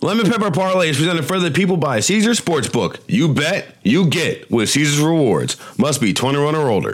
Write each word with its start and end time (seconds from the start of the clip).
Lemon 0.00 0.30
Pepper 0.30 0.50
Parlay 0.50 0.88
is 0.88 0.96
presented 0.96 1.26
for 1.26 1.38
the 1.38 1.50
people 1.50 1.76
by 1.76 2.00
Caesar 2.00 2.30
Sportsbook. 2.30 3.00
You 3.06 3.34
bet, 3.34 3.74
you 3.82 4.06
get 4.06 4.50
with 4.50 4.70
Caesar's 4.70 5.00
Rewards. 5.00 5.56
Must 5.76 6.00
be 6.00 6.14
21 6.14 6.54
or 6.54 6.70
older. 6.70 6.92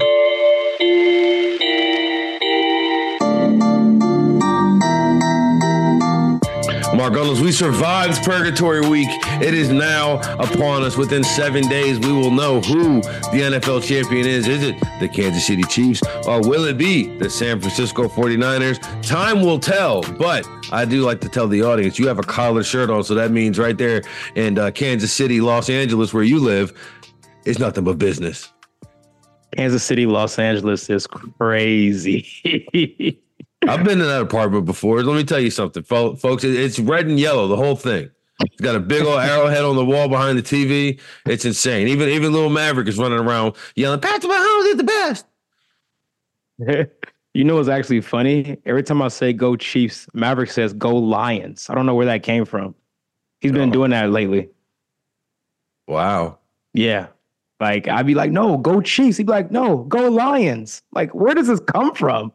Margolis, 7.16 7.40
we 7.40 7.50
survived 7.50 8.22
Purgatory 8.24 8.86
Week. 8.86 9.08
It 9.40 9.54
is 9.54 9.70
now 9.70 10.16
upon 10.38 10.82
us. 10.82 10.98
Within 10.98 11.24
seven 11.24 11.66
days, 11.66 11.98
we 11.98 12.12
will 12.12 12.30
know 12.30 12.60
who 12.60 13.00
the 13.00 13.40
NFL 13.40 13.84
champion 13.84 14.26
is. 14.26 14.46
Is 14.46 14.62
it 14.62 14.78
the 15.00 15.08
Kansas 15.08 15.46
City 15.46 15.62
Chiefs 15.62 16.02
or 16.26 16.46
will 16.46 16.66
it 16.66 16.76
be 16.76 17.16
the 17.16 17.30
San 17.30 17.58
Francisco 17.58 18.06
49ers? 18.06 18.78
Time 19.02 19.40
will 19.40 19.58
tell, 19.58 20.02
but 20.18 20.46
I 20.70 20.84
do 20.84 21.06
like 21.06 21.22
to 21.22 21.28
tell 21.30 21.48
the 21.48 21.62
audience 21.62 21.98
you 21.98 22.06
have 22.06 22.18
a 22.18 22.22
collar 22.22 22.62
shirt 22.62 22.90
on, 22.90 23.02
so 23.02 23.14
that 23.14 23.30
means 23.30 23.58
right 23.58 23.78
there 23.78 24.02
in 24.34 24.58
uh, 24.58 24.70
Kansas 24.70 25.10
City, 25.10 25.40
Los 25.40 25.70
Angeles, 25.70 26.12
where 26.12 26.22
you 26.22 26.38
live, 26.38 26.78
it's 27.46 27.58
nothing 27.58 27.84
but 27.84 27.96
business. 27.96 28.52
Kansas 29.56 29.82
City, 29.82 30.04
Los 30.04 30.38
Angeles 30.38 30.90
is 30.90 31.06
crazy. 31.06 32.26
I've 33.68 33.84
been 33.84 34.00
in 34.00 34.06
that 34.06 34.22
apartment 34.22 34.64
before. 34.64 35.02
Let 35.02 35.16
me 35.16 35.24
tell 35.24 35.40
you 35.40 35.50
something, 35.50 35.82
folks. 35.82 36.44
It's 36.44 36.78
red 36.78 37.06
and 37.06 37.18
yellow, 37.18 37.48
the 37.48 37.56
whole 37.56 37.76
thing. 37.76 38.10
It's 38.40 38.60
got 38.60 38.76
a 38.76 38.80
big 38.80 39.02
old 39.02 39.20
arrowhead 39.20 39.64
on 39.64 39.76
the 39.76 39.84
wall 39.84 40.08
behind 40.08 40.38
the 40.38 40.42
TV. 40.42 41.00
It's 41.24 41.44
insane. 41.44 41.88
Even 41.88 42.08
even 42.10 42.32
little 42.32 42.50
Maverick 42.50 42.86
is 42.86 42.98
running 42.98 43.18
around 43.18 43.56
yelling, 43.76 44.00
"Patrick 44.00 44.30
Mahomes 44.30 44.66
is 44.68 44.76
the 44.76 44.84
best." 44.84 45.26
you 47.34 47.44
know 47.44 47.56
what's 47.56 47.68
actually 47.68 48.02
funny? 48.02 48.58
Every 48.66 48.82
time 48.82 49.00
I 49.00 49.08
say 49.08 49.32
"Go 49.32 49.56
Chiefs," 49.56 50.06
Maverick 50.12 50.50
says 50.50 50.74
"Go 50.74 50.94
Lions." 50.94 51.70
I 51.70 51.74
don't 51.74 51.86
know 51.86 51.94
where 51.94 52.06
that 52.06 52.22
came 52.22 52.44
from. 52.44 52.74
He's 53.40 53.52
been 53.52 53.70
oh. 53.70 53.72
doing 53.72 53.90
that 53.92 54.10
lately. 54.10 54.50
Wow. 55.88 56.38
Yeah. 56.74 57.06
Like 57.58 57.88
I'd 57.88 58.06
be 58.06 58.14
like, 58.14 58.32
"No, 58.32 58.58
go 58.58 58.82
Chiefs." 58.82 59.16
He'd 59.16 59.26
be 59.26 59.32
like, 59.32 59.50
"No, 59.50 59.78
go 59.84 60.10
Lions." 60.10 60.82
Like, 60.92 61.14
where 61.14 61.34
does 61.34 61.46
this 61.46 61.60
come 61.60 61.94
from? 61.94 62.32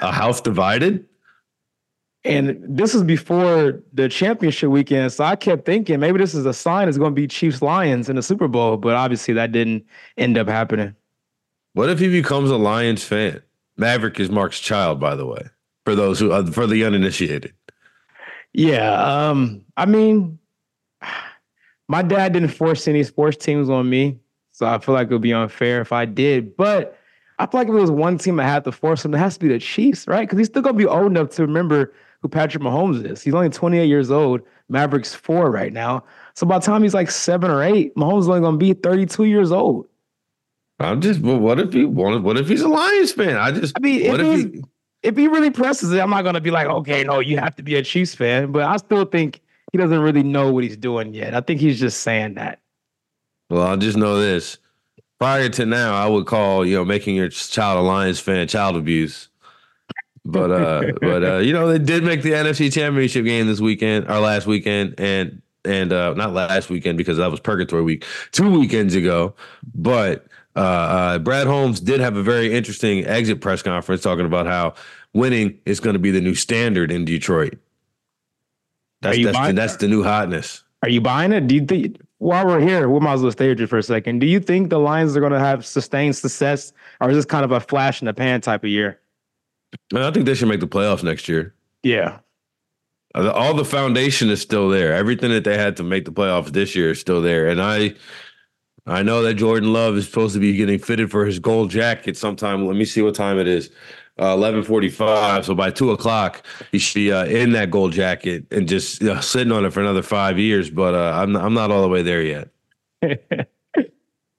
A 0.00 0.12
house 0.12 0.40
divided. 0.40 1.06
And 2.24 2.58
this 2.62 2.94
was 2.94 3.04
before 3.04 3.82
the 3.92 4.08
championship 4.08 4.70
weekend. 4.70 5.12
So 5.12 5.24
I 5.24 5.36
kept 5.36 5.64
thinking 5.64 6.00
maybe 6.00 6.18
this 6.18 6.34
is 6.34 6.44
a 6.46 6.52
sign 6.52 6.88
it's 6.88 6.98
going 6.98 7.12
to 7.12 7.14
be 7.14 7.28
Chiefs 7.28 7.62
Lions 7.62 8.08
in 8.08 8.16
the 8.16 8.22
Super 8.22 8.48
Bowl. 8.48 8.76
But 8.76 8.96
obviously 8.96 9.34
that 9.34 9.52
didn't 9.52 9.84
end 10.16 10.36
up 10.36 10.48
happening. 10.48 10.94
What 11.74 11.88
if 11.88 11.98
he 11.98 12.08
becomes 12.08 12.50
a 12.50 12.56
Lions 12.56 13.04
fan? 13.04 13.40
Maverick 13.76 14.18
is 14.18 14.30
Mark's 14.30 14.58
child, 14.58 14.98
by 14.98 15.14
the 15.14 15.24
way, 15.24 15.48
for 15.84 15.94
those 15.94 16.18
who, 16.18 16.32
uh, 16.32 16.44
for 16.50 16.66
the 16.66 16.84
uninitiated. 16.84 17.54
Yeah. 18.52 18.90
Um, 19.00 19.64
I 19.76 19.86
mean, 19.86 20.38
my 21.88 22.02
dad 22.02 22.32
didn't 22.32 22.48
force 22.48 22.88
any 22.88 23.04
sports 23.04 23.36
teams 23.36 23.70
on 23.70 23.88
me. 23.88 24.18
So 24.52 24.66
I 24.66 24.78
feel 24.78 24.94
like 24.94 25.06
it 25.06 25.12
would 25.12 25.22
be 25.22 25.32
unfair 25.32 25.80
if 25.80 25.92
I 25.92 26.04
did. 26.04 26.56
But 26.56 26.97
I 27.38 27.46
feel 27.46 27.60
like 27.60 27.68
if 27.68 27.74
it 27.74 27.80
was 27.80 27.90
one 27.90 28.18
team 28.18 28.36
that 28.36 28.44
had 28.44 28.64
to 28.64 28.72
force 28.72 29.04
him, 29.04 29.14
it 29.14 29.18
has 29.18 29.34
to 29.34 29.40
be 29.40 29.48
the 29.48 29.58
Chiefs, 29.58 30.08
right? 30.08 30.26
Because 30.26 30.38
he's 30.38 30.48
still 30.48 30.62
gonna 30.62 30.76
be 30.76 30.86
old 30.86 31.06
enough 31.06 31.30
to 31.30 31.42
remember 31.42 31.92
who 32.20 32.28
Patrick 32.28 32.62
Mahomes 32.62 33.04
is. 33.08 33.22
He's 33.22 33.34
only 33.34 33.48
28 33.48 33.86
years 33.86 34.10
old. 34.10 34.40
Maverick's 34.68 35.14
four 35.14 35.50
right 35.50 35.72
now. 35.72 36.04
So 36.34 36.46
by 36.46 36.58
the 36.58 36.66
time 36.66 36.82
he's 36.82 36.94
like 36.94 37.10
seven 37.10 37.50
or 37.50 37.62
eight, 37.62 37.94
Mahomes 37.94 38.20
is 38.20 38.28
only 38.28 38.40
gonna 38.40 38.56
be 38.56 38.74
32 38.74 39.24
years 39.24 39.52
old. 39.52 39.86
I'm 40.80 41.00
just, 41.00 41.20
well, 41.20 41.38
what 41.38 41.58
if 41.58 41.72
he 41.72 41.84
what 41.84 42.36
if 42.36 42.48
he's 42.48 42.62
a 42.62 42.68
Lions 42.68 43.12
fan? 43.12 43.36
I 43.36 43.50
just, 43.52 43.76
I 43.76 43.80
mean, 43.80 44.02
if, 44.02 44.20
if 44.20 44.52
he, 44.52 44.62
if 45.02 45.16
he 45.16 45.28
really 45.28 45.50
presses 45.50 45.92
it, 45.92 46.00
I'm 46.00 46.10
not 46.10 46.22
gonna 46.22 46.40
be 46.40 46.50
like, 46.50 46.66
okay, 46.66 47.04
no, 47.04 47.20
you 47.20 47.38
have 47.38 47.56
to 47.56 47.62
be 47.62 47.76
a 47.76 47.82
Chiefs 47.82 48.14
fan. 48.14 48.52
But 48.52 48.62
I 48.62 48.76
still 48.76 49.04
think 49.04 49.40
he 49.72 49.78
doesn't 49.78 50.00
really 50.00 50.22
know 50.22 50.52
what 50.52 50.64
he's 50.64 50.76
doing 50.76 51.14
yet. 51.14 51.34
I 51.34 51.40
think 51.40 51.60
he's 51.60 51.78
just 51.78 52.00
saying 52.02 52.34
that. 52.34 52.60
Well, 53.50 53.66
I 53.66 53.76
just 53.76 53.96
know 53.96 54.18
this 54.20 54.58
prior 55.18 55.48
to 55.48 55.66
now, 55.66 55.94
I 55.94 56.06
would 56.06 56.26
call 56.26 56.64
you 56.66 56.76
know 56.76 56.84
making 56.84 57.16
your 57.16 57.28
child 57.28 57.78
a 57.78 57.82
Lions 57.82 58.20
fan 58.20 58.48
child 58.48 58.76
abuse. 58.76 59.28
But 60.24 60.50
uh, 60.50 60.92
but 61.00 61.24
uh, 61.24 61.38
you 61.38 61.52
know 61.52 61.68
they 61.68 61.78
did 61.78 62.04
make 62.04 62.22
the 62.22 62.32
NFC 62.32 62.72
Championship 62.72 63.24
game 63.24 63.46
this 63.46 63.60
weekend 63.60 64.10
or 64.10 64.20
last 64.20 64.46
weekend, 64.46 64.94
and 64.98 65.42
and 65.64 65.92
uh, 65.92 66.14
not 66.14 66.32
last 66.32 66.70
weekend 66.70 66.98
because 66.98 67.18
that 67.18 67.30
was 67.30 67.40
Purgatory 67.40 67.82
Week, 67.82 68.04
two 68.32 68.50
weekends 68.50 68.94
ago. 68.94 69.34
But 69.74 70.26
uh, 70.56 70.60
uh, 70.60 71.18
Brad 71.18 71.46
Holmes 71.46 71.80
did 71.80 72.00
have 72.00 72.16
a 72.16 72.22
very 72.22 72.52
interesting 72.52 73.06
exit 73.06 73.40
press 73.40 73.62
conference 73.62 74.02
talking 74.02 74.26
about 74.26 74.46
how 74.46 74.74
winning 75.12 75.58
is 75.66 75.80
going 75.80 75.94
to 75.94 76.00
be 76.00 76.10
the 76.10 76.20
new 76.20 76.34
standard 76.34 76.90
in 76.90 77.04
Detroit. 77.04 77.58
That's 79.00 79.22
that's 79.22 79.46
the, 79.46 79.52
that's 79.52 79.76
the 79.76 79.88
new 79.88 80.02
hotness. 80.02 80.64
Are 80.82 80.88
you 80.88 81.00
buying 81.00 81.32
it? 81.32 81.46
Do 81.46 81.54
you 81.54 81.64
think 81.64 82.00
while 82.18 82.46
we're 82.46 82.60
here, 82.60 82.88
we 82.88 83.00
might 83.00 83.14
as 83.14 83.22
well 83.22 83.32
stay 83.32 83.54
here 83.54 83.66
for 83.66 83.78
a 83.78 83.82
second. 83.82 84.18
Do 84.18 84.26
you 84.26 84.40
think 84.40 84.70
the 84.70 84.78
Lions 84.78 85.16
are 85.16 85.20
going 85.20 85.32
to 85.32 85.38
have 85.38 85.64
sustained 85.64 86.16
success, 86.16 86.72
or 87.00 87.10
is 87.10 87.16
this 87.16 87.24
kind 87.24 87.44
of 87.44 87.52
a 87.52 87.60
flash 87.60 88.02
in 88.02 88.06
the 88.06 88.14
pan 88.14 88.40
type 88.40 88.64
of 88.64 88.70
year? 88.70 89.00
I 89.94 90.10
think 90.10 90.26
they 90.26 90.34
should 90.34 90.48
make 90.48 90.60
the 90.60 90.68
playoffs 90.68 91.02
next 91.02 91.28
year. 91.28 91.54
Yeah. 91.82 92.18
Uh, 93.14 93.30
all 93.30 93.54
the 93.54 93.64
foundation 93.64 94.30
is 94.30 94.40
still 94.40 94.68
there. 94.68 94.94
Everything 94.94 95.30
that 95.30 95.44
they 95.44 95.56
had 95.56 95.76
to 95.76 95.82
make 95.82 96.04
the 96.04 96.12
playoffs 96.12 96.48
this 96.48 96.74
year 96.74 96.90
is 96.90 97.00
still 97.00 97.22
there. 97.22 97.48
And 97.48 97.60
I 97.62 97.94
I 98.86 99.02
know 99.02 99.22
that 99.22 99.34
Jordan 99.34 99.72
Love 99.72 99.96
is 99.96 100.06
supposed 100.06 100.34
to 100.34 100.40
be 100.40 100.54
getting 100.56 100.78
fitted 100.78 101.10
for 101.10 101.24
his 101.26 101.38
gold 101.38 101.70
jacket 101.70 102.16
sometime. 102.16 102.66
Let 102.66 102.76
me 102.76 102.84
see 102.84 103.02
what 103.02 103.14
time 103.14 103.38
it 103.38 103.46
is 103.46 103.70
uh, 104.18 104.34
11:45. 104.36 105.44
So 105.44 105.54
by 105.54 105.70
two 105.70 105.90
o'clock, 105.90 106.44
he 106.72 106.78
should 106.78 106.94
be 106.94 107.12
uh, 107.12 107.24
in 107.26 107.52
that 107.52 107.70
gold 107.70 107.92
jacket 107.92 108.46
and 108.50 108.68
just 108.68 109.00
you 109.00 109.08
know, 109.08 109.20
sitting 109.20 109.52
on 109.52 109.64
it 109.64 109.72
for 109.72 109.80
another 109.80 110.02
five 110.02 110.38
years. 110.38 110.70
But 110.70 110.94
uh, 110.94 111.12
I'm 111.14 111.36
I'm 111.36 111.54
not 111.54 111.70
all 111.70 111.82
the 111.82 111.88
way 111.88 112.02
there 112.02 112.22
yet. 112.22 112.48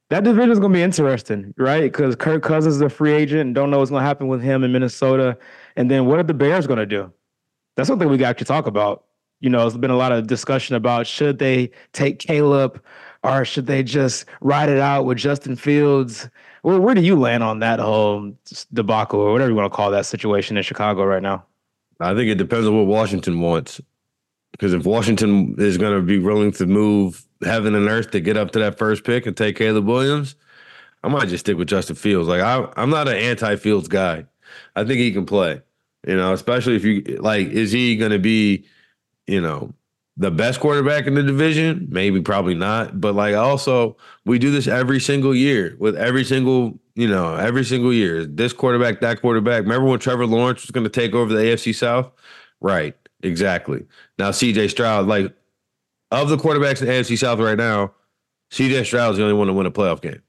that 0.10 0.24
division 0.24 0.52
is 0.52 0.60
going 0.60 0.74
to 0.74 0.78
be 0.78 0.82
interesting, 0.82 1.54
right? 1.58 1.84
Because 1.84 2.16
Kirk 2.16 2.44
Cousins 2.44 2.76
is 2.76 2.82
a 2.82 2.90
free 2.90 3.14
agent 3.14 3.42
and 3.42 3.56
don't 3.56 3.70
know 3.70 3.80
what's 3.80 3.92
going 3.92 4.02
to 4.02 4.08
happen 4.08 4.28
with 4.28 4.42
him 4.42 4.64
in 4.64 4.72
Minnesota. 4.72 5.38
And 5.76 5.90
then 5.90 6.06
what 6.06 6.20
are 6.20 6.24
the 6.24 6.34
Bears 6.34 6.68
going 6.68 6.80
to 6.80 6.86
do? 6.86 7.12
That's 7.76 7.88
something 7.88 8.10
we 8.10 8.18
got 8.18 8.38
to 8.40 8.46
talk 8.46 8.68
about. 8.68 9.06
You 9.40 9.50
know, 9.50 9.60
there's 9.60 9.78
been 9.78 9.92
a 9.92 9.96
lot 9.96 10.12
of 10.12 10.28
discussion 10.28 10.76
about 10.76 11.08
should 11.08 11.40
they 11.40 11.72
take 11.94 12.20
Caleb 12.20 12.84
or 13.24 13.46
should 13.46 13.66
they 13.66 13.84
just 13.84 14.26
ride 14.42 14.70
it 14.70 14.80
out 14.80 15.06
with 15.06 15.18
Justin 15.18 15.56
Fields? 15.56 16.30
Where, 16.62 16.80
where 16.80 16.96
do 16.96 17.02
you 17.02 17.18
land 17.18 17.44
on 17.44 17.60
that 17.60 17.80
whole 17.80 18.34
debacle 18.74 19.20
or 19.20 19.32
whatever 19.32 19.50
you 19.50 19.56
want 19.56 19.72
to 19.72 19.76
call 19.76 19.92
that 19.92 20.06
situation 20.06 20.58
in 20.58 20.64
Chicago 20.64 21.04
right 21.06 21.24
now? 21.24 21.46
I 22.00 22.14
think 22.14 22.30
it 22.30 22.36
depends 22.36 22.68
on 22.68 22.78
what 22.78 22.88
Washington 22.88 23.42
wants. 23.42 23.82
Because 24.52 24.74
if 24.74 24.86
Washington 24.86 25.56
is 25.58 25.78
going 25.78 25.96
to 25.96 26.02
be 26.02 26.18
willing 26.18 26.52
to 26.54 26.66
move 26.66 27.26
heaven 27.44 27.76
and 27.76 27.88
earth 27.88 28.12
to 28.12 28.20
get 28.20 28.36
up 28.36 28.52
to 28.52 28.60
that 28.60 28.78
first 28.78 29.04
pick 29.04 29.26
and 29.26 29.38
take 29.38 29.56
Caleb 29.56 29.86
Williams, 29.86 30.36
I 31.04 31.08
might 31.08 31.30
just 31.30 31.46
stick 31.46 31.58
with 31.58 31.70
Justin 31.70 31.96
Fields. 31.96 32.28
Like 32.28 32.42
I, 32.42 32.68
I'm 32.76 32.90
not 32.90 33.08
an 33.08 33.16
anti-Fields 33.16 33.88
guy. 33.88 34.26
I 34.76 34.84
think 34.84 35.00
he 35.00 35.12
can 35.12 35.26
play. 35.26 35.62
You 36.08 36.16
know, 36.16 36.34
especially 36.34 36.76
if 36.76 36.84
you 36.84 37.20
like, 37.22 37.48
is 37.48 37.72
he 37.72 37.96
going 37.96 38.12
to 38.12 38.20
be, 38.20 38.66
you 39.28 39.42
know, 39.42 39.74
the 40.20 40.30
best 40.30 40.60
quarterback 40.60 41.08
in 41.08 41.16
the 41.16 41.24
division? 41.24 41.88
Maybe, 41.90 42.22
probably 42.22 42.54
not. 42.54 43.00
But 43.00 43.16
like, 43.16 43.36
also, 43.36 43.96
we 44.26 44.38
do 44.38 44.52
this 44.52 44.68
every 44.68 45.00
single 45.00 45.34
year 45.34 45.76
with 45.80 45.96
every 45.96 46.26
single, 46.26 46.78
you 46.94 47.08
know, 47.08 47.36
every 47.36 47.64
single 47.64 47.94
year. 47.94 48.26
This 48.26 48.52
quarterback, 48.52 49.00
that 49.00 49.22
quarterback. 49.22 49.62
Remember 49.64 49.88
when 49.88 50.00
Trevor 50.00 50.28
Lawrence 50.28 50.62
was 50.62 50.72
going 50.72 50.84
to 50.84 50.90
take 50.90 51.14
over 51.14 51.34
the 51.34 51.40
AFC 51.40 51.74
South? 51.74 52.12
Right. 52.60 52.96
Exactly. 53.24 53.86
Now, 54.18 54.32
CJ 54.32 54.70
Stroud, 54.70 55.08
like, 55.08 55.34
of 56.12 56.28
the 56.28 56.38
quarterbacks 56.38 56.82
in 56.82 56.88
the 56.88 56.94
AFC 56.94 57.18
South 57.18 57.40
right 57.40 57.58
now, 57.58 57.94
CJ 58.52 58.86
Stroud 58.86 59.12
is 59.12 59.18
the 59.18 59.24
only 59.24 59.36
one 59.36 59.48
to 59.48 59.54
win 59.54 59.66
a 59.66 59.72
playoff 59.72 60.02
game. 60.02 60.22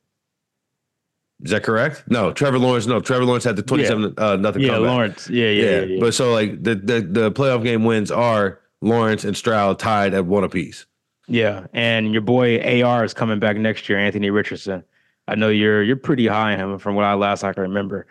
Is 1.42 1.50
that 1.50 1.64
correct? 1.64 2.04
No, 2.06 2.32
Trevor 2.32 2.58
Lawrence. 2.58 2.86
No, 2.86 3.00
Trevor 3.00 3.24
Lawrence 3.24 3.44
had 3.44 3.56
the 3.56 3.62
twenty-seven 3.62 4.14
yeah. 4.16 4.24
uh, 4.24 4.36
nothing. 4.36 4.60
Yeah, 4.60 4.74
comeback. 4.74 4.90
Lawrence. 4.90 5.30
Yeah 5.30 5.48
yeah, 5.48 5.62
yeah, 5.62 5.80
yeah. 5.82 6.00
But 6.00 6.12
so 6.12 6.32
like 6.32 6.62
the, 6.62 6.74
the 6.74 7.00
the 7.00 7.32
playoff 7.32 7.64
game 7.64 7.84
wins 7.84 8.10
are 8.10 8.60
Lawrence 8.80 9.24
and 9.24 9.36
Stroud 9.36 9.78
tied 9.78 10.14
at 10.14 10.26
one 10.26 10.44
apiece. 10.44 10.86
Yeah, 11.28 11.66
and 11.72 12.12
your 12.12 12.22
boy 12.22 12.82
AR 12.82 13.04
is 13.04 13.14
coming 13.14 13.38
back 13.38 13.56
next 13.56 13.88
year, 13.88 13.98
Anthony 13.98 14.30
Richardson. 14.30 14.82
I 15.28 15.36
know 15.36 15.48
you're 15.48 15.82
you're 15.82 15.96
pretty 15.96 16.26
high 16.26 16.54
on 16.54 16.60
him 16.60 16.78
from 16.78 16.96
what 16.96 17.04
I 17.04 17.14
last 17.14 17.44
I 17.44 17.52
can 17.52 17.62
remember. 17.62 18.06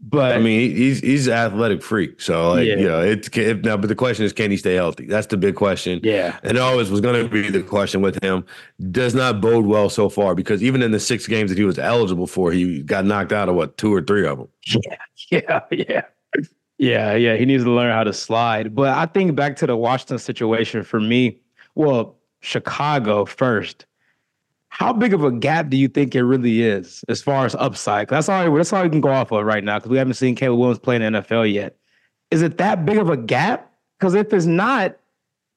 But 0.00 0.36
I 0.36 0.38
mean, 0.38 0.76
he's 0.76 1.00
he's 1.00 1.26
an 1.26 1.32
athletic 1.32 1.82
freak, 1.82 2.20
so 2.20 2.50
like 2.50 2.66
yeah. 2.66 2.76
you 2.76 2.86
know, 2.86 3.00
it's 3.00 3.28
if, 3.32 3.62
now. 3.62 3.76
But 3.76 3.88
the 3.88 3.94
question 3.94 4.24
is, 4.24 4.32
can 4.32 4.50
he 4.50 4.56
stay 4.56 4.74
healthy? 4.74 5.06
That's 5.06 5.26
the 5.26 5.38
big 5.38 5.56
question. 5.56 6.00
Yeah, 6.04 6.38
and 6.42 6.56
it 6.56 6.60
always 6.60 6.90
was 6.90 7.00
going 7.00 7.22
to 7.22 7.28
be 7.28 7.48
the 7.48 7.62
question 7.62 8.02
with 8.02 8.22
him. 8.22 8.44
Does 8.90 9.14
not 9.14 9.40
bode 9.40 9.64
well 9.64 9.88
so 9.88 10.08
far 10.08 10.34
because 10.34 10.62
even 10.62 10.82
in 10.82 10.92
the 10.92 11.00
six 11.00 11.26
games 11.26 11.50
that 11.50 11.58
he 11.58 11.64
was 11.64 11.78
eligible 11.78 12.26
for, 12.26 12.52
he 12.52 12.82
got 12.82 13.06
knocked 13.06 13.32
out 13.32 13.48
of 13.48 13.54
what 13.54 13.78
two 13.78 13.92
or 13.92 14.02
three 14.02 14.26
of 14.26 14.38
them. 14.38 14.48
Yeah, 15.30 15.60
yeah, 15.70 15.84
yeah. 15.88 16.02
Yeah, 16.78 17.14
yeah, 17.14 17.36
he 17.36 17.46
needs 17.46 17.64
to 17.64 17.70
learn 17.70 17.92
how 17.92 18.04
to 18.04 18.12
slide. 18.12 18.74
But 18.74 18.96
I 18.96 19.06
think 19.06 19.34
back 19.34 19.56
to 19.56 19.66
the 19.66 19.76
Washington 19.76 20.18
situation 20.18 20.82
for 20.82 21.00
me, 21.00 21.38
well, 21.74 22.16
Chicago 22.40 23.24
first. 23.24 23.86
How 24.68 24.92
big 24.92 25.14
of 25.14 25.24
a 25.24 25.32
gap 25.32 25.70
do 25.70 25.76
you 25.76 25.88
think 25.88 26.14
it 26.14 26.22
really 26.22 26.60
is 26.60 27.02
as 27.08 27.22
far 27.22 27.46
as 27.46 27.54
upside? 27.54 28.08
That's 28.08 28.28
all. 28.28 28.54
That's 28.54 28.72
all 28.72 28.82
we 28.82 28.90
can 28.90 29.00
go 29.00 29.08
off 29.10 29.32
of 29.32 29.44
right 29.46 29.64
now 29.64 29.78
because 29.78 29.90
we 29.90 29.96
haven't 29.96 30.14
seen 30.14 30.34
Caleb 30.34 30.58
Williams 30.58 30.78
play 30.78 30.96
in 30.96 31.12
the 31.12 31.22
NFL 31.22 31.50
yet. 31.50 31.76
Is 32.30 32.42
it 32.42 32.58
that 32.58 32.84
big 32.84 32.98
of 32.98 33.08
a 33.08 33.16
gap? 33.16 33.72
Because 33.98 34.12
if 34.12 34.32
it's 34.34 34.44
not, 34.44 34.96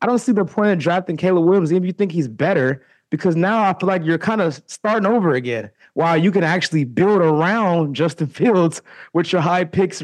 I 0.02 0.06
don't 0.06 0.20
see 0.20 0.32
the 0.32 0.46
point 0.46 0.72
of 0.72 0.80
drafting 0.80 1.18
Caleb 1.18 1.44
Williams 1.44 1.72
even 1.74 1.84
if 1.84 1.88
you 1.88 1.94
think 1.94 2.14
he's 2.14 2.30
better, 2.30 2.86
because 3.10 3.36
now 3.36 3.62
I 3.64 3.78
feel 3.78 3.88
like 3.88 4.06
you're 4.06 4.18
kind 4.18 4.40
of 4.40 4.62
starting 4.68 5.06
over 5.06 5.34
again. 5.34 5.70
While 5.96 6.16
you 6.16 6.32
can 6.32 6.44
actually 6.44 6.86
build 6.86 7.20
around 7.22 7.96
Justin 7.96 8.28
Fields 8.28 8.82
with 9.12 9.34
your 9.34 9.42
high 9.42 9.66
picks 9.66 10.02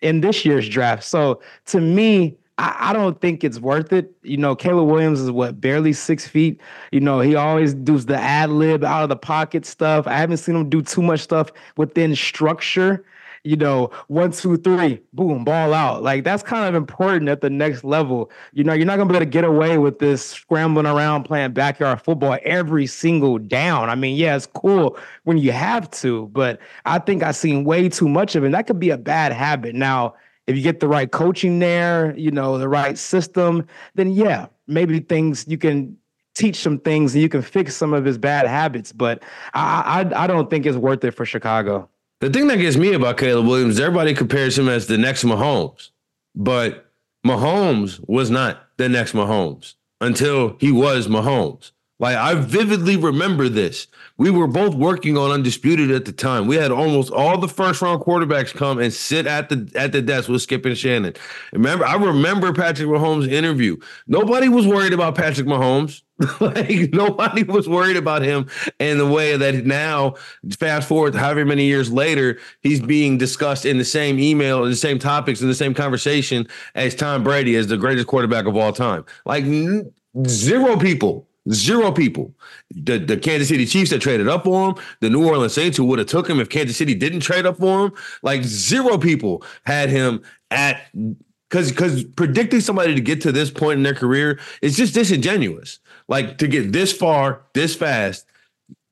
in 0.00 0.20
this 0.20 0.44
year's 0.44 0.68
draft. 0.68 1.04
So 1.04 1.40
to 1.66 1.80
me, 1.80 2.36
I, 2.58 2.90
I, 2.90 2.92
don't 2.92 3.20
think 3.20 3.42
it's 3.42 3.58
worth 3.58 3.92
it. 3.92 4.12
You 4.22 4.36
know, 4.36 4.54
Caleb 4.54 4.88
Williams 4.88 5.20
is 5.20 5.30
what 5.30 5.60
barely 5.60 5.92
six 5.92 6.26
feet. 6.26 6.60
You 6.92 7.00
know, 7.00 7.20
he 7.20 7.34
always 7.34 7.74
does 7.74 8.06
the 8.06 8.16
ad 8.16 8.50
lib 8.50 8.84
out 8.84 9.02
of 9.02 9.08
the 9.08 9.16
pocket 9.16 9.66
stuff. 9.66 10.06
I 10.06 10.14
haven't 10.14 10.36
seen 10.36 10.56
him 10.56 10.68
do 10.68 10.80
too 10.80 11.02
much 11.02 11.20
stuff 11.20 11.50
within 11.76 12.14
structure 12.14 13.04
you 13.44 13.56
know, 13.56 13.90
one, 14.08 14.32
two, 14.32 14.56
three, 14.56 15.00
boom, 15.12 15.44
ball 15.44 15.74
out. 15.74 16.02
Like 16.02 16.24
that's 16.24 16.42
kind 16.42 16.66
of 16.66 16.74
important 16.74 17.28
at 17.28 17.42
the 17.42 17.50
next 17.50 17.84
level. 17.84 18.30
You 18.54 18.64
know, 18.64 18.72
you're 18.72 18.86
not 18.86 18.96
gonna 18.96 19.10
be 19.10 19.16
able 19.16 19.26
to 19.26 19.30
get 19.30 19.44
away 19.44 19.76
with 19.76 19.98
this 19.98 20.24
scrambling 20.24 20.86
around 20.86 21.24
playing 21.24 21.52
backyard 21.52 22.00
football 22.00 22.38
every 22.42 22.86
single 22.86 23.38
down. 23.38 23.90
I 23.90 23.94
mean, 23.94 24.16
yeah, 24.16 24.34
it's 24.34 24.46
cool 24.46 24.98
when 25.24 25.36
you 25.36 25.52
have 25.52 25.90
to, 25.92 26.26
but 26.32 26.58
I 26.86 26.98
think 26.98 27.22
I've 27.22 27.36
seen 27.36 27.64
way 27.64 27.90
too 27.90 28.08
much 28.08 28.34
of 28.34 28.42
it. 28.42 28.46
And 28.46 28.54
that 28.54 28.66
could 28.66 28.80
be 28.80 28.90
a 28.90 28.98
bad 28.98 29.32
habit. 29.32 29.74
Now, 29.74 30.14
if 30.46 30.56
you 30.56 30.62
get 30.62 30.80
the 30.80 30.88
right 30.88 31.10
coaching 31.10 31.58
there, 31.58 32.16
you 32.16 32.30
know, 32.30 32.56
the 32.56 32.68
right 32.68 32.96
system, 32.96 33.66
then 33.94 34.10
yeah, 34.12 34.46
maybe 34.66 35.00
things 35.00 35.46
you 35.46 35.58
can 35.58 35.96
teach 36.34 36.56
some 36.56 36.78
things 36.78 37.14
and 37.14 37.22
you 37.22 37.28
can 37.28 37.42
fix 37.42 37.76
some 37.76 37.92
of 37.92 38.04
his 38.04 38.18
bad 38.18 38.46
habits. 38.46 38.90
But 38.90 39.22
I, 39.52 40.02
I, 40.14 40.24
I 40.24 40.26
don't 40.26 40.50
think 40.50 40.66
it's 40.66 40.76
worth 40.76 41.04
it 41.04 41.12
for 41.12 41.24
Chicago. 41.24 41.88
The 42.24 42.30
thing 42.30 42.46
that 42.46 42.56
gets 42.56 42.78
me 42.78 42.94
about 42.94 43.18
Caleb 43.18 43.46
Williams, 43.46 43.78
everybody 43.78 44.14
compares 44.14 44.58
him 44.58 44.66
as 44.66 44.86
the 44.86 44.96
next 44.96 45.24
Mahomes, 45.24 45.90
but 46.34 46.90
Mahomes 47.22 48.02
was 48.08 48.30
not 48.30 48.66
the 48.78 48.88
next 48.88 49.12
Mahomes 49.12 49.74
until 50.00 50.56
he 50.58 50.72
was 50.72 51.06
Mahomes. 51.06 51.72
Like 52.04 52.18
I 52.18 52.34
vividly 52.34 52.98
remember 52.98 53.48
this. 53.48 53.86
We 54.18 54.28
were 54.28 54.46
both 54.46 54.74
working 54.74 55.16
on 55.16 55.30
Undisputed 55.30 55.90
at 55.90 56.04
the 56.04 56.12
time. 56.12 56.46
We 56.46 56.56
had 56.56 56.70
almost 56.70 57.10
all 57.10 57.38
the 57.38 57.48
first 57.48 57.80
round 57.80 58.02
quarterbacks 58.02 58.52
come 58.54 58.78
and 58.78 58.92
sit 58.92 59.26
at 59.26 59.48
the 59.48 59.72
at 59.74 59.92
the 59.92 60.02
desk 60.02 60.28
with 60.28 60.42
Skip 60.42 60.66
and 60.66 60.76
Shannon. 60.76 61.14
Remember, 61.54 61.86
I 61.86 61.94
remember 61.94 62.52
Patrick 62.52 62.90
Mahomes' 62.90 63.26
interview. 63.32 63.78
Nobody 64.06 64.50
was 64.50 64.66
worried 64.66 64.92
about 64.92 65.14
Patrick 65.14 65.46
Mahomes. 65.46 66.02
like 66.42 66.92
nobody 66.92 67.42
was 67.42 67.70
worried 67.70 67.96
about 67.96 68.20
him 68.20 68.50
in 68.78 68.98
the 68.98 69.06
way 69.06 69.38
that 69.38 69.64
now, 69.64 70.16
fast 70.58 70.86
forward 70.86 71.14
however 71.14 71.46
many 71.46 71.64
years 71.64 71.90
later, 71.90 72.38
he's 72.60 72.80
being 72.80 73.16
discussed 73.16 73.64
in 73.64 73.78
the 73.78 73.84
same 73.84 74.18
email, 74.18 74.62
in 74.62 74.68
the 74.68 74.76
same 74.76 74.98
topics, 74.98 75.40
in 75.40 75.48
the 75.48 75.54
same 75.54 75.72
conversation 75.72 76.46
as 76.74 76.94
Tom 76.94 77.24
Brady 77.24 77.56
as 77.56 77.68
the 77.68 77.78
greatest 77.78 78.08
quarterback 78.08 78.44
of 78.44 78.58
all 78.58 78.74
time. 78.74 79.06
Like 79.24 79.44
n- 79.44 79.90
zero 80.26 80.76
people 80.76 81.26
Zero 81.50 81.92
people. 81.92 82.34
The, 82.70 82.98
the 82.98 83.16
Kansas 83.16 83.48
City 83.48 83.66
Chiefs 83.66 83.90
that 83.90 84.00
traded 84.00 84.28
up 84.28 84.44
for 84.44 84.70
him, 84.70 84.76
the 85.00 85.10
New 85.10 85.26
Orleans 85.26 85.52
Saints 85.52 85.76
who 85.76 85.84
would 85.84 85.98
have 85.98 86.08
took 86.08 86.28
him 86.28 86.40
if 86.40 86.48
Kansas 86.48 86.76
City 86.76 86.94
didn't 86.94 87.20
trade 87.20 87.44
up 87.44 87.58
for 87.58 87.86
him. 87.86 87.92
Like 88.22 88.44
zero 88.44 88.96
people 88.96 89.44
had 89.64 89.90
him 89.90 90.22
at 90.50 90.86
because 91.50 91.70
because 91.70 92.04
predicting 92.04 92.60
somebody 92.60 92.94
to 92.94 93.00
get 93.00 93.20
to 93.22 93.32
this 93.32 93.50
point 93.50 93.76
in 93.76 93.82
their 93.82 93.94
career 93.94 94.40
is 94.62 94.76
just 94.76 94.94
disingenuous. 94.94 95.78
Like 96.08 96.38
to 96.38 96.48
get 96.48 96.72
this 96.72 96.92
far, 96.92 97.42
this 97.52 97.76
fast, 97.76 98.26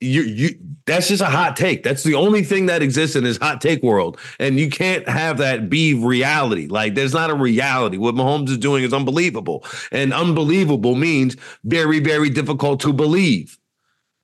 you 0.03 0.21
you 0.23 0.49
that's 0.85 1.07
just 1.07 1.21
a 1.21 1.27
hot 1.27 1.55
take. 1.55 1.83
That's 1.83 2.03
the 2.03 2.15
only 2.15 2.43
thing 2.43 2.65
that 2.65 2.81
exists 2.81 3.15
in 3.15 3.23
this 3.23 3.37
hot 3.37 3.61
take 3.61 3.81
world. 3.81 4.19
And 4.39 4.59
you 4.59 4.69
can't 4.69 5.07
have 5.07 5.37
that 5.37 5.69
be 5.69 5.93
reality. 5.93 6.67
Like 6.67 6.95
there's 6.95 7.13
not 7.13 7.29
a 7.29 7.35
reality. 7.35 7.97
What 7.97 8.15
Mahomes 8.15 8.49
is 8.49 8.57
doing 8.57 8.83
is 8.83 8.93
unbelievable. 8.93 9.65
And 9.91 10.13
unbelievable 10.13 10.95
means 10.95 11.37
very, 11.63 11.99
very 11.99 12.29
difficult 12.29 12.81
to 12.81 12.91
believe. 12.91 13.57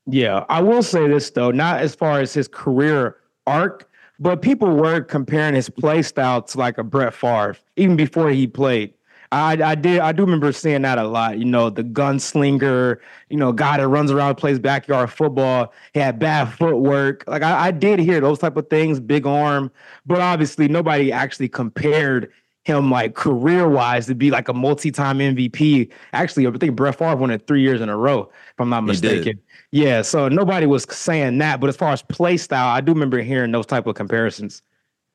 Yeah. 0.06 0.46
I 0.50 0.62
will 0.62 0.84
say 0.84 1.08
this 1.08 1.30
though, 1.30 1.52
not 1.52 1.80
as 1.80 1.96
far 1.96 2.20
as 2.20 2.34
his 2.34 2.48
career 2.48 3.18
arc, 3.48 3.90
but 4.20 4.42
people 4.42 4.70
were 4.70 5.00
comparing 5.02 5.56
his 5.56 5.70
play 5.70 6.02
style 6.02 6.42
to 6.42 6.58
like 6.58 6.78
a 6.78 6.84
Brett 6.84 7.14
Favre, 7.14 7.56
even 7.78 7.96
before 7.96 8.30
he 8.30 8.48
played. 8.48 8.94
I, 9.32 9.54
I 9.62 9.76
did 9.76 10.00
I 10.00 10.12
do 10.12 10.24
remember 10.24 10.52
seeing 10.52 10.82
that 10.82 10.98
a 10.98 11.08
lot. 11.08 11.38
You 11.38 11.46
know, 11.46 11.70
the 11.70 11.84
gunslinger, 11.84 12.98
you 13.30 13.38
know, 13.38 13.52
guy 13.52 13.78
that 13.78 13.88
runs 13.88 14.10
around 14.10 14.36
plays 14.36 14.58
backyard 14.58 15.12
football. 15.12 15.72
He 15.94 16.00
had 16.00 16.18
bad 16.18 16.46
footwork. 16.46 17.24
Like 17.28 17.44
I, 17.44 17.68
I 17.68 17.72
did 17.72 18.00
hear 18.00 18.20
those 18.22 18.40
type 18.40 18.58
of 18.58 18.70
things, 18.70 19.00
big 19.00 19.28
arm, 19.28 19.72
but 20.06 20.20
obviously 20.20 20.68
nobody 20.68 21.12
actually 21.12 21.48
compared 21.48 22.32
him 22.64 22.90
like 22.90 23.16
career 23.16 23.70
wise 23.70 24.08
to 24.08 24.16
be 24.16 24.32
like 24.32 24.48
a 24.48 24.54
multi-time 24.54 25.20
MVP. 25.20 25.92
Actually, 26.14 26.48
I 26.48 26.52
think 26.52 26.76
Brett 26.76 26.98
Favre 26.98 27.16
won 27.16 27.32
it 27.32 27.46
three 27.48 27.62
years 27.62 27.82
in 27.82 27.90
a 27.90 27.98
row, 27.98 28.22
if 28.24 28.60
I'm 28.60 28.70
not 28.70 28.84
mistaken. 28.84 29.40
Yeah, 29.72 30.02
so 30.02 30.28
nobody 30.28 30.66
was 30.66 30.86
saying 30.90 31.38
that, 31.38 31.60
but 31.60 31.68
as 31.68 31.78
far 31.78 31.94
as 31.94 32.02
play 32.02 32.38
style, 32.38 32.70
I 32.70 32.82
do 32.82 32.94
remember 32.94 33.22
hearing 33.22 33.52
those 33.52 33.68
type 33.68 33.86
of 33.86 33.96
comparisons 33.96 34.64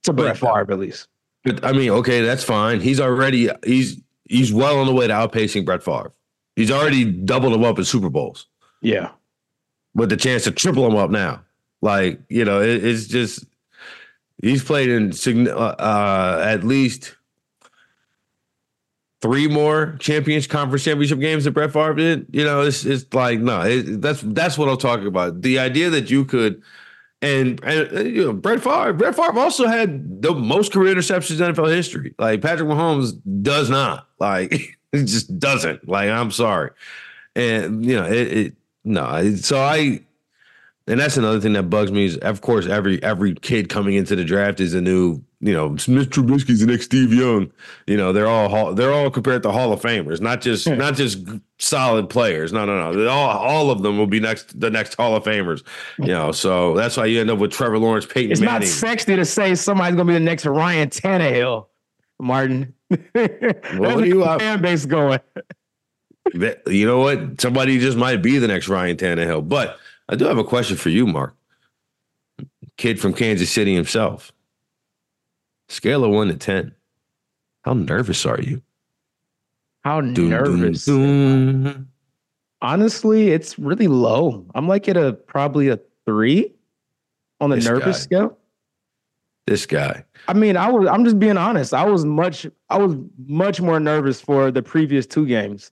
to 0.05 0.13
Brett 0.13 0.37
Favre 0.37 0.73
at 0.73 0.79
least. 0.79 1.09
But 1.45 1.65
I 1.65 1.73
mean, 1.73 1.91
okay, 1.91 2.23
that's 2.23 2.43
fine. 2.43 2.81
He's 2.81 3.01
already 3.01 3.51
he's 3.65 4.01
he's 4.29 4.53
well 4.53 4.79
on 4.79 4.87
the 4.87 4.93
way 4.93 5.07
to 5.07 5.13
outpacing 5.13 5.65
Brett 5.65 5.83
Favre. 5.83 6.13
He's 6.57 6.71
already 6.71 7.05
doubled 7.05 7.53
him 7.53 7.65
up 7.65 7.79
in 7.79 7.85
Super 7.85 8.11
Bowls. 8.11 8.47
Yeah. 8.81 9.11
With 9.95 10.11
the 10.11 10.17
chance 10.17 10.45
to 10.45 10.51
triple 10.51 10.87
him 10.87 10.97
up 10.97 11.11
now. 11.11 11.43
Like, 11.83 12.21
you 12.29 12.45
know, 12.45 12.61
it, 12.63 12.85
it's 12.85 13.07
just, 13.07 13.45
he's 14.41 14.63
played 14.63 14.89
in 14.89 15.13
uh, 15.49 15.53
uh, 15.53 16.43
at 16.47 16.65
least 16.65 17.17
three 19.21 19.49
more 19.49 19.97
champions 20.01 20.47
conference 20.47 20.85
championship 20.85 21.19
games 21.19 21.45
that 21.45 21.53
Brett 21.53 21.73
Favre 21.73 21.95
did. 21.95 22.27
You 22.31 22.45
know, 22.45 22.63
it's, 22.63 22.85
it's 22.85 23.13
like, 23.15 23.41
no, 23.41 23.63
it, 23.63 24.01
that's, 24.01 24.21
that's 24.23 24.57
what 24.57 24.69
I'm 24.69 24.77
talking 24.77 25.07
about. 25.07 25.43
The 25.43 25.59
idea 25.59 25.91
that 25.91 26.11
you 26.11 26.25
could, 26.25 26.63
and, 27.25 27.65
and 27.65 27.97
uh, 27.97 28.01
you 28.03 28.25
know, 28.27 28.33
Brett 28.33 28.63
Favre, 28.63 28.93
Brett 28.93 29.17
Favre 29.17 29.39
also 29.39 29.67
had 29.67 30.23
the 30.23 30.35
most 30.35 30.73
career 30.73 30.95
interceptions 30.95 31.41
in 31.41 31.55
NFL 31.55 31.75
history. 31.75 32.15
Like 32.19 32.43
Patrick 32.43 32.69
Mahomes 32.69 33.19
does 33.43 33.71
not. 33.71 34.09
Like 34.19 34.53
it 34.93 35.05
just 35.05 35.39
doesn't. 35.39 35.89
Like 35.89 36.11
I'm 36.11 36.31
sorry, 36.31 36.71
and 37.35 37.85
you 37.85 37.97
know 37.97 38.07
it. 38.07 38.33
it 38.33 38.55
no, 38.87 39.35
so 39.37 39.63
I, 39.63 40.03
and 40.87 41.01
that's 41.01 41.17
another 41.17 41.41
thing 41.41 41.55
that 41.55 41.65
bugs 41.65 41.91
me 41.91 42.05
is, 42.05 42.17
of 42.19 42.41
course, 42.41 42.67
every 42.67 43.03
every 43.03 43.35
kid 43.35 43.69
coming 43.69 43.95
into 43.95 44.15
the 44.17 44.25
draft 44.25 44.61
is 44.61 44.75
a 44.75 44.81
new 44.81 45.23
you 45.45 45.53
know, 45.53 45.69
Mitch 45.69 46.09
Trubisky's 46.09 46.61
the 46.61 46.67
next 46.67 46.87
Steve 46.87 47.13
Young. 47.13 47.53
You 47.87 47.99
know, 47.99 48.15
they're 48.15 48.27
all 48.27 48.73
they're 48.73 48.95
all 48.95 49.11
compared 49.11 49.43
to 49.43 49.53
Hall 49.53 49.75
of 49.75 49.83
Famers, 49.83 50.19
not 50.23 50.41
just 50.41 50.67
hmm. 50.67 50.77
not 50.77 50.95
just 50.95 51.19
solid 51.59 52.09
players. 52.09 52.51
No, 52.51 52.65
no, 52.65 52.93
no. 52.93 53.09
All 53.09 53.29
all 53.29 53.71
of 53.71 53.83
them 53.83 53.99
will 53.99 54.07
be 54.07 54.21
next 54.21 54.59
the 54.59 54.71
next 54.71 54.95
Hall 54.95 55.15
of 55.15 55.23
Famers. 55.23 55.63
You 55.99 56.07
know, 56.07 56.33
so 56.33 56.75
that's 56.75 56.97
why 56.97 57.05
you 57.05 57.21
end 57.21 57.31
up 57.31 57.39
with 57.39 57.53
Trevor 57.53 57.79
Lawrence, 57.79 58.07
Peyton. 58.07 58.33
It's 58.33 58.41
Manning. 58.41 58.61
not 58.61 58.69
sexy 58.69 59.17
to 59.17 59.25
say 59.27 59.55
somebody's 59.55 59.97
gonna 59.97 60.09
be 60.09 60.15
the 60.15 60.21
next 60.21 60.47
Ryan 60.47 60.89
Tannehill, 60.89 61.67
Martin. 62.19 62.73
what 62.89 63.03
are 63.15 64.07
you 64.07 64.25
fan 64.25 64.63
base 64.63 64.87
going? 64.87 65.21
you 66.33 66.87
know 66.87 67.01
what? 67.01 67.39
Somebody 67.39 67.79
just 67.79 67.99
might 67.99 68.23
be 68.23 68.39
the 68.39 68.49
next 68.49 68.69
Ryan 68.69 68.97
Tannehill. 68.97 69.47
But 69.47 69.79
I 70.09 70.17
do 70.17 70.25
have 70.27 70.39
a 70.39 70.45
question 70.45 70.77
for 70.77 70.91
you, 70.91 71.07
Mark. 71.07 71.35
Kid 72.77 73.01
from 73.01 73.15
Kansas 73.15 73.51
City 73.51 73.75
himself. 73.75 74.33
Scale 75.69 76.05
of 76.05 76.11
one 76.11 76.29
to 76.29 76.37
10. 76.37 76.75
How 77.63 77.73
nervous 77.73 78.27
are 78.27 78.41
you? 78.41 78.63
How 79.85 80.01
doom, 80.01 80.31
nervous? 80.31 80.85
Doom, 80.85 81.65
doom. 81.65 81.89
Honestly, 82.61 83.31
it's 83.31 83.59
really 83.59 83.87
low. 83.87 84.47
I'm 84.55 84.67
like 84.67 84.89
at 84.89 84.97
a 84.97 85.13
probably 85.13 85.69
a 85.69 85.79
three 86.07 86.55
on 87.41 87.51
the 87.51 87.57
this 87.57 87.67
nervous 87.67 87.99
guy. 87.99 88.17
scale. 88.17 88.39
This 89.47 89.67
guy. 89.67 90.05
I 90.29 90.33
mean, 90.33 90.57
I 90.57 90.71
was 90.71 90.89
I'm 90.89 91.05
just 91.05 91.19
being 91.19 91.37
honest. 91.37 91.75
I 91.75 91.85
was 91.85 92.07
much 92.07 92.47
I 92.71 92.79
was 92.79 92.97
much 93.27 93.61
more 93.61 93.79
nervous 93.79 94.21
for 94.21 94.51
the 94.51 94.63
previous 94.63 95.07
two 95.07 95.27
games. 95.27 95.71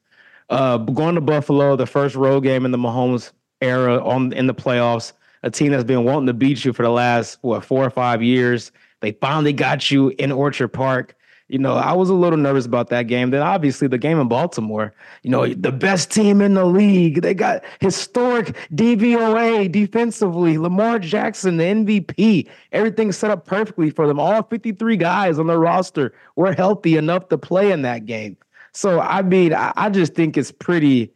Uh 0.50 0.76
going 0.76 1.14
to 1.14 1.22
Buffalo, 1.22 1.76
the 1.76 1.86
first 1.86 2.14
road 2.14 2.42
game 2.42 2.66
in 2.66 2.70
the 2.70 2.78
Mahomes 2.78 3.32
era 3.62 4.04
on 4.04 4.32
in 4.32 4.46
the 4.46 4.54
playoffs, 4.54 5.12
a 5.42 5.50
team 5.50 5.72
that's 5.72 5.84
been 5.84 6.04
wanting 6.04 6.26
to 6.26 6.34
beat 6.34 6.64
you 6.64 6.72
for 6.72 6.82
the 6.82 6.90
last 6.90 7.38
what 7.42 7.64
four 7.64 7.84
or 7.84 7.90
five 7.90 8.22
years. 8.22 8.72
They 9.00 9.12
finally 9.12 9.52
got 9.52 9.90
you 9.90 10.10
in 10.18 10.30
Orchard 10.30 10.68
Park. 10.68 11.16
You 11.48 11.58
know, 11.58 11.74
I 11.74 11.92
was 11.92 12.08
a 12.08 12.14
little 12.14 12.38
nervous 12.38 12.64
about 12.64 12.88
that 12.88 13.08
game. 13.08 13.30
Then 13.30 13.42
obviously 13.42 13.86
the 13.86 13.98
game 13.98 14.18
in 14.18 14.26
Baltimore, 14.26 14.94
you 15.22 15.30
know, 15.30 15.46
the 15.46 15.72
best 15.72 16.10
team 16.10 16.40
in 16.40 16.54
the 16.54 16.64
league. 16.64 17.20
They 17.20 17.34
got 17.34 17.62
historic 17.80 18.56
DVOA 18.72 19.70
defensively, 19.70 20.56
Lamar 20.56 20.98
Jackson, 20.98 21.58
the 21.58 21.64
MVP. 21.64 22.48
Everything 22.70 23.12
set 23.12 23.30
up 23.30 23.44
perfectly 23.44 23.90
for 23.90 24.06
them. 24.06 24.18
All 24.18 24.42
53 24.42 24.96
guys 24.96 25.38
on 25.38 25.46
the 25.46 25.58
roster 25.58 26.14
were 26.36 26.54
healthy 26.54 26.96
enough 26.96 27.28
to 27.28 27.36
play 27.36 27.70
in 27.70 27.82
that 27.82 28.06
game. 28.06 28.38
So 28.72 29.00
I 29.00 29.20
mean, 29.20 29.52
I, 29.52 29.72
I 29.76 29.90
just 29.90 30.14
think 30.14 30.38
it's 30.38 30.52
pretty 30.52 31.12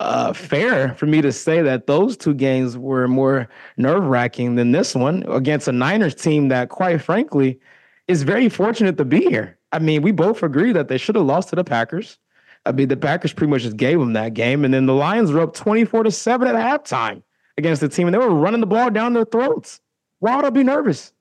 uh, 0.00 0.32
fair 0.32 0.94
for 0.94 1.06
me 1.06 1.20
to 1.22 1.32
say 1.32 1.62
that 1.62 1.86
those 1.86 2.16
two 2.16 2.34
games 2.34 2.76
were 2.76 3.08
more 3.08 3.48
nerve 3.76 4.04
wracking 4.04 4.54
than 4.54 4.72
this 4.72 4.94
one 4.94 5.24
against 5.28 5.68
a 5.68 5.72
Niners 5.72 6.14
team 6.14 6.48
that, 6.48 6.68
quite 6.68 7.02
frankly, 7.02 7.58
is 8.06 8.22
very 8.22 8.48
fortunate 8.48 8.96
to 8.96 9.04
be 9.04 9.20
here. 9.20 9.58
I 9.72 9.78
mean, 9.78 10.02
we 10.02 10.12
both 10.12 10.42
agree 10.42 10.72
that 10.72 10.88
they 10.88 10.98
should 10.98 11.16
have 11.16 11.26
lost 11.26 11.50
to 11.50 11.56
the 11.56 11.64
Packers. 11.64 12.18
I 12.64 12.72
mean, 12.72 12.88
the 12.88 12.96
Packers 12.96 13.32
pretty 13.32 13.50
much 13.50 13.62
just 13.62 13.76
gave 13.76 13.98
them 13.98 14.12
that 14.14 14.34
game, 14.34 14.64
and 14.64 14.72
then 14.72 14.86
the 14.86 14.94
Lions 14.94 15.32
were 15.32 15.40
up 15.40 15.54
twenty 15.54 15.84
four 15.84 16.02
to 16.02 16.10
seven 16.10 16.48
at 16.48 16.54
halftime 16.54 17.22
against 17.56 17.80
the 17.80 17.88
team, 17.88 18.06
and 18.06 18.14
they 18.14 18.18
were 18.18 18.30
running 18.30 18.60
the 18.60 18.66
ball 18.66 18.90
down 18.90 19.14
their 19.14 19.24
throats. 19.24 19.80
Why 20.20 20.36
would 20.36 20.44
I 20.44 20.50
be 20.50 20.64
nervous? 20.64 21.12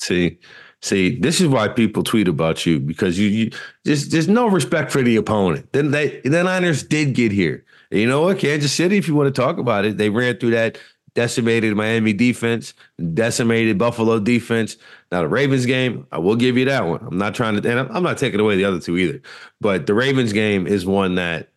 See, 0.00 0.38
see, 0.82 1.18
this 1.18 1.40
is 1.40 1.48
why 1.48 1.68
people 1.68 2.02
tweet 2.02 2.28
about 2.28 2.64
you 2.66 2.80
because 2.80 3.18
you, 3.18 3.28
you 3.28 3.50
just 3.84 4.10
there's 4.10 4.28
no 4.28 4.48
respect 4.48 4.90
for 4.90 5.02
the 5.02 5.16
opponent. 5.16 5.72
Then 5.72 5.90
they 5.90 6.20
the 6.20 6.42
Niners 6.42 6.82
did 6.82 7.14
get 7.14 7.32
here. 7.32 7.64
And 7.90 8.00
you 8.00 8.06
know 8.06 8.22
what? 8.22 8.38
Kansas 8.38 8.72
City, 8.72 8.96
if 8.96 9.08
you 9.08 9.14
want 9.14 9.34
to 9.34 9.40
talk 9.40 9.58
about 9.58 9.84
it, 9.84 9.98
they 9.98 10.10
ran 10.10 10.36
through 10.38 10.50
that 10.50 10.78
decimated 11.14 11.76
Miami 11.76 12.12
defense, 12.12 12.74
decimated 13.14 13.78
Buffalo 13.78 14.18
defense. 14.20 14.76
Now 15.10 15.22
the 15.22 15.28
Ravens 15.28 15.66
game, 15.66 16.06
I 16.12 16.18
will 16.18 16.36
give 16.36 16.56
you 16.56 16.64
that 16.66 16.86
one. 16.86 17.04
I'm 17.04 17.18
not 17.18 17.34
trying 17.34 17.60
to, 17.60 17.68
and 17.68 17.90
I'm 17.90 18.02
not 18.02 18.18
taking 18.18 18.40
away 18.40 18.56
the 18.56 18.64
other 18.64 18.80
two 18.80 18.96
either. 18.96 19.20
But 19.60 19.86
the 19.86 19.94
Ravens 19.94 20.32
game 20.32 20.66
is 20.66 20.86
one 20.86 21.16
that, 21.16 21.48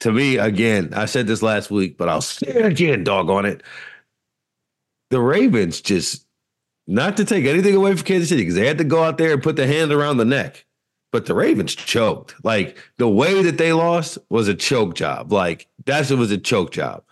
to 0.00 0.12
me, 0.12 0.38
again, 0.38 0.92
I 0.94 1.06
said 1.06 1.26
this 1.26 1.42
last 1.42 1.70
week, 1.70 1.96
but 1.96 2.08
I'll 2.08 2.20
say 2.20 2.48
it 2.48 2.66
again, 2.66 3.04
dog 3.04 3.30
on 3.30 3.46
it. 3.46 3.62
The 5.10 5.20
Ravens 5.20 5.80
just 5.80 6.26
not 6.90 7.16
to 7.18 7.24
take 7.24 7.44
anything 7.44 7.74
away 7.74 7.94
from 7.94 8.04
Kansas 8.04 8.28
City 8.28 8.42
because 8.42 8.56
they 8.56 8.66
had 8.66 8.78
to 8.78 8.84
go 8.84 9.04
out 9.04 9.16
there 9.16 9.32
and 9.32 9.42
put 9.42 9.56
the 9.56 9.66
hand 9.66 9.92
around 9.92 10.16
the 10.16 10.24
neck. 10.24 10.64
But 11.12 11.26
the 11.26 11.34
Ravens 11.34 11.74
choked. 11.74 12.34
Like 12.44 12.76
the 12.98 13.08
way 13.08 13.42
that 13.42 13.58
they 13.58 13.72
lost 13.72 14.18
was 14.28 14.48
a 14.48 14.54
choke 14.54 14.94
job. 14.94 15.32
Like 15.32 15.68
that's 15.86 16.10
it 16.10 16.18
was 16.18 16.30
a 16.30 16.38
choke 16.38 16.72
job. 16.72 17.04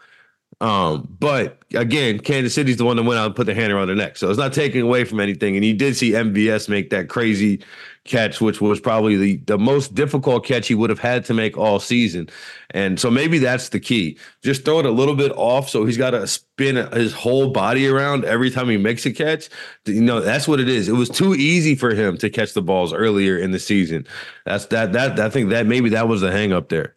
Um, 0.61 1.16
but 1.20 1.62
again, 1.75 2.18
Kansas 2.18 2.54
City's 2.54 2.78
the 2.78 2.85
one 2.85 2.97
that 2.97 3.04
went 3.04 3.20
out 3.20 3.26
and 3.26 3.37
put 3.37 3.47
the 3.47 3.54
hand 3.54 3.73
around 3.73 3.87
their 3.87 3.97
neck. 3.97 4.16
So 4.16 4.28
it's 4.28 4.38
not 4.38 4.52
taking 4.52 4.82
away 4.82 5.04
from 5.04 5.20
anything. 5.20 5.54
And 5.54 5.64
you 5.64 5.75
did 5.75 5.97
see 5.97 6.11
MVS 6.11 6.68
make 6.68 6.90
that 6.90 7.08
crazy 7.08 7.62
catch, 8.09 8.41
which 8.41 8.61
was 8.61 8.81
probably 8.81 9.17
the, 9.17 9.37
the 9.47 9.59
most 9.59 9.95
difficult 9.95 10.45
catch 10.45 10.67
he 10.67 10.75
would 10.75 10.91
have 10.91 10.99
had 10.99 11.25
to 11.27 11.35
make 11.35 11.57
all 11.57 11.79
season. 11.79 12.29
And 12.71 12.99
so 12.99 13.11
maybe 13.11 13.38
that's 13.38 13.69
the 13.69 13.79
key. 13.79 14.19
Just 14.43 14.65
throw 14.65 14.81
it 14.81 14.87
a 14.87 14.91
little 14.91 15.15
bit 15.15 15.31
off 15.37 15.69
so 15.69 15.85
he's 15.85 15.97
got 15.97 16.11
to 16.11 16.27
spin 16.27 16.77
his 16.93 17.12
whole 17.12 17.50
body 17.50 17.87
around 17.87 18.25
every 18.25 18.50
time 18.50 18.69
he 18.69 18.77
makes 18.77 19.07
a 19.07 19.12
catch. 19.12 19.49
You 19.87 20.03
know, 20.03 20.21
that's 20.21 20.49
what 20.49 20.59
it 20.59 20.69
is. 20.69 20.88
It 20.88 20.93
was 20.93 21.09
too 21.09 21.35
easy 21.35 21.77
for 21.77 21.95
him 21.95 22.17
to 22.19 22.29
catch 22.29 22.55
the 22.55 22.62
balls 22.62 22.93
earlier 22.93 23.38
in 23.38 23.53
the 23.53 23.61
season. 23.61 24.07
That's 24.45 24.67
that 24.67 24.93
that 24.95 25.21
I 25.21 25.31
think 25.31 25.50
that 25.50 25.67
maybe 25.67 25.91
that 25.91 26.09
was 26.09 26.21
the 26.21 26.33
hang 26.33 26.53
up 26.53 26.69
there. 26.69 26.97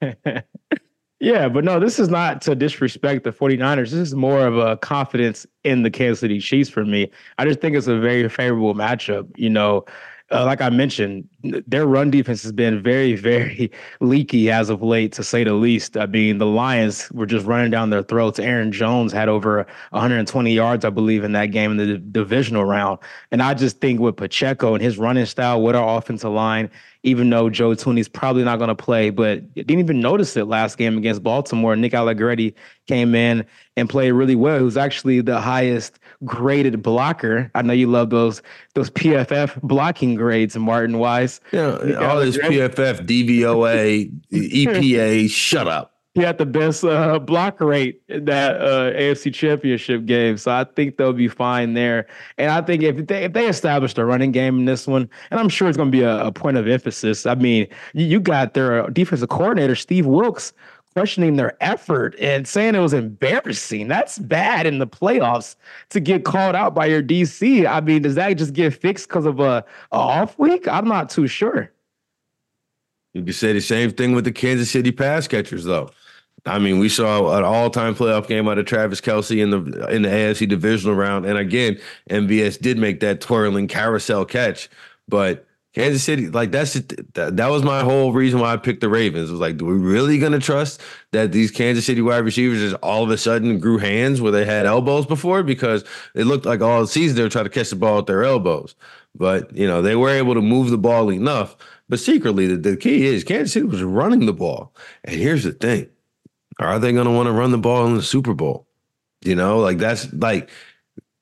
Yeah, 1.18 1.48
but 1.48 1.64
no, 1.64 1.80
this 1.80 1.98
is 1.98 2.10
not 2.10 2.42
to 2.42 2.54
disrespect 2.54 3.24
the 3.24 3.32
49ers. 3.32 3.90
This 3.90 3.94
is 3.94 4.14
more 4.14 4.46
of 4.46 4.58
a 4.58 4.76
confidence 4.76 5.46
in 5.64 5.82
the 5.82 5.90
Kansas 5.90 6.20
City 6.20 6.38
Chiefs 6.38 6.68
for 6.68 6.84
me. 6.84 7.10
I 7.38 7.46
just 7.46 7.60
think 7.60 7.74
it's 7.74 7.86
a 7.86 7.98
very 7.98 8.28
favorable 8.28 8.74
matchup. 8.74 9.26
You 9.36 9.48
know, 9.48 9.86
uh, 10.30 10.44
like 10.44 10.60
I 10.60 10.70
mentioned, 10.70 11.28
their 11.66 11.86
run 11.86 12.10
defense 12.10 12.42
has 12.42 12.52
been 12.52 12.82
very, 12.82 13.14
very 13.14 13.70
leaky 14.00 14.50
as 14.50 14.70
of 14.70 14.82
late, 14.82 15.12
to 15.12 15.24
say 15.24 15.44
the 15.44 15.54
least. 15.54 15.96
I 15.96 16.06
mean, 16.06 16.38
the 16.38 16.46
Lions 16.46 17.10
were 17.12 17.26
just 17.26 17.46
running 17.46 17.70
down 17.70 17.90
their 17.90 18.02
throats. 18.02 18.38
Aaron 18.38 18.72
Jones 18.72 19.12
had 19.12 19.28
over 19.28 19.66
120 19.90 20.52
yards, 20.52 20.84
I 20.84 20.90
believe, 20.90 21.24
in 21.24 21.32
that 21.32 21.46
game 21.46 21.72
in 21.72 21.76
the 21.76 21.98
divisional 21.98 22.64
round. 22.64 22.98
And 23.30 23.42
I 23.42 23.54
just 23.54 23.80
think 23.80 24.00
with 24.00 24.16
Pacheco 24.16 24.74
and 24.74 24.82
his 24.82 24.98
running 24.98 25.26
style, 25.26 25.62
with 25.62 25.76
our 25.76 25.98
offensive 25.98 26.32
line, 26.32 26.70
even 27.06 27.30
though 27.30 27.48
Joe 27.48 27.70
Thuney's 27.70 28.08
probably 28.08 28.42
not 28.42 28.56
going 28.56 28.68
to 28.68 28.74
play, 28.74 29.10
but 29.10 29.54
didn't 29.54 29.78
even 29.78 30.00
notice 30.00 30.36
it 30.36 30.46
last 30.46 30.76
game 30.76 30.98
against 30.98 31.22
Baltimore. 31.22 31.76
Nick 31.76 31.94
Allegretti 31.94 32.52
came 32.88 33.14
in 33.14 33.46
and 33.76 33.88
played 33.88 34.10
really 34.10 34.34
well. 34.34 34.58
He 34.58 34.64
was 34.64 34.76
actually 34.76 35.20
the 35.20 35.40
highest 35.40 36.00
graded 36.24 36.82
blocker. 36.82 37.48
I 37.54 37.62
know 37.62 37.72
you 37.72 37.86
love 37.86 38.10
those 38.10 38.42
those 38.74 38.90
PFF 38.90 39.62
blocking 39.62 40.16
grades, 40.16 40.56
Martin 40.56 40.98
Yeah, 41.52 41.76
all 42.00 42.20
this 42.20 42.38
PFF, 42.38 43.06
DVOA, 43.06 44.12
EPA, 44.32 45.30
shut 45.30 45.68
up 45.68 45.96
he 46.16 46.22
had 46.22 46.38
the 46.38 46.46
best 46.46 46.82
uh, 46.82 47.18
block 47.18 47.60
rate 47.60 48.00
in 48.08 48.24
that 48.24 48.58
uh, 48.58 48.90
AFC 48.92 49.34
Championship 49.34 50.06
game, 50.06 50.38
so 50.38 50.50
I 50.50 50.64
think 50.64 50.96
they'll 50.96 51.12
be 51.12 51.28
fine 51.28 51.74
there. 51.74 52.06
And 52.38 52.50
I 52.50 52.62
think 52.62 52.82
if 52.82 53.06
they 53.06 53.24
if 53.24 53.34
they 53.34 53.46
establish 53.46 53.98
a 53.98 54.04
running 54.06 54.32
game 54.32 54.60
in 54.60 54.64
this 54.64 54.86
one, 54.86 55.10
and 55.30 55.38
I'm 55.38 55.50
sure 55.50 55.68
it's 55.68 55.76
going 55.76 55.92
to 55.92 55.96
be 55.96 56.02
a, 56.02 56.24
a, 56.24 56.32
point 56.32 56.56
of 56.56 56.66
emphasis. 56.66 57.26
I 57.26 57.34
mean, 57.34 57.66
you, 57.92 58.06
you 58.06 58.18
got 58.18 58.54
their 58.54 58.88
defensive 58.88 59.28
coordinator 59.28 59.74
Steve 59.74 60.06
Wilks 60.06 60.54
questioning 60.96 61.36
their 61.36 61.62
effort 61.62 62.16
and 62.18 62.48
saying 62.48 62.74
it 62.74 62.78
was 62.78 62.94
embarrassing. 62.94 63.86
That's 63.86 64.18
bad 64.18 64.64
in 64.64 64.78
the 64.78 64.86
playoffs 64.86 65.54
to 65.90 66.00
get 66.00 66.24
called 66.24 66.54
out 66.54 66.74
by 66.74 66.86
your 66.86 67.02
DC. 67.02 67.68
I 67.68 67.82
mean, 67.82 68.00
does 68.00 68.14
that 68.14 68.32
just 68.38 68.54
get 68.54 68.72
fixed 68.72 69.06
because 69.06 69.26
of 69.26 69.38
a, 69.38 69.62
a 69.92 69.94
off 69.94 70.38
week? 70.38 70.66
I'm 70.66 70.88
not 70.88 71.10
too 71.10 71.26
sure. 71.26 71.70
You 73.12 73.22
could 73.22 73.34
say 73.34 73.52
the 73.52 73.60
same 73.60 73.90
thing 73.90 74.14
with 74.14 74.24
the 74.24 74.32
Kansas 74.32 74.70
City 74.70 74.90
pass 74.90 75.28
catchers, 75.28 75.64
though. 75.64 75.90
I 76.46 76.58
mean, 76.58 76.78
we 76.78 76.88
saw 76.88 77.36
an 77.36 77.44
all-time 77.44 77.94
playoff 77.94 78.26
game 78.26 78.48
out 78.48 78.56
of 78.56 78.64
Travis 78.64 79.02
Kelce 79.02 79.42
in 79.42 79.50
the 79.50 79.88
in 79.88 80.00
the 80.00 80.08
AFC 80.08 80.48
divisional 80.48 80.94
round, 80.94 81.26
and 81.26 81.36
again, 81.36 81.78
MVS 82.08 82.58
did 82.58 82.78
make 82.78 83.00
that 83.00 83.20
twirling 83.20 83.68
carousel 83.68 84.24
catch, 84.24 84.70
but 85.08 85.46
Kansas 85.76 86.02
City, 86.02 86.28
like 86.28 86.52
that's 86.52 86.72
that, 86.72 87.36
that 87.36 87.50
was 87.50 87.62
my 87.62 87.82
whole 87.82 88.14
reason 88.14 88.40
why 88.40 88.50
I 88.50 88.56
picked 88.56 88.80
the 88.80 88.88
Ravens. 88.88 89.30
Was 89.30 89.40
like, 89.40 89.58
do 89.58 89.66
we 89.66 89.74
really 89.74 90.18
gonna 90.18 90.38
trust 90.38 90.80
that 91.12 91.32
these 91.32 91.50
Kansas 91.50 91.84
City 91.84 92.00
wide 92.00 92.24
receivers 92.24 92.60
just 92.60 92.82
all 92.82 93.04
of 93.04 93.10
a 93.10 93.18
sudden 93.18 93.60
grew 93.60 93.76
hands 93.76 94.18
where 94.22 94.32
they 94.32 94.46
had 94.46 94.64
elbows 94.64 95.04
before? 95.04 95.42
Because 95.42 95.84
it 96.14 96.24
looked 96.24 96.46
like 96.46 96.62
all 96.62 96.86
season 96.86 97.14
they 97.14 97.22
were 97.22 97.28
trying 97.28 97.44
to 97.44 97.50
catch 97.50 97.68
the 97.68 97.76
ball 97.76 97.96
with 97.96 98.06
their 98.06 98.24
elbows, 98.24 98.74
but 99.14 99.54
you 99.54 99.66
know 99.66 99.82
they 99.82 99.96
were 99.96 100.08
able 100.08 100.32
to 100.32 100.40
move 100.40 100.70
the 100.70 100.78
ball 100.78 101.12
enough. 101.12 101.54
But 101.90 102.00
secretly, 102.00 102.46
the, 102.46 102.56
the 102.56 102.76
key 102.78 103.04
is 103.04 103.22
Kansas 103.22 103.52
City 103.52 103.66
was 103.66 103.82
running 103.82 104.24
the 104.24 104.32
ball, 104.32 104.74
and 105.04 105.14
here's 105.14 105.44
the 105.44 105.52
thing 105.52 105.90
are 106.58 106.78
they 106.78 106.90
to 106.92 107.10
want 107.10 107.26
to 107.26 107.32
run 107.32 107.50
the 107.50 107.58
ball 107.58 107.86
in 107.86 107.96
the 107.96 108.02
Super 108.02 108.32
Bowl? 108.32 108.66
You 109.22 109.34
know, 109.34 109.58
like 109.58 109.76
that's 109.76 110.10
like, 110.14 110.48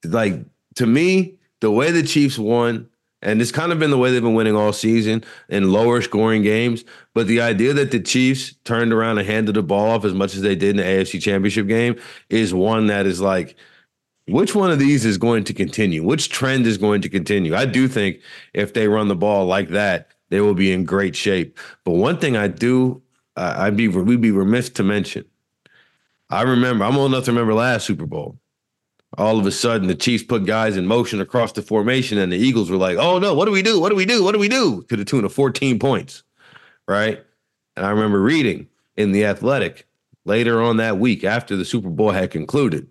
like 0.04 0.44
to 0.76 0.86
me, 0.86 1.38
the 1.60 1.72
way 1.72 1.90
the 1.90 2.04
Chiefs 2.04 2.38
won, 2.38 2.88
and 3.24 3.40
it's 3.40 3.52
kind 3.52 3.72
of 3.72 3.78
been 3.78 3.90
the 3.90 3.98
way 3.98 4.12
they've 4.12 4.22
been 4.22 4.34
winning 4.34 4.56
all 4.56 4.72
season 4.72 5.24
in 5.48 5.72
lower 5.72 6.02
scoring 6.02 6.42
games. 6.42 6.84
But 7.14 7.26
the 7.26 7.40
idea 7.40 7.72
that 7.74 7.90
the 7.90 8.00
Chiefs 8.00 8.54
turned 8.64 8.92
around 8.92 9.18
and 9.18 9.26
handed 9.26 9.54
the 9.54 9.62
ball 9.62 9.90
off 9.90 10.04
as 10.04 10.14
much 10.14 10.34
as 10.34 10.42
they 10.42 10.54
did 10.54 10.70
in 10.70 10.76
the 10.76 10.82
AFC 10.82 11.20
Championship 11.20 11.66
game 11.66 12.00
is 12.30 12.54
one 12.54 12.86
that 12.88 13.06
is 13.06 13.20
like, 13.20 13.56
which 14.26 14.54
one 14.54 14.70
of 14.70 14.78
these 14.78 15.04
is 15.04 15.18
going 15.18 15.44
to 15.44 15.52
continue? 15.52 16.02
Which 16.02 16.30
trend 16.30 16.66
is 16.66 16.78
going 16.78 17.02
to 17.02 17.08
continue? 17.08 17.54
I 17.54 17.66
do 17.66 17.88
think 17.88 18.20
if 18.52 18.72
they 18.72 18.88
run 18.88 19.08
the 19.08 19.16
ball 19.16 19.46
like 19.46 19.70
that, 19.70 20.08
they 20.30 20.40
will 20.40 20.54
be 20.54 20.72
in 20.72 20.84
great 20.84 21.14
shape. 21.14 21.58
But 21.84 21.92
one 21.92 22.18
thing 22.18 22.36
I 22.36 22.48
do 22.48 23.02
I'd 23.36 23.76
be 23.76 23.88
we'd 23.88 24.20
be 24.20 24.30
remiss 24.30 24.70
to 24.70 24.82
mention. 24.82 25.24
I 26.30 26.42
remember 26.42 26.84
I'm 26.84 26.96
old 26.96 27.12
enough 27.12 27.24
to 27.24 27.32
remember 27.32 27.54
last 27.54 27.86
Super 27.86 28.06
Bowl. 28.06 28.38
All 29.16 29.38
of 29.38 29.46
a 29.46 29.52
sudden, 29.52 29.86
the 29.86 29.94
Chiefs 29.94 30.24
put 30.24 30.44
guys 30.44 30.76
in 30.76 30.86
motion 30.86 31.20
across 31.20 31.52
the 31.52 31.62
formation, 31.62 32.18
and 32.18 32.32
the 32.32 32.36
Eagles 32.36 32.70
were 32.70 32.76
like, 32.76 32.96
"Oh 32.96 33.18
no, 33.18 33.34
what 33.34 33.44
do 33.44 33.52
we 33.52 33.62
do? 33.62 33.80
What 33.80 33.90
do 33.90 33.96
we 33.96 34.06
do? 34.06 34.24
What 34.24 34.32
do 34.32 34.38
we 34.38 34.48
do?" 34.48 34.84
To 34.88 34.96
the 34.96 35.04
tune 35.04 35.24
of 35.24 35.32
14 35.32 35.78
points, 35.78 36.24
right? 36.88 37.22
And 37.76 37.86
I 37.86 37.90
remember 37.90 38.20
reading 38.20 38.68
in 38.96 39.12
the 39.12 39.24
Athletic 39.24 39.86
later 40.24 40.60
on 40.60 40.78
that 40.78 40.98
week 40.98 41.22
after 41.22 41.56
the 41.56 41.64
Super 41.64 41.90
Bowl 41.90 42.10
had 42.10 42.30
concluded 42.30 42.88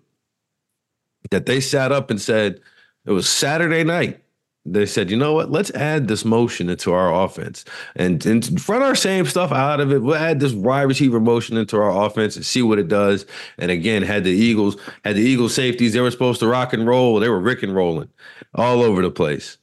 that 1.30 1.46
they 1.46 1.60
sat 1.60 1.92
up 1.92 2.10
and 2.10 2.20
said 2.20 2.60
it 3.06 3.12
was 3.12 3.28
Saturday 3.28 3.84
night 3.84 4.23
they 4.66 4.86
said, 4.86 5.10
you 5.10 5.16
know 5.16 5.34
what? 5.34 5.50
Let's 5.50 5.70
add 5.72 6.08
this 6.08 6.24
motion 6.24 6.70
into 6.70 6.92
our 6.92 7.14
offense 7.24 7.66
and, 7.96 8.24
and 8.24 8.68
run 8.68 8.82
our 8.82 8.94
same 8.94 9.26
stuff 9.26 9.52
out 9.52 9.80
of 9.80 9.92
it. 9.92 10.02
We'll 10.02 10.14
add 10.14 10.40
this 10.40 10.54
wide 10.54 10.82
receiver 10.82 11.20
motion 11.20 11.58
into 11.58 11.76
our 11.76 12.06
offense 12.06 12.36
and 12.36 12.46
see 12.46 12.62
what 12.62 12.78
it 12.78 12.88
does. 12.88 13.26
And 13.58 13.70
again, 13.70 14.02
had 14.02 14.24
the 14.24 14.30
Eagles 14.30 14.78
had 15.04 15.16
the 15.16 15.22
Eagles 15.22 15.54
safeties, 15.54 15.92
they 15.92 16.00
were 16.00 16.10
supposed 16.10 16.40
to 16.40 16.46
rock 16.46 16.72
and 16.72 16.86
roll. 16.86 17.20
They 17.20 17.28
were 17.28 17.40
rick 17.40 17.62
and 17.62 17.74
rolling 17.74 18.08
all 18.54 18.82
over 18.82 19.02
the 19.02 19.10
place. 19.10 19.58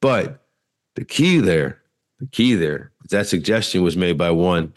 But 0.00 0.42
the 0.94 1.04
key 1.04 1.38
there, 1.38 1.82
the 2.18 2.26
key 2.26 2.54
there, 2.54 2.92
that 3.10 3.26
suggestion 3.26 3.82
was 3.82 3.96
made 3.96 4.16
by 4.16 4.30
one 4.30 4.72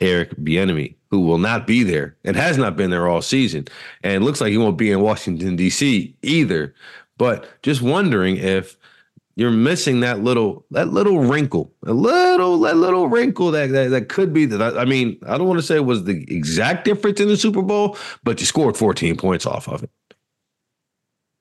Eric 0.00 0.36
Bieniemy, 0.36 0.96
who 1.10 1.20
will 1.20 1.38
not 1.38 1.66
be 1.66 1.82
there 1.82 2.16
and 2.24 2.36
has 2.36 2.58
not 2.58 2.76
been 2.76 2.90
there 2.90 3.08
all 3.08 3.22
season, 3.22 3.66
and 4.02 4.24
looks 4.24 4.42
like 4.42 4.50
he 4.50 4.58
won't 4.58 4.76
be 4.76 4.90
in 4.90 5.00
Washington 5.00 5.56
D.C. 5.56 6.14
either. 6.22 6.74
But 7.16 7.48
just 7.62 7.80
wondering 7.80 8.36
if 8.36 8.76
you're 9.36 9.50
missing 9.50 10.00
that 10.00 10.20
little 10.20 10.64
that 10.70 10.88
little 10.88 11.20
wrinkle, 11.20 11.72
a 11.86 11.92
little 11.92 12.60
that 12.60 12.76
little 12.76 13.08
wrinkle 13.08 13.50
that 13.52 13.70
that, 13.70 13.90
that 13.90 14.08
could 14.08 14.32
be 14.32 14.44
that. 14.46 14.78
I 14.78 14.84
mean, 14.84 15.18
I 15.26 15.38
don't 15.38 15.46
want 15.46 15.58
to 15.58 15.66
say 15.66 15.76
it 15.76 15.84
was 15.84 16.04
the 16.04 16.24
exact 16.34 16.84
difference 16.84 17.20
in 17.20 17.28
the 17.28 17.36
Super 17.36 17.62
Bowl, 17.62 17.96
but 18.24 18.40
you 18.40 18.46
scored 18.46 18.76
14 18.76 19.16
points 19.16 19.46
off 19.46 19.68
of 19.68 19.82
it. 19.82 19.90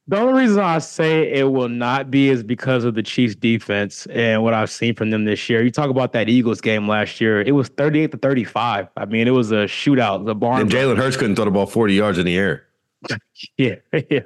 The 0.07 0.17
only 0.17 0.41
reason 0.41 0.59
I 0.59 0.79
say 0.79 1.31
it 1.31 1.51
will 1.51 1.69
not 1.69 2.09
be 2.09 2.29
is 2.29 2.43
because 2.43 2.83
of 2.83 2.95
the 2.95 3.03
Chiefs 3.03 3.35
defense 3.35 4.07
and 4.07 4.43
what 4.43 4.53
I've 4.53 4.71
seen 4.71 4.95
from 4.95 5.11
them 5.11 5.25
this 5.25 5.49
year. 5.49 5.63
You 5.63 5.71
talk 5.71 5.89
about 5.89 6.11
that 6.13 6.27
Eagles 6.27 6.59
game 6.59 6.87
last 6.87 7.21
year. 7.21 7.41
It 7.41 7.51
was 7.51 7.69
38 7.69 8.11
to 8.11 8.17
35. 8.17 8.89
I 8.97 9.05
mean, 9.05 9.27
it 9.27 9.31
was 9.31 9.51
a 9.51 9.65
shootout, 9.65 10.25
the 10.25 10.35
barn. 10.35 10.61
And 10.61 10.71
Jalen 10.71 10.97
Hurts 10.97 11.17
couldn't 11.17 11.35
throw 11.35 11.45
the 11.45 11.51
ball 11.51 11.67
40 11.67 11.93
yards 11.93 12.17
in 12.17 12.25
the 12.25 12.35
air. 12.35 12.65
yeah, 13.57 13.75
yeah. 14.09 14.21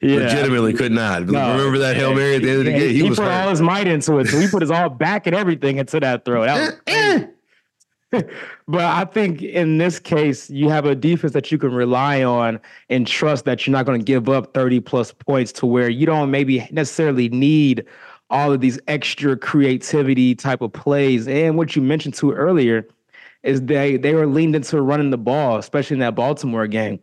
Yeah. 0.00 0.16
Legitimately 0.16 0.74
could 0.74 0.92
not. 0.92 1.26
No. 1.26 1.56
Remember 1.56 1.78
that 1.78 1.96
Hail 1.96 2.14
Mary 2.14 2.36
at 2.36 2.42
the 2.42 2.50
end 2.50 2.58
of 2.60 2.64
the 2.66 2.72
game? 2.72 2.90
He, 2.90 3.02
he, 3.02 3.08
put 3.08 3.18
hurt. 3.18 3.30
all 3.30 3.48
his 3.48 3.62
might 3.62 3.86
into 3.86 4.18
it. 4.18 4.26
So 4.28 4.38
he 4.38 4.46
put 4.46 4.60
his 4.60 4.70
all 4.70 4.90
back 4.90 5.26
and 5.26 5.34
everything 5.34 5.78
into 5.78 6.00
that 6.00 6.24
throw. 6.24 6.44
That 6.44 6.80
eh. 6.86 7.26
but 8.68 8.84
I 8.84 9.04
think 9.04 9.42
in 9.42 9.78
this 9.78 9.98
case, 9.98 10.50
you 10.50 10.68
have 10.68 10.84
a 10.84 10.94
defense 10.94 11.32
that 11.32 11.50
you 11.50 11.58
can 11.58 11.72
rely 11.72 12.22
on 12.22 12.60
and 12.88 13.06
trust 13.06 13.46
that 13.46 13.66
you're 13.66 13.72
not 13.72 13.86
going 13.86 13.98
to 13.98 14.04
give 14.04 14.28
up 14.28 14.54
30 14.54 14.80
plus 14.80 15.12
points 15.12 15.50
to 15.52 15.66
where 15.66 15.88
you 15.88 16.06
don't 16.06 16.30
maybe 16.30 16.66
necessarily 16.70 17.28
need 17.30 17.84
all 18.30 18.52
of 18.52 18.60
these 18.60 18.78
extra 18.88 19.36
creativity 19.36 20.34
type 20.34 20.60
of 20.60 20.72
plays. 20.72 21.26
And 21.26 21.56
what 21.56 21.74
you 21.74 21.82
mentioned 21.82 22.14
too 22.14 22.32
earlier 22.32 22.86
is 23.42 23.62
they 23.62 23.96
they 23.96 24.14
were 24.14 24.26
leaned 24.26 24.56
into 24.56 24.80
running 24.82 25.10
the 25.10 25.18
ball, 25.18 25.56
especially 25.56 25.94
in 25.94 26.00
that 26.00 26.14
Baltimore 26.14 26.66
game. 26.66 27.00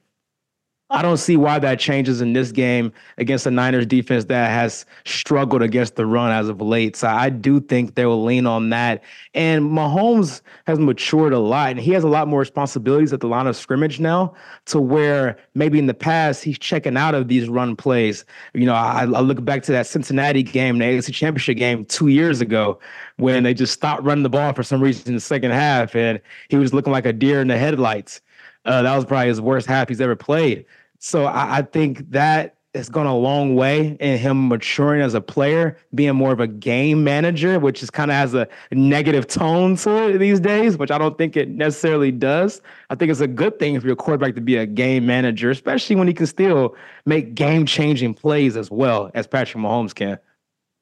I 0.93 1.01
don't 1.01 1.17
see 1.17 1.37
why 1.37 1.57
that 1.57 1.79
changes 1.79 2.21
in 2.21 2.33
this 2.33 2.51
game 2.51 2.93
against 3.17 3.45
the 3.45 3.51
Niners 3.51 3.87
defense 3.87 4.25
that 4.25 4.51
has 4.51 4.85
struggled 5.05 5.63
against 5.63 5.95
the 5.95 6.05
run 6.05 6.31
as 6.31 6.49
of 6.49 6.61
late. 6.61 6.95
So 6.95 7.07
I 7.07 7.31
do 7.31 7.59
think 7.59 7.95
they 7.95 8.05
will 8.05 8.23
lean 8.23 8.45
on 8.45 8.69
that. 8.69 9.03
And 9.33 9.63
Mahomes 9.63 10.41
has 10.67 10.77
matured 10.77 11.33
a 11.33 11.39
lot 11.39 11.71
and 11.71 11.79
he 11.79 11.93
has 11.93 12.03
a 12.03 12.07
lot 12.07 12.27
more 12.27 12.39
responsibilities 12.39 13.11
at 13.11 13.21
the 13.21 13.27
line 13.27 13.47
of 13.47 13.55
scrimmage 13.55 13.99
now 13.99 14.35
to 14.65 14.79
where 14.79 15.35
maybe 15.55 15.79
in 15.79 15.87
the 15.87 15.95
past 15.95 16.43
he's 16.43 16.59
checking 16.59 16.95
out 16.95 17.15
of 17.15 17.27
these 17.27 17.49
run 17.49 17.75
plays. 17.75 18.23
You 18.53 18.67
know, 18.67 18.75
I, 18.75 19.01
I 19.01 19.21
look 19.21 19.43
back 19.43 19.63
to 19.63 19.71
that 19.71 19.87
Cincinnati 19.87 20.43
game, 20.43 20.77
the 20.77 20.85
AFC 20.85 21.11
championship 21.11 21.57
game 21.57 21.85
two 21.85 22.09
years 22.09 22.39
ago 22.39 22.77
when 23.17 23.41
they 23.41 23.55
just 23.55 23.73
stopped 23.73 24.03
running 24.03 24.21
the 24.21 24.29
ball 24.29 24.53
for 24.53 24.61
some 24.61 24.79
reason 24.79 25.07
in 25.07 25.15
the 25.15 25.21
second 25.21 25.51
half 25.51 25.95
and 25.95 26.21
he 26.49 26.57
was 26.57 26.71
looking 26.71 26.93
like 26.93 27.07
a 27.07 27.13
deer 27.13 27.41
in 27.41 27.47
the 27.47 27.57
headlights. 27.57 28.21
Uh, 28.65 28.83
that 28.83 28.95
was 28.95 29.05
probably 29.05 29.27
his 29.27 29.41
worst 29.41 29.65
half 29.65 29.89
he's 29.89 29.99
ever 29.99 30.15
played. 30.15 30.65
So 31.03 31.25
I, 31.25 31.57
I 31.57 31.61
think 31.63 32.09
that 32.11 32.55
has 32.73 32.87
gone 32.87 33.05
a 33.05 33.15
long 33.15 33.55
way 33.55 33.97
in 33.99 34.17
him 34.17 34.47
maturing 34.47 35.01
as 35.01 35.13
a 35.13 35.19
player, 35.19 35.77
being 35.93 36.15
more 36.15 36.31
of 36.31 36.39
a 36.39 36.47
game 36.47 37.03
manager, 37.03 37.59
which 37.59 37.83
is 37.83 37.89
kind 37.91 38.09
of 38.09 38.15
has 38.15 38.33
a 38.33 38.47
negative 38.71 39.27
tone 39.27 39.75
to 39.75 40.07
it 40.07 40.17
these 40.17 40.39
days, 40.39 40.77
which 40.77 40.91
I 40.91 40.97
don't 40.97 41.17
think 41.17 41.35
it 41.35 41.49
necessarily 41.49 42.09
does. 42.09 42.61
I 42.89 42.95
think 42.95 43.11
it's 43.11 43.19
a 43.19 43.27
good 43.27 43.59
thing 43.59 43.77
for 43.81 43.85
your 43.85 43.97
quarterback 43.97 44.33
to 44.35 44.41
be 44.41 44.55
a 44.55 44.65
game 44.65 45.05
manager, 45.05 45.49
especially 45.49 45.97
when 45.97 46.07
he 46.07 46.13
can 46.13 46.25
still 46.25 46.73
make 47.05 47.35
game 47.35 47.65
changing 47.65 48.13
plays 48.13 48.55
as 48.55 48.71
well 48.71 49.11
as 49.13 49.27
Patrick 49.27 49.61
Mahomes 49.61 49.93
can. 49.93 50.17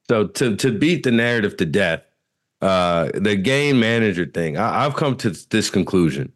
So 0.08 0.28
to 0.28 0.56
to 0.56 0.72
beat 0.72 1.02
the 1.02 1.12
narrative 1.12 1.58
to 1.58 1.66
death, 1.66 2.04
uh, 2.62 3.10
the 3.16 3.36
game 3.36 3.80
manager 3.80 4.28
thing, 4.28 4.56
I, 4.56 4.86
I've 4.86 4.96
come 4.96 5.18
to 5.18 5.32
this 5.32 5.72
conclusion 5.72 6.32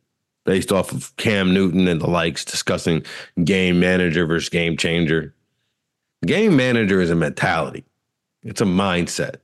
based 0.46 0.72
off 0.72 0.92
of 0.92 1.16
Cam 1.18 1.54
Newton 1.54 1.88
and 1.88 2.00
the 2.00 2.10
likes 2.10 2.46
discussing 2.46 3.04
game 3.44 3.80
manager 3.80 4.25
versus 4.25 4.50
game 4.50 4.78
changer. 4.78 5.34
Game 6.25 6.56
manager 6.56 7.02
is 7.02 7.10
a 7.10 7.16
mentality, 7.16 7.84
it's 8.44 8.62
a 8.62 8.66
mindset. 8.66 9.36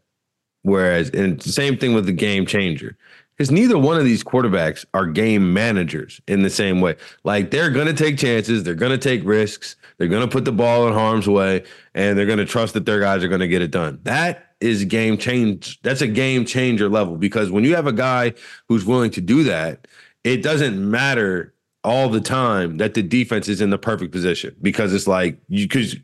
Whereas, 0.63 1.10
and 1.10 1.41
same 1.41 1.77
thing 1.77 1.96
with 1.96 2.05
the 2.05 2.12
game 2.12 2.46
changer, 2.46 2.96
because 3.36 3.50
neither 3.50 3.77
one 3.79 3.98
of 3.98 4.05
these 4.05 4.24
quarterbacks 4.24 4.86
are 4.93 5.08
game 5.08 5.51
managers 5.53 6.22
in 6.27 6.43
the 6.43 6.50
same 6.51 6.81
way. 6.81 6.96
Like 7.24 7.50
they're 7.50 7.72
going 7.72 7.88
to 7.88 7.93
take 7.93 8.20
chances, 8.20 8.63
they're 8.63 8.75
going 8.75 8.91
to 8.91 9.00
take 9.00 9.25
risks, 9.25 9.75
they're 9.98 10.08
going 10.08 10.22
to 10.22 10.31
put 10.31 10.46
the 10.46 10.51
ball 10.51 10.88
in 10.88 10.93
harm's 10.93 11.27
way, 11.27 11.63
and 11.96 12.15
they're 12.15 12.27
going 12.27 12.38
to 12.38 12.46
trust 12.46 12.75
that 12.75 12.86
their 12.86 13.00
guys 13.00 13.24
are 13.24 13.27
going 13.27 13.41
to 13.41 13.48
get 13.48 13.63
it 13.63 13.72
done. 13.72 14.00
That 14.03 14.55
is 14.62 14.86
game 14.86 15.17
change. 15.17 15.81
That's 15.81 16.01
a 16.01 16.08
game 16.08 16.46
changer 16.46 16.88
level 16.88 17.17
because 17.17 17.50
when 17.50 17.63
you 17.63 17.75
have 17.75 17.88
a 17.88 17.93
guy 17.93 18.34
who's 18.67 18.86
willing 18.86 19.10
to 19.12 19.22
do 19.22 19.43
that, 19.46 19.88
it 20.24 20.44
doesn't 20.44 20.90
matter 20.90 21.54
all 21.84 22.10
the 22.10 22.22
time 22.22 22.78
that 22.78 22.94
the 22.94 23.01
defense 23.01 23.48
is 23.48 23.62
in 23.62 23.72
the 23.72 23.78
perfect 23.78 24.12
position 24.12 24.56
because 24.62 24.94
it's 24.94 25.08
like 25.08 25.40
you 25.48 25.68
because 25.68 25.96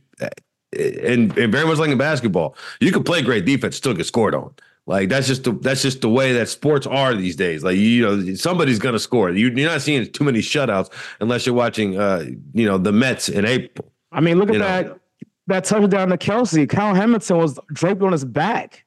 and, 0.73 1.35
and 1.37 1.51
very 1.51 1.65
much 1.65 1.77
like 1.77 1.89
in 1.89 1.97
basketball, 1.97 2.55
you 2.79 2.91
can 2.91 3.03
play 3.03 3.21
great 3.21 3.45
defense, 3.45 3.77
still 3.77 3.93
get 3.93 4.05
scored 4.05 4.35
on. 4.35 4.53
Like 4.85 5.09
that's 5.09 5.27
just 5.27 5.43
the 5.43 5.51
that's 5.51 5.81
just 5.81 5.99
the 5.99 6.09
way 6.09 6.31
that 6.33 6.47
sports 6.47 6.87
are 6.87 7.13
these 7.13 7.35
days. 7.35 7.61
Like 7.61 7.75
you 7.75 8.01
know, 8.03 8.35
somebody's 8.35 8.79
gonna 8.79 8.99
score. 8.99 9.29
You, 9.31 9.47
are 9.47 9.69
not 9.69 9.81
seeing 9.81 10.09
too 10.09 10.23
many 10.23 10.39
shutouts 10.39 10.89
unless 11.19 11.45
you're 11.45 11.55
watching, 11.55 11.99
uh, 11.99 12.25
you 12.53 12.65
know, 12.65 12.77
the 12.77 12.93
Mets 12.93 13.27
in 13.27 13.45
April. 13.45 13.91
I 14.13 14.21
mean, 14.21 14.39
look 14.39 14.47
at 14.47 14.53
you 14.53 14.59
that 14.59 14.85
know. 14.85 14.99
that 15.47 15.65
touchdown 15.65 16.07
to 16.09 16.17
Kelce. 16.17 16.69
Kyle 16.69 16.95
Hamilton 16.95 17.37
was 17.37 17.59
draped 17.73 18.01
on 18.01 18.13
his 18.13 18.23
back. 18.23 18.85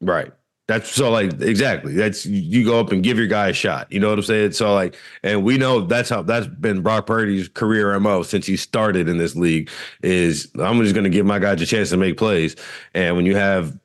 Right. 0.00 0.32
That's 0.70 0.88
so 0.88 1.10
like 1.10 1.32
exactly. 1.40 1.94
That's 1.94 2.24
you 2.24 2.64
go 2.64 2.78
up 2.78 2.92
and 2.92 3.02
give 3.02 3.18
your 3.18 3.26
guy 3.26 3.48
a 3.48 3.52
shot. 3.52 3.90
You 3.90 3.98
know 3.98 4.08
what 4.08 4.18
I'm 4.18 4.24
saying? 4.24 4.52
So 4.52 4.72
like, 4.72 4.94
and 5.24 5.42
we 5.42 5.58
know 5.58 5.80
that's 5.80 6.08
how 6.08 6.22
that's 6.22 6.46
been 6.46 6.80
Brock 6.80 7.08
Purdy's 7.08 7.48
career 7.48 7.98
mo 7.98 8.22
since 8.22 8.46
he 8.46 8.56
started 8.56 9.08
in 9.08 9.18
this 9.18 9.34
league. 9.34 9.68
Is 10.04 10.48
I'm 10.62 10.80
just 10.80 10.94
going 10.94 11.02
to 11.02 11.10
give 11.10 11.26
my 11.26 11.40
guys 11.40 11.60
a 11.60 11.66
chance 11.66 11.90
to 11.90 11.96
make 11.96 12.16
plays, 12.16 12.54
and 12.94 13.16
when 13.16 13.26
you 13.26 13.34
have 13.34 13.76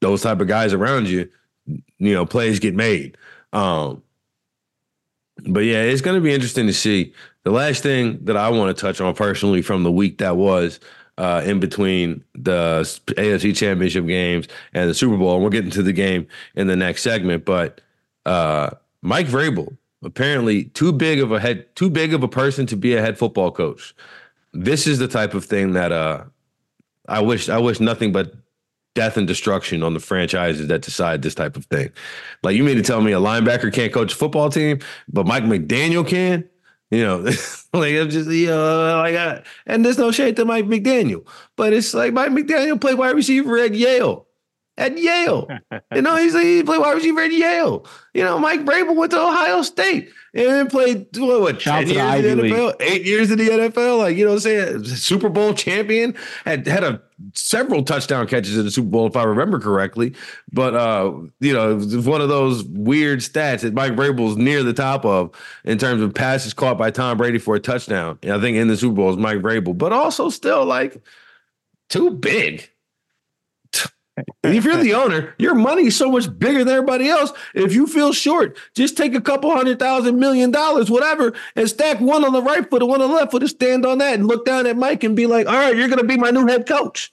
those 0.00 0.20
type 0.20 0.40
of 0.40 0.48
guys 0.48 0.72
around 0.72 1.08
you, 1.08 1.30
you 1.66 2.12
know 2.12 2.26
plays 2.26 2.58
get 2.58 2.74
made. 2.74 3.16
Um, 3.52 4.02
but 5.46 5.60
yeah, 5.60 5.82
it's 5.82 6.02
going 6.02 6.16
to 6.16 6.20
be 6.20 6.34
interesting 6.34 6.66
to 6.66 6.74
see. 6.74 7.14
The 7.44 7.52
last 7.52 7.84
thing 7.84 8.18
that 8.24 8.36
I 8.36 8.48
want 8.48 8.76
to 8.76 8.80
touch 8.80 9.00
on 9.00 9.14
personally 9.14 9.62
from 9.62 9.84
the 9.84 9.92
week 9.92 10.18
that 10.18 10.36
was 10.36 10.80
uh, 11.18 11.42
in 11.44 11.60
between 11.60 12.22
the 12.34 12.82
AFC 12.82 13.56
Championship 13.56 14.06
games 14.06 14.48
and 14.74 14.90
the 14.90 14.94
Super 14.94 15.16
Bowl. 15.16 15.34
And 15.34 15.42
we'll 15.42 15.50
get 15.50 15.64
into 15.64 15.82
the 15.82 15.92
game 15.92 16.26
in 16.54 16.66
the 16.66 16.76
next 16.76 17.02
segment. 17.02 17.44
But 17.44 17.80
uh, 18.24 18.70
Mike 19.02 19.26
Vrabel, 19.26 19.76
apparently 20.04 20.64
too 20.64 20.92
big 20.92 21.20
of 21.20 21.32
a 21.32 21.40
head, 21.40 21.74
too 21.74 21.90
big 21.90 22.12
of 22.12 22.22
a 22.22 22.28
person 22.28 22.66
to 22.66 22.76
be 22.76 22.94
a 22.94 23.00
head 23.00 23.18
football 23.18 23.50
coach. 23.50 23.94
This 24.52 24.86
is 24.86 24.98
the 24.98 25.08
type 25.08 25.34
of 25.34 25.44
thing 25.44 25.72
that 25.72 25.92
uh, 25.92 26.24
I 27.08 27.20
wish 27.20 27.48
I 27.48 27.58
wish 27.58 27.80
nothing 27.80 28.12
but 28.12 28.34
death 28.94 29.16
and 29.16 29.26
destruction 29.28 29.82
on 29.82 29.94
the 29.94 30.00
franchises 30.00 30.68
that 30.68 30.82
decide 30.82 31.22
this 31.22 31.34
type 31.34 31.56
of 31.56 31.66
thing. 31.66 31.90
Like 32.42 32.56
you 32.56 32.64
mean 32.64 32.76
to 32.76 32.82
tell 32.82 33.02
me 33.02 33.12
a 33.12 33.20
linebacker 33.20 33.72
can't 33.72 33.92
coach 33.92 34.14
a 34.14 34.16
football 34.16 34.48
team, 34.48 34.80
but 35.08 35.26
Mike 35.26 35.44
McDaniel 35.44 36.06
can? 36.06 36.48
You 36.90 37.02
know, 37.02 37.16
like 37.72 37.94
I'm 37.94 38.10
just 38.10 38.30
you 38.30 38.46
know 38.46 39.02
like 39.02 39.16
I, 39.16 39.42
and 39.66 39.84
there's 39.84 39.98
no 39.98 40.12
shade 40.12 40.36
to 40.36 40.44
Mike 40.44 40.66
McDaniel, 40.66 41.26
but 41.56 41.72
it's 41.72 41.94
like 41.94 42.12
Mike 42.12 42.30
McDaniel 42.30 42.80
played 42.80 42.98
wide 42.98 43.16
receiver 43.16 43.58
at 43.58 43.74
Yale, 43.74 44.26
at 44.78 44.96
Yale. 44.98 45.48
you 45.94 46.02
know, 46.02 46.16
he's 46.16 46.34
like, 46.34 46.44
he 46.44 46.62
played 46.62 46.80
wide 46.80 46.94
receiver 46.94 47.20
at 47.20 47.32
Yale. 47.32 47.86
You 48.14 48.24
know, 48.24 48.38
Mike 48.38 48.64
Vrabel 48.64 48.94
went 48.94 49.12
to 49.12 49.20
Ohio 49.20 49.62
State 49.62 50.10
and 50.34 50.46
then 50.46 50.68
played 50.68 51.06
what, 51.16 51.40
what 51.40 51.60
ten 51.60 51.88
years 51.88 52.24
in 52.24 52.38
the 52.38 52.44
NFL, 52.44 52.74
eight 52.80 53.04
years 53.04 53.30
in 53.30 53.38
the 53.38 53.48
NFL. 53.48 53.98
Like 53.98 54.16
you 54.16 54.24
know, 54.24 54.32
what 54.32 54.46
I'm 54.46 54.82
saying 54.82 54.84
Super 54.84 55.28
Bowl 55.28 55.54
champion 55.54 56.14
had 56.44 56.66
had 56.66 56.84
a 56.84 57.02
several 57.32 57.82
touchdown 57.82 58.26
catches 58.26 58.58
in 58.58 58.64
the 58.64 58.70
Super 58.70 58.88
Bowl, 58.88 59.06
if 59.06 59.16
I 59.16 59.24
remember 59.24 59.58
correctly. 59.58 60.14
But 60.52 60.74
uh, 60.74 61.12
you 61.40 61.52
know, 61.52 61.78
it's 61.78 62.06
one 62.06 62.20
of 62.20 62.28
those 62.28 62.64
weird 62.64 63.20
stats 63.20 63.60
that 63.60 63.74
Mike 63.74 63.92
Vrabel's 63.92 64.36
near 64.36 64.62
the 64.62 64.74
top 64.74 65.04
of 65.04 65.30
in 65.64 65.78
terms 65.78 66.02
of 66.02 66.14
passes 66.14 66.52
caught 66.52 66.76
by 66.76 66.90
Tom 66.90 67.16
Brady 67.16 67.38
for 67.38 67.54
a 67.54 67.60
touchdown. 67.60 68.18
And 68.22 68.32
I 68.32 68.40
think 68.40 68.56
in 68.56 68.68
the 68.68 68.76
Super 68.76 68.96
Bowl 68.96 69.10
is 69.10 69.16
Mike 69.16 69.38
Vrabel, 69.38 69.76
but 69.76 69.92
also 69.92 70.28
still 70.28 70.64
like 70.64 71.02
too 71.88 72.10
big. 72.10 72.70
If 74.42 74.64
you're 74.64 74.76
the 74.76 74.94
owner, 74.94 75.34
your 75.38 75.54
money 75.54 75.86
is 75.86 75.96
so 75.96 76.10
much 76.10 76.26
bigger 76.38 76.64
than 76.64 76.74
everybody 76.74 77.08
else. 77.08 77.32
If 77.54 77.74
you 77.74 77.86
feel 77.86 78.12
short, 78.12 78.56
just 78.74 78.96
take 78.96 79.14
a 79.14 79.20
couple 79.20 79.50
hundred 79.50 79.78
thousand 79.78 80.18
million 80.18 80.50
dollars, 80.50 80.90
whatever, 80.90 81.34
and 81.54 81.68
stack 81.68 82.00
one 82.00 82.24
on 82.24 82.32
the 82.32 82.42
right 82.42 82.68
foot 82.68 82.82
and 82.82 82.90
one 82.90 83.02
on 83.02 83.10
the 83.10 83.14
left 83.14 83.32
foot 83.32 83.42
and 83.42 83.50
stand 83.50 83.84
on 83.84 83.98
that 83.98 84.14
and 84.14 84.26
look 84.26 84.46
down 84.46 84.66
at 84.66 84.76
Mike 84.76 85.04
and 85.04 85.16
be 85.16 85.26
like, 85.26 85.46
all 85.46 85.54
right, 85.54 85.76
you're 85.76 85.88
going 85.88 86.00
to 86.00 86.06
be 86.06 86.16
my 86.16 86.30
new 86.30 86.46
head 86.46 86.66
coach. 86.66 87.12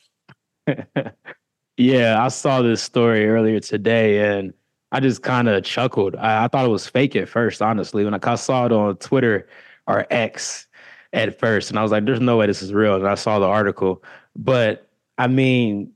yeah, 1.78 2.24
I 2.24 2.28
saw 2.30 2.62
this 2.62 2.82
story 2.82 3.28
earlier 3.28 3.60
today 3.60 4.38
and 4.38 4.54
I 4.94 5.00
just 5.00 5.24
kind 5.24 5.50
of 5.50 5.64
chuckled. 5.64 6.16
I, 6.16 6.46
I, 6.46 6.48
thought 6.48 6.66
it 6.66 6.70
was 6.70 6.88
fake 6.88 7.16
at 7.16 7.28
first, 7.28 7.62
honestly. 7.62 8.06
When 8.06 8.14
I, 8.14 8.20
I 8.22 8.36
saw 8.36 8.68
it 8.68 8.72
on 8.72 8.96
Twitter 8.98 9.48
or 9.88 10.06
X 10.12 10.68
at 11.12 11.40
first, 11.40 11.70
and 11.70 11.80
I 11.80 11.82
was 11.84 11.92
like, 11.92 12.06
there's 12.06 12.20
no 12.20 12.38
way 12.38 12.46
this 12.46 12.62
is 12.62 12.74
real. 12.74 12.96
And 12.96 13.08
I 13.08 13.16
saw 13.16 13.40
the 13.40 13.48
article. 13.48 14.04
But 14.36 14.88
I 15.18 15.28
mean, 15.28 15.92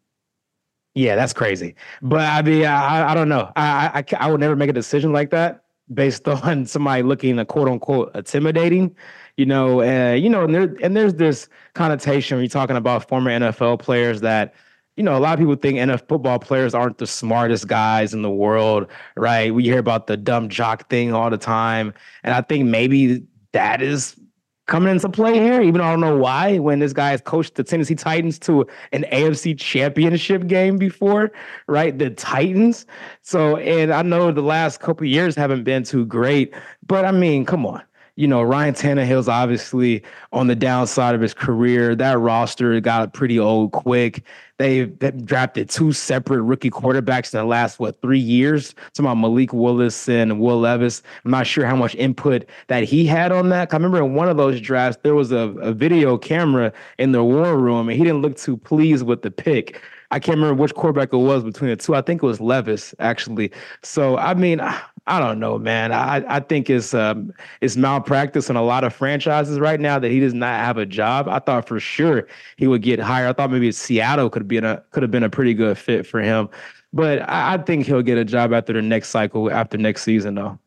yeah, 0.97 1.15
that's 1.15 1.31
crazy. 1.31 1.75
But 2.01 2.21
I 2.21 2.41
mean, 2.41 2.65
I, 2.65 3.11
I 3.11 3.13
don't 3.13 3.29
know. 3.29 3.51
I, 3.55 4.03
I, 4.11 4.15
I 4.17 4.31
would 4.31 4.39
never 4.39 4.55
make 4.55 4.69
a 4.69 4.73
decision 4.73 5.13
like 5.13 5.29
that 5.29 5.63
based 5.93 6.27
on 6.27 6.65
somebody 6.65 7.03
looking 7.03 7.37
a 7.37 7.45
quote 7.45 7.67
unquote 7.67 8.15
intimidating. 8.15 8.95
You 9.37 9.45
know, 9.45 9.81
uh, 9.81 10.13
you 10.13 10.27
know, 10.27 10.43
and, 10.43 10.55
there, 10.55 10.75
and 10.81 10.97
there's 10.97 11.13
this 11.13 11.49
connotation 11.75 12.37
when 12.37 12.43
you're 12.43 12.49
talking 12.49 12.75
about 12.75 13.07
former 13.07 13.29
NFL 13.29 13.79
players 13.79 14.21
that 14.21 14.55
you 14.95 15.03
know, 15.03 15.15
a 15.15 15.19
lot 15.19 15.33
of 15.33 15.39
people 15.39 15.53
think 15.53 15.77
NFL 15.77 16.07
football 16.07 16.39
players 16.39 16.73
aren't 16.73 16.97
the 16.97 17.05
smartest 17.05 17.67
guys 17.67 18.15
in 18.15 18.23
the 18.23 18.31
world, 18.31 18.87
right? 19.15 19.53
We 19.53 19.63
hear 19.63 19.77
about 19.77 20.07
the 20.07 20.17
dumb 20.17 20.49
jock 20.49 20.89
thing 20.89 21.13
all 21.13 21.29
the 21.29 21.37
time. 21.37 21.93
And 22.23 22.33
I 22.33 22.41
think 22.41 22.65
maybe 22.65 23.23
that 23.51 23.83
is 23.83 24.19
coming 24.67 24.91
into 24.91 25.09
play 25.09 25.33
here, 25.35 25.61
even 25.61 25.75
though 25.75 25.85
I 25.85 25.91
don't 25.91 26.01
know 26.01 26.17
why, 26.17 26.59
when 26.59 26.79
this 26.79 26.93
guy 26.93 27.11
has 27.11 27.21
coached 27.21 27.55
the 27.55 27.63
Tennessee 27.63 27.95
Titans 27.95 28.37
to 28.39 28.67
an 28.91 29.05
AFC 29.11 29.57
championship 29.57 30.47
game 30.47 30.77
before, 30.77 31.31
right? 31.67 31.97
The 31.97 32.09
Titans. 32.11 32.85
So, 33.21 33.57
and 33.57 33.93
I 33.93 34.01
know 34.01 34.31
the 34.31 34.41
last 34.41 34.79
couple 34.81 35.07
years 35.07 35.35
haven't 35.35 35.63
been 35.63 35.83
too 35.83 36.05
great, 36.05 36.53
but 36.85 37.05
I 37.05 37.11
mean, 37.11 37.45
come 37.45 37.65
on. 37.65 37.81
you 38.17 38.27
know, 38.27 38.41
Ryan 38.41 38.73
Tannehill's 38.73 39.29
obviously 39.29 40.03
on 40.33 40.47
the 40.47 40.55
downside 40.55 41.13
of 41.13 41.21
his 41.21 41.35
career. 41.35 41.95
That 41.95 42.17
roster 42.19 42.81
got 42.81 43.13
pretty 43.13 43.39
old 43.39 43.71
quick. 43.71 44.23
They've, 44.57 44.97
drafted 45.23 45.69
two 45.69 45.91
separate 45.91 46.41
rookie 46.41 46.71
quarterbacks 46.71 47.33
in 47.33 47.39
the 47.39 47.45
last, 47.45 47.79
what, 47.79 48.01
three 48.01 48.19
years? 48.19 48.73
Talking 48.93 49.05
about 49.05 49.15
Malik 49.15 49.53
Willis 49.53 50.09
and 50.09 50.39
Will 50.39 50.59
Levis. 50.59 51.03
I'm 51.23 51.31
not 51.31 51.45
sure 51.45 51.65
how 51.65 51.75
much 51.75 51.93
input 51.95 52.45
that 52.67 52.83
he 52.83 53.05
had 53.05 53.31
on 53.31 53.49
that. 53.49 53.71
I 53.71 53.77
remember 53.77 53.99
in 53.99 54.15
one 54.15 54.29
of 54.29 54.37
those 54.37 54.59
drafts, 54.59 54.99
there 55.03 55.13
was 55.13 55.31
a, 55.31 55.49
a 55.59 55.73
video 55.73 56.17
camera 56.17 56.73
in 56.97 57.11
the 57.11 57.23
war 57.23 57.57
room, 57.57 57.87
and 57.89 57.97
he 57.97 58.03
didn't 58.03 58.23
look 58.23 58.35
too 58.37 58.57
pleased 58.57 59.05
with 59.05 59.21
the 59.21 59.29
pick. 59.29 59.79
I 60.09 60.19
can't 60.19 60.37
remember 60.37 60.59
which 60.59 60.73
quarterback 60.73 61.13
it 61.13 61.17
was 61.17 61.43
between 61.43 61.69
the 61.69 61.75
two. 61.75 61.93
I 61.93 62.01
think 62.01 62.23
it 62.23 62.25
was 62.25 62.39
Levis, 62.39 62.95
actually. 62.99 63.51
So, 63.83 64.17
I 64.17 64.33
mean, 64.33 64.61
I 64.61 64.81
don't 65.19 65.39
know, 65.39 65.57
man. 65.57 65.93
I, 65.93 66.23
I 66.27 66.39
think 66.41 66.69
it's 66.69 66.93
um, 66.93 67.31
it's 67.61 67.77
malpractice 67.77 68.49
in 68.49 68.57
a 68.57 68.61
lot 68.61 68.83
of 68.83 68.93
franchises 68.93 69.59
right 69.59 69.79
now 69.79 69.97
that 69.99 70.11
he 70.11 70.19
does 70.19 70.33
not 70.33 70.59
have 70.59 70.77
a 70.77 70.85
job. 70.85 71.29
I 71.29 71.39
thought 71.39 71.67
for 71.67 71.79
sure 71.79 72.27
he 72.57 72.67
would 72.67 72.81
get 72.81 72.99
hired. 72.99 73.29
I 73.29 73.33
thought 73.33 73.51
maybe 73.51 73.71
Seattle 73.71 74.29
could 74.29 74.47
be 74.47 74.57
a 74.57 74.83
could 74.91 75.03
have 75.03 75.11
been 75.11 75.23
a 75.23 75.29
pretty 75.29 75.53
good 75.53 75.77
fit 75.77 76.05
for 76.05 76.21
him. 76.21 76.49
But 76.91 77.21
I, 77.29 77.53
I 77.53 77.57
think 77.57 77.85
he'll 77.85 78.01
get 78.01 78.17
a 78.17 78.25
job 78.25 78.53
after 78.53 78.73
the 78.73 78.81
next 78.81 79.09
cycle, 79.09 79.49
after 79.51 79.77
next 79.77 80.03
season, 80.03 80.35
though. 80.35 80.59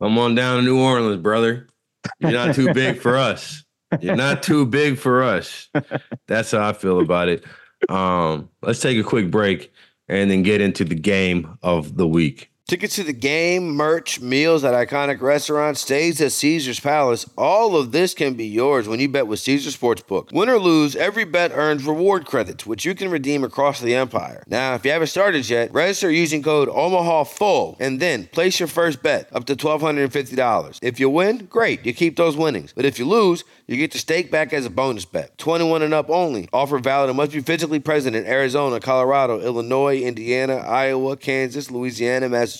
Come 0.00 0.18
on 0.18 0.34
down 0.34 0.58
to 0.58 0.62
New 0.62 0.80
Orleans, 0.80 1.20
brother. 1.22 1.68
You're 2.20 2.32
not 2.32 2.54
too 2.54 2.72
big 2.72 2.98
for 2.98 3.16
us. 3.18 3.64
You're 4.00 4.16
not 4.16 4.42
too 4.42 4.66
big 4.66 4.98
for 4.98 5.22
us. 5.22 5.68
That's 6.26 6.50
how 6.50 6.68
I 6.68 6.72
feel 6.72 7.00
about 7.00 7.28
it. 7.28 7.44
Um, 7.88 8.48
let's 8.62 8.80
take 8.80 8.98
a 8.98 9.02
quick 9.02 9.30
break 9.30 9.72
and 10.08 10.30
then 10.30 10.42
get 10.42 10.60
into 10.60 10.84
the 10.84 10.94
game 10.94 11.58
of 11.62 11.96
the 11.96 12.06
week. 12.06 12.50
Tickets 12.68 12.96
to 12.96 13.02
the 13.02 13.14
game, 13.14 13.70
merch, 13.70 14.20
meals 14.20 14.62
at 14.62 14.74
iconic 14.74 15.22
restaurants, 15.22 15.80
stays 15.80 16.20
at 16.20 16.32
Caesar's 16.32 16.78
Palace, 16.78 17.24
all 17.38 17.74
of 17.74 17.92
this 17.92 18.12
can 18.12 18.34
be 18.34 18.46
yours 18.46 18.86
when 18.86 19.00
you 19.00 19.08
bet 19.08 19.26
with 19.26 19.40
Caesar 19.40 19.70
Sportsbook. 19.70 20.30
Win 20.34 20.50
or 20.50 20.58
lose, 20.58 20.94
every 20.94 21.24
bet 21.24 21.50
earns 21.54 21.86
reward 21.86 22.26
credits, 22.26 22.66
which 22.66 22.84
you 22.84 22.94
can 22.94 23.10
redeem 23.10 23.42
across 23.42 23.80
the 23.80 23.94
empire. 23.94 24.44
Now, 24.46 24.74
if 24.74 24.84
you 24.84 24.90
haven't 24.90 25.06
started 25.06 25.48
yet, 25.48 25.72
register 25.72 26.10
using 26.10 26.42
code 26.42 26.68
OMAHAFULL 26.68 27.78
and 27.80 28.00
then 28.00 28.26
place 28.26 28.60
your 28.60 28.66
first 28.66 29.02
bet 29.02 29.30
up 29.32 29.46
to 29.46 29.56
$1,250. 29.56 30.78
If 30.82 31.00
you 31.00 31.08
win, 31.08 31.46
great, 31.46 31.86
you 31.86 31.94
keep 31.94 32.16
those 32.16 32.36
winnings. 32.36 32.74
But 32.76 32.84
if 32.84 32.98
you 32.98 33.06
lose, 33.06 33.44
you 33.66 33.78
get 33.78 33.92
the 33.92 33.98
stake 33.98 34.30
back 34.30 34.52
as 34.52 34.66
a 34.66 34.70
bonus 34.70 35.06
bet. 35.06 35.38
21 35.38 35.80
and 35.80 35.94
up 35.94 36.10
only. 36.10 36.50
Offer 36.52 36.80
valid 36.80 37.08
and 37.08 37.16
must 37.16 37.32
be 37.32 37.40
physically 37.40 37.80
present 37.80 38.14
in 38.14 38.26
Arizona, 38.26 38.78
Colorado, 38.78 39.40
Illinois, 39.40 40.02
Indiana, 40.02 40.56
Iowa, 40.56 41.16
Kansas, 41.16 41.70
Louisiana, 41.70 42.28
Massachusetts, 42.28 42.57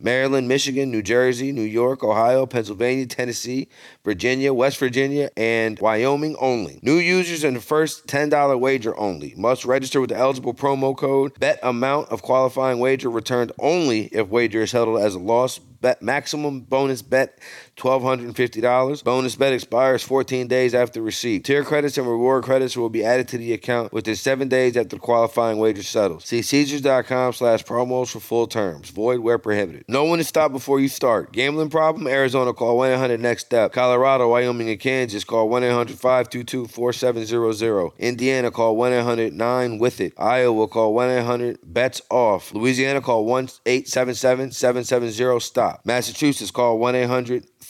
Maryland, 0.00 0.48
Michigan, 0.48 0.90
New 0.90 1.02
Jersey, 1.02 1.52
New 1.52 1.62
York, 1.62 2.02
Ohio, 2.02 2.46
Pennsylvania, 2.46 3.06
Tennessee, 3.06 3.68
Virginia, 4.04 4.52
West 4.52 4.78
Virginia, 4.78 5.30
and 5.36 5.78
Wyoming 5.78 6.36
only. 6.40 6.80
New 6.82 6.96
users 6.96 7.44
and 7.44 7.56
the 7.56 7.60
first 7.60 8.06
$10 8.06 8.58
wager 8.58 8.96
only. 8.98 9.34
Must 9.36 9.64
register 9.64 10.00
with 10.00 10.10
the 10.10 10.16
eligible 10.16 10.54
promo 10.54 10.96
code. 10.96 11.38
Bet 11.38 11.58
amount 11.62 12.10
of 12.10 12.22
qualifying 12.22 12.78
wager 12.78 13.10
returned 13.10 13.52
only 13.58 14.06
if 14.06 14.28
wager 14.28 14.62
is 14.62 14.72
held 14.72 15.00
as 15.00 15.14
a 15.14 15.18
loss 15.18 15.58
bet 15.86 16.02
maximum 16.02 16.60
bonus 16.60 17.02
bet 17.02 17.38
$1,250. 17.76 19.04
Bonus 19.04 19.36
bet 19.36 19.52
expires 19.52 20.02
14 20.02 20.48
days 20.48 20.74
after 20.74 21.02
receipt. 21.02 21.44
Tier 21.44 21.62
credits 21.62 21.98
and 21.98 22.08
reward 22.08 22.44
credits 22.44 22.74
will 22.76 22.88
be 22.88 23.04
added 23.04 23.28
to 23.28 23.38
the 23.38 23.52
account 23.52 23.92
within 23.92 24.16
seven 24.16 24.48
days 24.48 24.76
after 24.76 24.96
qualifying 24.98 25.58
wager 25.58 25.82
settles. 25.82 26.24
See 26.24 26.42
Caesars.com 26.42 27.34
slash 27.34 27.64
promos 27.64 28.10
for 28.10 28.20
full 28.20 28.46
terms. 28.46 28.90
Void 28.90 29.18
where 29.20 29.38
prohibited. 29.38 29.84
No 29.88 30.04
one 30.04 30.18
to 30.18 30.24
stop 30.24 30.52
before 30.52 30.78
you 30.80 30.88
start. 30.88 31.32
Gambling 31.32 31.70
problem? 31.70 32.06
Arizona 32.06 32.52
call 32.52 32.78
1-800-NEXT 32.78 33.46
STEP. 33.46 33.72
Colorado, 33.72 34.28
Wyoming, 34.30 34.68
and 34.70 34.80
Kansas 34.80 35.24
call 35.24 35.48
1-800-522-4700. 35.50 37.98
Indiana 37.98 38.50
call 38.50 38.76
1-800-9-WITH-IT. 38.76 40.12
Iowa 40.18 40.68
call 40.68 40.94
1-800-BETS-OFF. 40.94 42.54
Louisiana 42.54 43.00
call 43.00 43.26
1-877-770-STOP. 43.26 45.80
Massachusetts, 45.84 46.50
call 46.50 46.78
1 46.78 46.94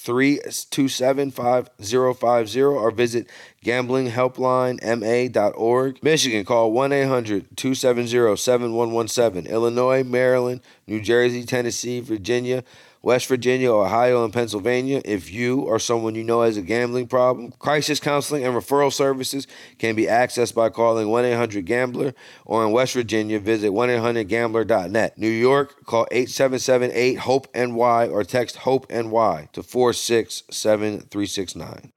800 0.05 0.43
327 0.45 1.31
5050 1.31 2.63
or 2.63 2.91
visit 2.91 3.27
gamblinghelplinema.org. 3.65 6.03
Michigan, 6.03 6.45
call 6.45 6.73
1 6.73 6.93
800 6.93 7.57
270 7.57 8.37
7117. 8.37 9.47
Illinois, 9.47 10.05
Maryland, 10.05 10.61
New 10.87 11.01
Jersey, 11.01 11.45
Tennessee, 11.45 12.01
Virginia, 12.01 12.63
West 13.03 13.27
Virginia, 13.27 13.73
Ohio, 13.73 14.25
and 14.25 14.33
Pennsylvania. 14.33 15.03
If 15.05 15.31
you 15.33 15.61
or 15.61 15.79
someone 15.79 16.15
you 16.15 16.25
know 16.25 16.41
has 16.43 16.57
a 16.57 16.63
gambling 16.63 17.07
problem, 17.07 17.53
crisis 17.59 18.01
counseling 18.01 18.45
and 18.45 18.55
referral 18.55 18.91
services 18.93 19.47
can 19.79 19.95
be 19.95 20.07
accessed 20.07 20.55
by 20.55 20.71
calling 20.71 21.09
1 21.09 21.25
800 21.25 21.65
Gambler 21.65 22.15
or 22.45 22.65
in 22.65 22.73
West 22.73 22.95
Virginia, 22.95 23.39
visit 23.39 23.71
1 23.71 23.91
800 23.91 24.27
Gambler.net. 24.29 25.19
New 25.19 25.29
York, 25.29 25.85
call 25.85 26.07
877 26.11 26.91
8 26.93 27.19
HOPE 27.19 27.55
NY 27.55 28.09
or 28.09 28.25
text 28.25 28.57
HOPE 28.57 28.91
NY 28.91 29.49
to 29.53 29.63
467369. 29.63 31.93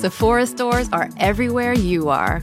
Sephora 0.00 0.46
stores 0.46 0.88
are 0.92 1.10
everywhere 1.18 1.74
you 1.74 2.08
are. 2.08 2.42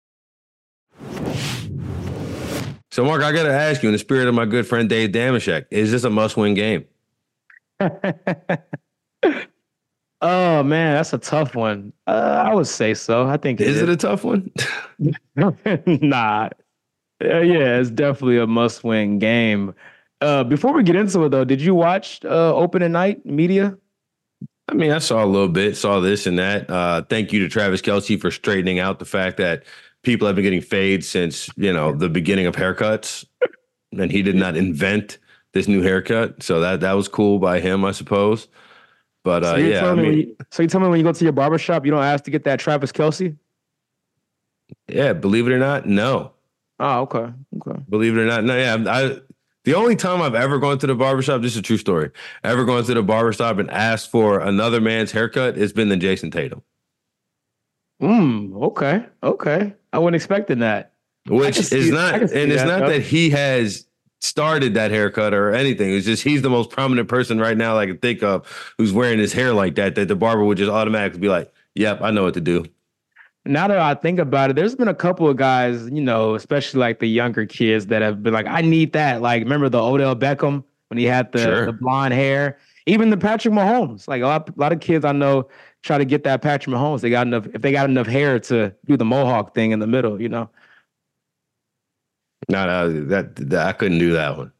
So, 2.91 3.05
Mark, 3.05 3.23
I 3.23 3.31
got 3.31 3.43
to 3.43 3.53
ask 3.53 3.81
you, 3.83 3.89
in 3.89 3.93
the 3.93 3.99
spirit 3.99 4.27
of 4.27 4.35
my 4.35 4.45
good 4.45 4.67
friend 4.67 4.89
Dave 4.89 5.11
Dameshek, 5.11 5.67
is 5.71 5.91
this 5.91 6.03
a 6.03 6.09
must 6.09 6.35
win 6.35 6.55
game? 6.55 6.83
oh 7.79 7.89
man, 10.63 10.95
that's 10.95 11.13
a 11.13 11.17
tough 11.17 11.55
one. 11.55 11.93
Uh, 12.05 12.43
I 12.45 12.53
would 12.53 12.67
say 12.67 12.93
so. 12.93 13.27
I 13.27 13.37
think 13.37 13.61
is 13.61 13.81
it, 13.81 13.87
it 13.87 13.93
a 13.93 13.97
tough 13.97 14.25
one? 14.25 14.51
nah. 15.85 16.49
Uh, 17.23 17.39
yeah, 17.39 17.79
it's 17.79 17.91
definitely 17.91 18.39
a 18.39 18.47
must-win 18.47 19.19
game. 19.19 19.75
Uh, 20.21 20.43
before 20.43 20.73
we 20.73 20.83
get 20.83 20.95
into 20.95 21.23
it, 21.23 21.29
though, 21.29 21.45
did 21.45 21.61
you 21.61 21.75
watch 21.75 22.19
uh, 22.25 22.55
Opening 22.55 22.91
Night 22.91 23.25
Media? 23.25 23.77
I 24.67 24.73
mean, 24.73 24.91
I 24.91 24.99
saw 24.99 25.23
a 25.23 25.25
little 25.25 25.49
bit, 25.49 25.77
saw 25.77 25.99
this 25.99 26.25
and 26.25 26.39
that. 26.39 26.69
Uh, 26.69 27.03
thank 27.03 27.31
you 27.31 27.39
to 27.41 27.49
Travis 27.49 27.81
Kelce 27.81 28.19
for 28.19 28.31
straightening 28.31 28.79
out 28.79 28.99
the 28.99 29.05
fact 29.05 29.37
that 29.37 29.63
people 30.03 30.27
have 30.27 30.35
been 30.35 30.43
getting 30.43 30.61
fades 30.61 31.07
since 31.07 31.49
you 31.55 31.71
know 31.73 31.93
the 31.93 32.09
beginning 32.09 32.47
of 32.47 32.55
haircuts, 32.55 33.25
and 33.91 34.11
he 34.11 34.21
did 34.21 34.35
not 34.35 34.55
invent 34.55 35.17
this 35.53 35.67
new 35.67 35.81
haircut. 35.81 36.43
So 36.43 36.59
that 36.61 36.81
that 36.81 36.93
was 36.93 37.07
cool 37.07 37.39
by 37.39 37.59
him, 37.59 37.85
I 37.85 37.91
suppose. 37.91 38.47
But 39.23 39.43
uh, 39.43 39.51
so 39.51 39.57
yeah, 39.57 39.89
I 39.89 39.95
mean, 39.95 40.13
you, 40.13 40.37
so 40.49 40.63
you 40.63 40.69
tell 40.69 40.81
me 40.81 40.87
when 40.87 40.99
you 40.99 41.03
go 41.03 41.11
to 41.11 41.23
your 41.23 41.33
barbershop, 41.33 41.85
you 41.85 41.91
don't 41.91 42.03
ask 42.03 42.23
to 42.23 42.31
get 42.31 42.43
that 42.45 42.59
Travis 42.59 42.91
Kelce? 42.91 43.37
Yeah, 44.87 45.13
believe 45.13 45.47
it 45.47 45.51
or 45.51 45.59
not, 45.59 45.85
no. 45.85 46.31
Oh, 46.79 47.01
okay. 47.01 47.31
Okay. 47.57 47.79
Believe 47.89 48.17
it 48.17 48.21
or 48.21 48.25
not, 48.25 48.43
no. 48.43 48.57
Yeah, 48.57 48.83
I. 48.87 49.19
The 49.63 49.75
only 49.75 49.95
time 49.95 50.23
I've 50.23 50.33
ever 50.33 50.57
gone 50.57 50.79
to 50.79 50.87
the 50.87 50.95
barbershop, 50.95 51.43
this 51.43 51.51
is 51.51 51.59
a 51.59 51.61
true 51.61 51.77
story, 51.77 52.09
ever 52.43 52.65
gone 52.65 52.83
to 52.83 52.95
the 52.95 53.03
barbershop 53.03 53.59
and 53.59 53.69
asked 53.69 54.09
for 54.09 54.39
another 54.39 54.81
man's 54.81 55.11
haircut, 55.11 55.55
it's 55.55 55.71
been 55.71 55.89
the 55.89 55.97
Jayson 55.97 56.31
Tatum. 56.31 56.63
Hmm. 58.01 58.55
Okay. 58.55 59.05
Okay. 59.23 59.73
I 59.93 59.99
wasn't 59.99 60.15
expecting 60.15 60.59
that. 60.59 60.93
Which 61.27 61.71
is 61.71 61.91
not, 61.91 62.15
and 62.15 62.23
it's 62.23 62.63
that, 62.63 62.67
not 62.67 62.79
though. 62.81 62.89
that 62.89 63.03
he 63.03 63.29
has 63.29 63.85
started 64.19 64.73
that 64.73 64.89
haircut 64.89 65.33
or 65.33 65.53
anything. 65.53 65.93
It's 65.93 66.05
just 66.05 66.23
he's 66.23 66.41
the 66.41 66.49
most 66.49 66.71
prominent 66.71 67.07
person 67.07 67.39
right 67.39 67.55
now 67.55 67.77
I 67.77 67.85
can 67.85 67.99
think 67.99 68.23
of 68.23 68.47
who's 68.77 68.91
wearing 68.91 69.19
his 69.19 69.31
hair 69.31 69.53
like 69.53 69.75
that. 69.75 69.93
That 69.95 70.07
the 70.07 70.15
barber 70.15 70.43
would 70.43 70.57
just 70.57 70.71
automatically 70.71 71.19
be 71.19 71.29
like, 71.29 71.53
"Yep, 71.75 72.01
I 72.01 72.09
know 72.09 72.23
what 72.23 72.33
to 72.33 72.41
do." 72.41 72.65
now 73.45 73.67
that 73.67 73.79
I 73.79 73.95
think 73.95 74.19
about 74.19 74.51
it, 74.51 74.55
there's 74.55 74.75
been 74.75 74.87
a 74.87 74.95
couple 74.95 75.27
of 75.27 75.37
guys, 75.37 75.89
you 75.89 76.01
know, 76.01 76.35
especially 76.35 76.79
like 76.79 76.99
the 76.99 77.07
younger 77.07 77.45
kids 77.45 77.87
that 77.87 78.01
have 78.01 78.21
been 78.21 78.33
like, 78.33 78.45
I 78.47 78.61
need 78.61 78.93
that. 78.93 79.21
Like, 79.21 79.43
remember 79.43 79.69
the 79.69 79.81
Odell 79.81 80.15
Beckham 80.15 80.63
when 80.89 80.97
he 80.97 81.05
had 81.05 81.31
the, 81.31 81.39
sure. 81.39 81.65
the 81.65 81.73
blonde 81.73 82.13
hair? 82.13 82.59
Even 82.85 83.09
the 83.09 83.17
Patrick 83.17 83.53
Mahomes. 83.53 84.07
Like 84.07 84.21
a 84.21 84.25
lot, 84.25 84.49
a 84.49 84.53
lot 84.57 84.73
of 84.73 84.79
kids 84.79 85.05
I 85.05 85.11
know 85.11 85.47
try 85.83 85.97
to 85.97 86.05
get 86.05 86.23
that 86.23 86.41
Patrick 86.41 86.75
Mahomes. 86.75 87.01
They 87.01 87.09
got 87.09 87.27
enough 87.27 87.47
if 87.53 87.61
they 87.61 87.71
got 87.71 87.89
enough 87.89 88.07
hair 88.07 88.39
to 88.39 88.73
do 88.85 88.97
the 88.97 89.05
mohawk 89.05 89.55
thing 89.55 89.71
in 89.71 89.79
the 89.79 89.87
middle, 89.87 90.21
you 90.21 90.29
know. 90.29 90.49
No, 92.49 92.65
no, 92.65 93.05
that, 93.05 93.35
that 93.35 93.67
I 93.67 93.71
couldn't 93.71 93.99
do 93.99 94.13
that 94.13 94.37
one. 94.37 94.51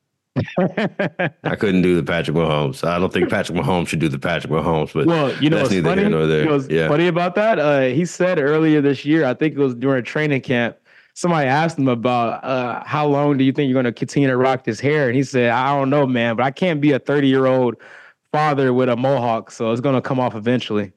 I 1.44 1.56
couldn't 1.56 1.82
do 1.82 1.96
the 1.96 2.04
Patrick 2.04 2.38
Mahomes. 2.38 2.88
I 2.88 3.00
don't 3.00 3.12
think 3.12 3.30
Patrick 3.30 3.58
Mahomes 3.58 3.90
should 3.90 4.00
do 4.00 4.08
the 4.08 4.20
Patrick 4.20 4.52
Mahomes, 4.52 4.94
but 4.94 5.06
well, 5.06 5.36
you 5.44 5.50
know 5.50 5.62
what's 5.62 5.78
funny? 5.82 6.04
You 6.04 6.10
know 6.10 6.66
yeah. 6.70 6.88
funny 6.88 7.08
about 7.08 7.36
that? 7.36 7.60
Uh, 7.60 7.82
he 7.88 8.06
said 8.06 8.40
earlier 8.40 8.82
this 8.82 9.04
year, 9.04 9.26
I 9.26 9.34
think 9.34 9.56
it 9.56 9.60
was 9.60 9.76
during 9.76 10.00
a 10.00 10.04
training 10.04 10.42
camp, 10.42 10.78
somebody 11.16 11.48
asked 11.48 11.78
him 11.78 11.90
about 11.90 12.44
uh, 12.46 12.82
how 12.86 13.08
long 13.08 13.38
do 13.38 13.44
you 13.44 13.52
think 13.52 13.68
you're 13.70 13.82
going 13.82 13.92
to 13.92 13.98
continue 13.98 14.30
to 14.30 14.38
rock 14.38 14.64
this 14.64 14.80
hair, 14.80 15.08
and 15.08 15.18
he 15.18 15.24
said, 15.24 15.50
"I 15.50 15.78
don't 15.78 15.90
know, 15.90 16.08
man, 16.08 16.38
but 16.38 16.44
I 16.44 16.52
can't 16.52 16.80
be 16.80 16.94
a 16.94 17.00
30 17.00 17.28
year 17.28 17.48
old 17.48 17.76
father 18.32 18.74
with 18.74 18.88
a 18.88 18.96
mohawk, 18.96 19.52
so 19.52 19.72
it's 19.72 19.82
going 19.82 19.96
to 19.96 20.02
come 20.02 20.20
off 20.20 20.36
eventually." 20.36 20.94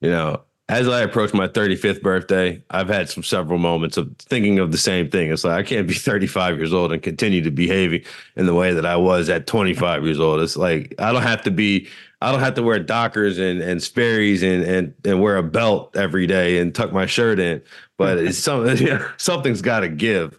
You 0.00 0.10
know, 0.10 0.42
as 0.68 0.88
I 0.88 1.02
approach 1.02 1.32
my 1.32 1.46
35th 1.46 2.02
birthday, 2.02 2.62
I've 2.70 2.88
had 2.88 3.08
some 3.08 3.22
several 3.22 3.58
moments 3.58 3.96
of 3.96 4.14
thinking 4.18 4.58
of 4.58 4.72
the 4.72 4.78
same 4.78 5.08
thing. 5.08 5.30
It's 5.30 5.44
like 5.44 5.58
I 5.58 5.62
can't 5.62 5.86
be 5.86 5.94
35 5.94 6.56
years 6.58 6.72
old 6.72 6.92
and 6.92 7.02
continue 7.02 7.40
to 7.42 7.50
behaving 7.50 8.02
in 8.34 8.46
the 8.46 8.54
way 8.54 8.72
that 8.72 8.84
I 8.84 8.96
was 8.96 9.28
at 9.28 9.46
25 9.46 10.04
years 10.04 10.18
old. 10.18 10.40
It's 10.40 10.56
like 10.56 10.94
I 10.98 11.12
don't 11.12 11.22
have 11.22 11.42
to 11.42 11.50
be 11.50 11.88
I 12.20 12.32
don't 12.32 12.40
have 12.40 12.54
to 12.54 12.62
wear 12.62 12.80
Dockers 12.80 13.38
and 13.38 13.60
and 13.60 13.82
Sperry's 13.82 14.42
and 14.42 14.64
and 14.64 14.94
and 15.04 15.22
wear 15.22 15.36
a 15.36 15.42
belt 15.42 15.96
every 15.96 16.26
day 16.26 16.58
and 16.58 16.74
tuck 16.74 16.92
my 16.92 17.06
shirt 17.06 17.38
in. 17.38 17.62
But 17.96 18.18
it's 18.24 18.38
something 18.38 18.98
something's 19.18 19.62
got 19.62 19.80
to 19.80 19.88
give. 19.88 20.38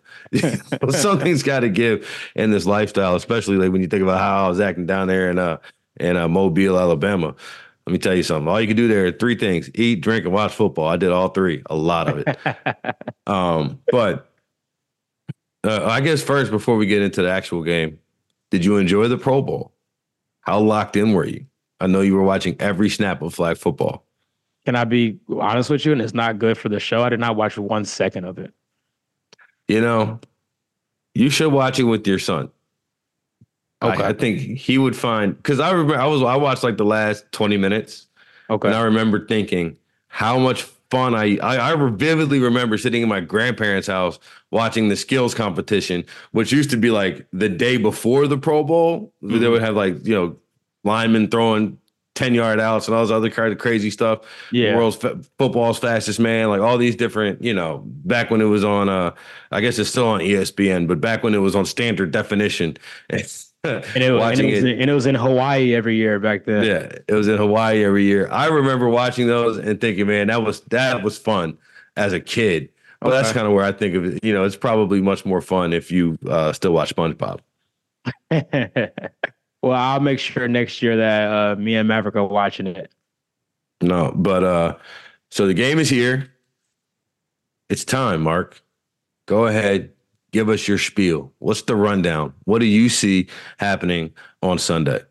something's 0.89 1.41
got 1.41 1.61
to 1.61 1.69
give 1.69 2.05
in 2.35 2.51
this 2.51 2.65
lifestyle, 2.65 3.15
especially 3.15 3.55
like 3.55 3.71
when 3.71 3.81
you 3.81 3.87
think 3.87 4.03
about 4.03 4.19
how 4.19 4.45
I 4.45 4.49
was 4.49 4.59
acting 4.59 4.85
down 4.85 5.07
there 5.07 5.29
in 5.29 5.39
uh 5.39 5.57
in 5.99 6.17
uh, 6.17 6.27
Mobile, 6.27 6.77
Alabama. 6.77 7.33
Let 7.87 7.93
me 7.93 7.99
tell 7.99 8.13
you 8.13 8.23
something. 8.23 8.49
All 8.49 8.59
you 8.59 8.67
can 8.67 8.75
do 8.75 8.89
there 8.89 9.05
are 9.05 9.13
three 9.13 9.35
things: 9.35 9.71
eat, 9.73 10.01
drink, 10.01 10.25
and 10.25 10.33
watch 10.33 10.53
football. 10.53 10.89
I 10.89 10.97
did 10.97 11.09
all 11.09 11.29
three, 11.29 11.63
a 11.69 11.75
lot 11.75 12.09
of 12.09 12.17
it. 12.17 12.37
um, 13.27 13.79
but 13.89 14.29
uh, 15.63 15.85
I 15.85 16.01
guess 16.01 16.21
first, 16.21 16.51
before 16.51 16.75
we 16.75 16.85
get 16.85 17.01
into 17.01 17.21
the 17.21 17.31
actual 17.31 17.63
game, 17.63 17.97
did 18.51 18.65
you 18.65 18.75
enjoy 18.75 19.07
the 19.07 19.17
Pro 19.17 19.41
Bowl? 19.41 19.71
How 20.41 20.59
locked 20.59 20.97
in 20.97 21.13
were 21.13 21.25
you? 21.25 21.45
I 21.79 21.87
know 21.87 22.01
you 22.01 22.15
were 22.15 22.23
watching 22.23 22.57
every 22.59 22.89
snap 22.89 23.21
of 23.21 23.33
flag 23.33 23.57
football. 23.57 24.05
Can 24.65 24.75
I 24.75 24.83
be 24.83 25.17
honest 25.39 25.69
with 25.69 25.85
you? 25.85 25.93
And 25.93 26.01
it's 26.01 26.13
not 26.13 26.39
good 26.39 26.57
for 26.57 26.67
the 26.67 26.81
show. 26.81 27.03
I 27.03 27.09
did 27.09 27.21
not 27.21 27.37
watch 27.37 27.57
one 27.57 27.85
second 27.85 28.25
of 28.25 28.37
it. 28.37 28.53
You 29.69 29.79
know, 29.79 30.19
you 31.15 31.29
should 31.29 31.53
watch 31.53 31.79
it 31.79 31.85
with 31.85 32.05
your 32.05 32.19
son. 32.19 32.49
Okay. 33.81 34.03
I, 34.03 34.09
I 34.09 34.13
think 34.13 34.39
he 34.39 34.77
would 34.77 34.95
find 34.95 35.35
because 35.35 35.59
I 35.59 35.71
remember 35.71 35.99
I 35.99 36.05
was 36.05 36.23
I 36.23 36.35
watched 36.35 36.63
like 36.63 36.77
the 36.77 36.85
last 36.85 37.31
20 37.31 37.57
minutes. 37.57 38.07
Okay. 38.49 38.69
And 38.69 38.75
I 38.75 38.81
remember 38.81 39.25
thinking 39.25 39.77
how 40.07 40.39
much 40.39 40.63
fun 40.89 41.13
I, 41.13 41.37
I 41.37 41.73
I 41.73 41.89
vividly 41.91 42.39
remember 42.39 42.77
sitting 42.77 43.01
in 43.01 43.09
my 43.09 43.19
grandparents' 43.19 43.87
house 43.87 44.19
watching 44.51 44.89
the 44.89 44.95
skills 44.95 45.35
competition, 45.35 46.05
which 46.31 46.51
used 46.51 46.71
to 46.71 46.77
be 46.77 46.89
like 46.89 47.27
the 47.33 47.49
day 47.49 47.77
before 47.77 48.27
the 48.27 48.37
Pro 48.37 48.63
Bowl. 48.63 49.13
Mm-hmm. 49.21 49.39
They 49.39 49.49
would 49.49 49.61
have 49.61 49.75
like, 49.75 50.05
you 50.05 50.15
know, 50.15 50.37
linemen 50.83 51.29
throwing 51.29 51.77
10 52.15 52.33
yard 52.33 52.59
outs 52.59 52.87
and 52.87 52.95
all 52.95 53.03
this 53.03 53.11
other 53.11 53.29
kind 53.29 53.53
of 53.53 53.59
crazy 53.59 53.91
stuff. 53.91 54.21
Yeah. 54.51 54.71
The 54.71 54.77
world's 54.77 55.05
f- 55.05 55.29
football's 55.37 55.77
fastest 55.77 56.19
man, 56.19 56.49
like 56.49 56.61
all 56.61 56.79
these 56.79 56.95
different, 56.95 57.43
you 57.43 57.53
know, 57.53 57.83
back 57.85 58.31
when 58.31 58.41
it 58.41 58.45
was 58.45 58.63
on 58.63 58.89
uh 58.89 59.11
I 59.51 59.61
guess 59.61 59.77
it's 59.77 59.91
still 59.91 60.07
on 60.07 60.21
ESPN, 60.21 60.87
but 60.87 60.99
back 60.99 61.21
when 61.21 61.35
it 61.35 61.39
was 61.39 61.55
on 61.55 61.65
standard 61.65 62.11
definition. 62.11 62.77
and 63.67 64.03
it, 64.03 64.11
watching 64.13 64.45
and 64.45 64.49
it, 64.49 64.55
was, 64.55 64.63
it, 64.63 64.79
and 64.79 64.89
it 64.89 64.93
was 64.93 65.05
in 65.05 65.15
Hawaii 65.15 65.75
every 65.75 65.95
year 65.95 66.19
back 66.19 66.45
then. 66.45 66.63
Yeah, 66.63 66.91
it 67.07 67.13
was 67.13 67.27
in 67.27 67.37
Hawaii 67.37 67.83
every 67.83 68.03
year. 68.03 68.29
I 68.31 68.47
remember 68.47 68.89
watching 68.89 69.27
those 69.27 69.57
and 69.57 69.79
thinking, 69.79 70.07
man, 70.07 70.27
that 70.27 70.43
was 70.43 70.61
that 70.61 71.03
was 71.03 71.17
fun 71.17 71.57
as 71.95 72.13
a 72.13 72.19
kid. 72.19 72.69
But 72.99 73.09
okay. 73.09 73.17
that's 73.17 73.31
kind 73.31 73.45
of 73.45 73.53
where 73.53 73.63
I 73.63 73.71
think 73.71 73.95
of 73.95 74.05
it. 74.05 74.23
You 74.23 74.33
know, 74.33 74.43
it's 74.43 74.55
probably 74.55 75.01
much 75.01 75.25
more 75.25 75.41
fun 75.41 75.71
if 75.71 75.91
you 75.91 76.17
uh, 76.27 76.51
still 76.53 76.73
watch 76.73 76.95
SpongeBob. 76.95 77.39
well, 79.61 79.73
I'll 79.73 79.99
make 79.99 80.19
sure 80.19 80.47
next 80.47 80.81
year 80.81 80.97
that 80.97 81.31
uh, 81.31 81.55
me 81.57 81.75
and 81.75 81.87
Maverick 81.87 82.15
are 82.15 82.25
watching 82.25 82.67
it. 82.67 82.91
No, 83.81 84.11
but 84.15 84.43
uh, 84.43 84.75
so 85.29 85.45
the 85.45 85.53
game 85.53 85.77
is 85.77 85.89
here. 85.89 86.31
It's 87.69 87.85
time, 87.85 88.21
Mark. 88.21 88.63
Go 89.27 89.45
ahead, 89.45 89.91
give 90.31 90.49
us 90.49 90.67
your 90.67 90.77
spiel. 90.77 91.33
What's 91.39 91.63
the 91.63 91.75
rundown? 91.75 92.33
What 92.45 92.59
do 92.59 92.65
you 92.65 92.89
see 92.89 93.27
happening 93.57 94.13
on 94.41 94.59
Sunday? 94.59 95.01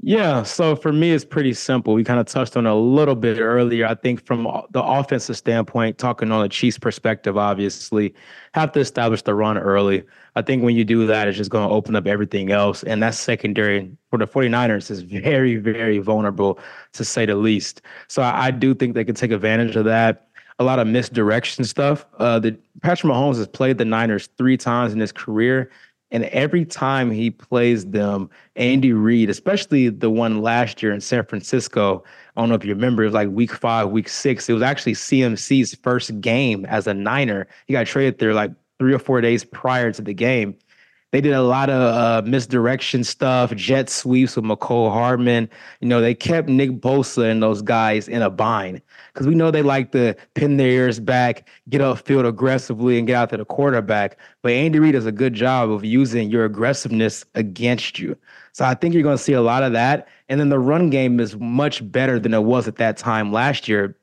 Yeah, 0.00 0.42
so 0.42 0.76
for 0.76 0.92
me, 0.92 1.12
it's 1.12 1.24
pretty 1.24 1.54
simple. 1.54 1.94
We 1.94 2.04
kind 2.04 2.20
of 2.20 2.26
touched 2.26 2.56
on 2.56 2.66
a 2.66 2.76
little 2.76 3.14
bit 3.14 3.40
earlier. 3.40 3.86
I 3.86 3.94
think 3.94 4.24
from 4.26 4.44
the 4.70 4.82
offensive 4.82 5.38
standpoint, 5.38 5.96
talking 5.96 6.30
on 6.30 6.42
the 6.42 6.50
Chiefs' 6.50 6.78
perspective, 6.78 7.38
obviously, 7.38 8.14
have 8.52 8.72
to 8.72 8.80
establish 8.80 9.22
the 9.22 9.34
run 9.34 9.56
early. 9.56 10.04
I 10.34 10.42
think 10.42 10.62
when 10.62 10.76
you 10.76 10.84
do 10.84 11.06
that, 11.06 11.28
it's 11.28 11.38
just 11.38 11.50
going 11.50 11.66
to 11.66 11.74
open 11.74 11.96
up 11.96 12.06
everything 12.06 12.52
else. 12.52 12.82
And 12.82 13.02
that 13.02 13.14
secondary 13.14 13.90
for 14.10 14.18
the 14.18 14.26
49ers 14.26 14.90
is 14.90 15.00
very, 15.00 15.56
very 15.56 15.98
vulnerable, 15.98 16.58
to 16.92 17.04
say 17.04 17.24
the 17.24 17.34
least. 17.34 17.80
So 18.08 18.22
I, 18.22 18.50
do 18.50 18.74
think 18.74 18.94
they 18.94 19.04
could 19.04 19.16
take 19.16 19.30
advantage 19.30 19.76
of 19.76 19.86
that 19.86 20.25
a 20.58 20.64
lot 20.64 20.78
of 20.78 20.86
misdirection 20.86 21.64
stuff. 21.64 22.06
Uh, 22.18 22.38
the 22.38 22.56
Patrick 22.82 23.12
Mahomes 23.12 23.36
has 23.36 23.48
played 23.48 23.78
the 23.78 23.84
Niners 23.84 24.28
three 24.38 24.56
times 24.56 24.92
in 24.92 25.00
his 25.00 25.12
career, 25.12 25.70
and 26.10 26.24
every 26.26 26.64
time 26.64 27.10
he 27.10 27.30
plays 27.30 27.86
them, 27.86 28.30
Andy 28.54 28.92
Reid, 28.92 29.28
especially 29.28 29.88
the 29.88 30.10
one 30.10 30.40
last 30.40 30.82
year 30.82 30.92
in 30.92 31.00
San 31.00 31.24
Francisco, 31.24 32.04
I 32.36 32.40
don't 32.40 32.48
know 32.48 32.54
if 32.54 32.64
you 32.64 32.74
remember, 32.74 33.02
it 33.02 33.06
was 33.06 33.14
like 33.14 33.28
week 33.28 33.52
five, 33.52 33.90
week 33.90 34.08
six. 34.08 34.48
It 34.48 34.52
was 34.52 34.62
actually 34.62 34.94
CMC's 34.94 35.74
first 35.82 36.20
game 36.20 36.64
as 36.66 36.86
a 36.86 36.94
Niner. 36.94 37.48
He 37.66 37.72
got 37.72 37.86
traded 37.86 38.18
there 38.18 38.34
like 38.34 38.52
three 38.78 38.94
or 38.94 38.98
four 38.98 39.20
days 39.20 39.44
prior 39.44 39.90
to 39.92 40.02
the 40.02 40.14
game. 40.14 40.56
They 41.12 41.20
did 41.20 41.32
a 41.32 41.42
lot 41.42 41.70
of 41.70 41.80
uh, 41.80 42.28
misdirection 42.28 43.04
stuff, 43.04 43.54
jet 43.54 43.88
sweeps 43.88 44.36
with 44.36 44.44
Mecole 44.44 44.92
Hardman. 44.92 45.48
You 45.80 45.88
know, 45.88 46.00
they 46.00 46.14
kept 46.14 46.48
Nick 46.48 46.72
Bosa 46.72 47.30
and 47.30 47.42
those 47.42 47.62
guys 47.62 48.08
in 48.08 48.22
a 48.22 48.30
bind 48.30 48.82
because 49.14 49.26
we 49.26 49.34
know 49.34 49.50
they 49.50 49.62
like 49.62 49.92
to 49.92 50.14
pin 50.34 50.56
their 50.56 50.68
ears 50.68 50.98
back, 50.98 51.48
get 51.68 51.80
upfield 51.80 52.26
aggressively, 52.26 52.98
and 52.98 53.06
get 53.06 53.14
out 53.14 53.30
to 53.30 53.36
the 53.36 53.44
quarterback. 53.44 54.18
But 54.42 54.52
Andy 54.52 54.80
Reid 54.80 54.92
does 54.92 55.06
a 55.06 55.12
good 55.12 55.32
job 55.32 55.70
of 55.70 55.84
using 55.84 56.28
your 56.28 56.44
aggressiveness 56.44 57.24
against 57.34 58.00
you. 58.00 58.16
So 58.52 58.64
I 58.64 58.74
think 58.74 58.92
you're 58.92 59.02
going 59.04 59.16
to 59.16 59.22
see 59.22 59.34
a 59.34 59.42
lot 59.42 59.62
of 59.62 59.72
that. 59.74 60.08
And 60.28 60.40
then 60.40 60.48
the 60.48 60.58
run 60.58 60.90
game 60.90 61.20
is 61.20 61.36
much 61.36 61.88
better 61.92 62.18
than 62.18 62.34
it 62.34 62.42
was 62.42 62.66
at 62.66 62.76
that 62.76 62.96
time 62.96 63.32
last 63.32 63.68
year 63.68 63.96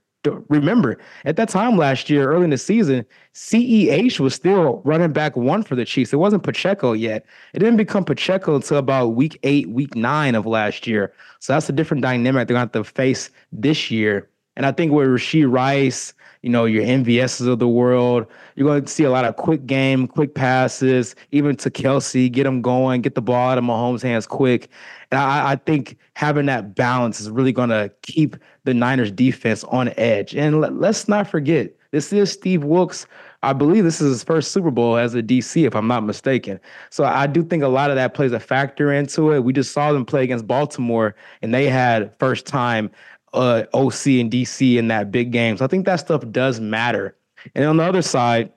remember 0.50 0.98
at 1.26 1.36
that 1.36 1.50
time 1.50 1.78
last 1.78 2.10
year, 2.10 2.32
early 2.32 2.46
in 2.46 2.50
the 2.50 2.58
season, 2.58 3.06
CEH 3.34 4.20
was 4.20 4.34
still 4.34 4.82
running 4.86 5.12
back 5.12 5.36
one 5.36 5.64
for 5.64 5.76
the 5.76 5.86
Chiefs. 5.86 6.14
It 6.14 6.18
wasn't 6.18 6.44
Pacheco 6.44 6.94
yet. 6.94 7.26
It 7.54 7.60
didn't 7.60 7.78
become 7.78 8.06
Pacheco 8.06 8.56
until 8.56 8.78
about 8.78 9.10
week 9.10 9.40
eight, 9.44 9.70
week 9.70 9.96
nine 9.96 10.36
of 10.36 10.46
last 10.46 10.88
year. 10.88 11.14
So 11.40 11.54
that's 11.54 11.70
a 11.70 11.74
different 11.74 12.04
dynamic 12.04 12.48
they're 12.48 12.56
going 12.56 12.70
to 12.70 12.78
have 12.80 12.86
to 12.86 12.92
face 12.92 13.30
this 13.52 13.92
year. 13.92 14.30
And 14.56 14.66
I 14.66 14.72
think 14.72 14.92
with 14.92 15.08
Rashee 15.08 15.52
Rice, 15.52 16.14
you 16.44 16.50
know, 16.50 16.66
your 16.66 16.84
MVSs 16.84 17.48
of 17.48 17.58
the 17.58 17.68
world, 17.68 18.28
you're 18.56 18.68
going 18.68 18.84
to 18.84 18.92
see 18.92 19.06
a 19.06 19.10
lot 19.10 19.24
of 19.24 19.38
quick 19.38 19.66
game, 19.66 20.08
quick 20.08 20.36
passes, 20.36 21.16
even 21.32 21.56
to 21.56 21.72
Kelce, 21.72 22.30
get 22.32 22.44
them 22.44 22.62
going, 22.62 23.02
get 23.02 23.16
the 23.16 23.22
ball 23.22 23.50
out 23.50 23.58
of 23.58 23.64
Mahomes' 23.64 24.04
hands 24.04 24.28
quick. 24.28 24.70
And 25.10 25.20
I, 25.20 25.54
I 25.54 25.56
think 25.56 25.98
having 26.16 26.46
that 26.48 26.76
balance 26.76 27.22
is 27.22 27.30
really 27.30 27.54
going 27.54 27.70
to 27.70 27.90
keep 28.02 28.36
the 28.66 28.74
Niners 28.74 29.10
defense 29.10 29.64
on 29.64 29.94
edge. 29.98 30.36
And 30.36 30.60
let, 30.60 30.76
let's 30.76 31.08
not 31.08 31.28
forget, 31.28 31.72
this 31.92 32.12
is 32.12 32.32
Steve 32.32 32.64
Wilks. 32.64 33.08
I 33.44 33.54
believe 33.54 33.84
this 33.84 34.02
is 34.02 34.10
his 34.10 34.24
first 34.24 34.52
Super 34.52 34.72
Bowl 34.72 34.98
as 34.98 35.16
a 35.16 35.22
DC, 35.22 35.68
if 35.68 35.76
I'm 35.76 35.88
not 35.88 36.04
mistaken. 36.04 36.60
So 36.90 37.04
I 37.04 37.28
do 37.28 37.44
think 37.44 37.62
a 37.62 37.68
lot 37.68 37.90
of 37.90 37.96
that 37.98 38.14
plays 38.14 38.32
a 38.32 38.40
factor 38.40 38.92
into 38.92 39.32
it. 39.32 39.44
We 39.44 39.54
just 39.54 39.74
saw 39.74 39.92
them 39.94 40.06
play 40.06 40.24
against 40.24 40.48
Baltimore, 40.48 41.14
and 41.42 41.54
they 41.54 41.68
had 41.70 42.18
first 42.20 42.46
time 42.46 42.90
uh, 43.34 43.64
OC 43.74 44.08
and 44.08 44.32
DC 44.32 44.78
in 44.78 44.88
that 44.90 45.12
big 45.12 45.32
game. 45.32 45.58
So 45.58 45.66
I 45.66 45.68
think 45.68 45.86
that 45.86 45.98
stuff 45.98 46.24
does 46.32 46.60
matter. 46.60 47.18
And 47.56 47.66
on 47.66 47.78
the 47.78 47.84
other 47.84 48.02
side, 48.02 48.52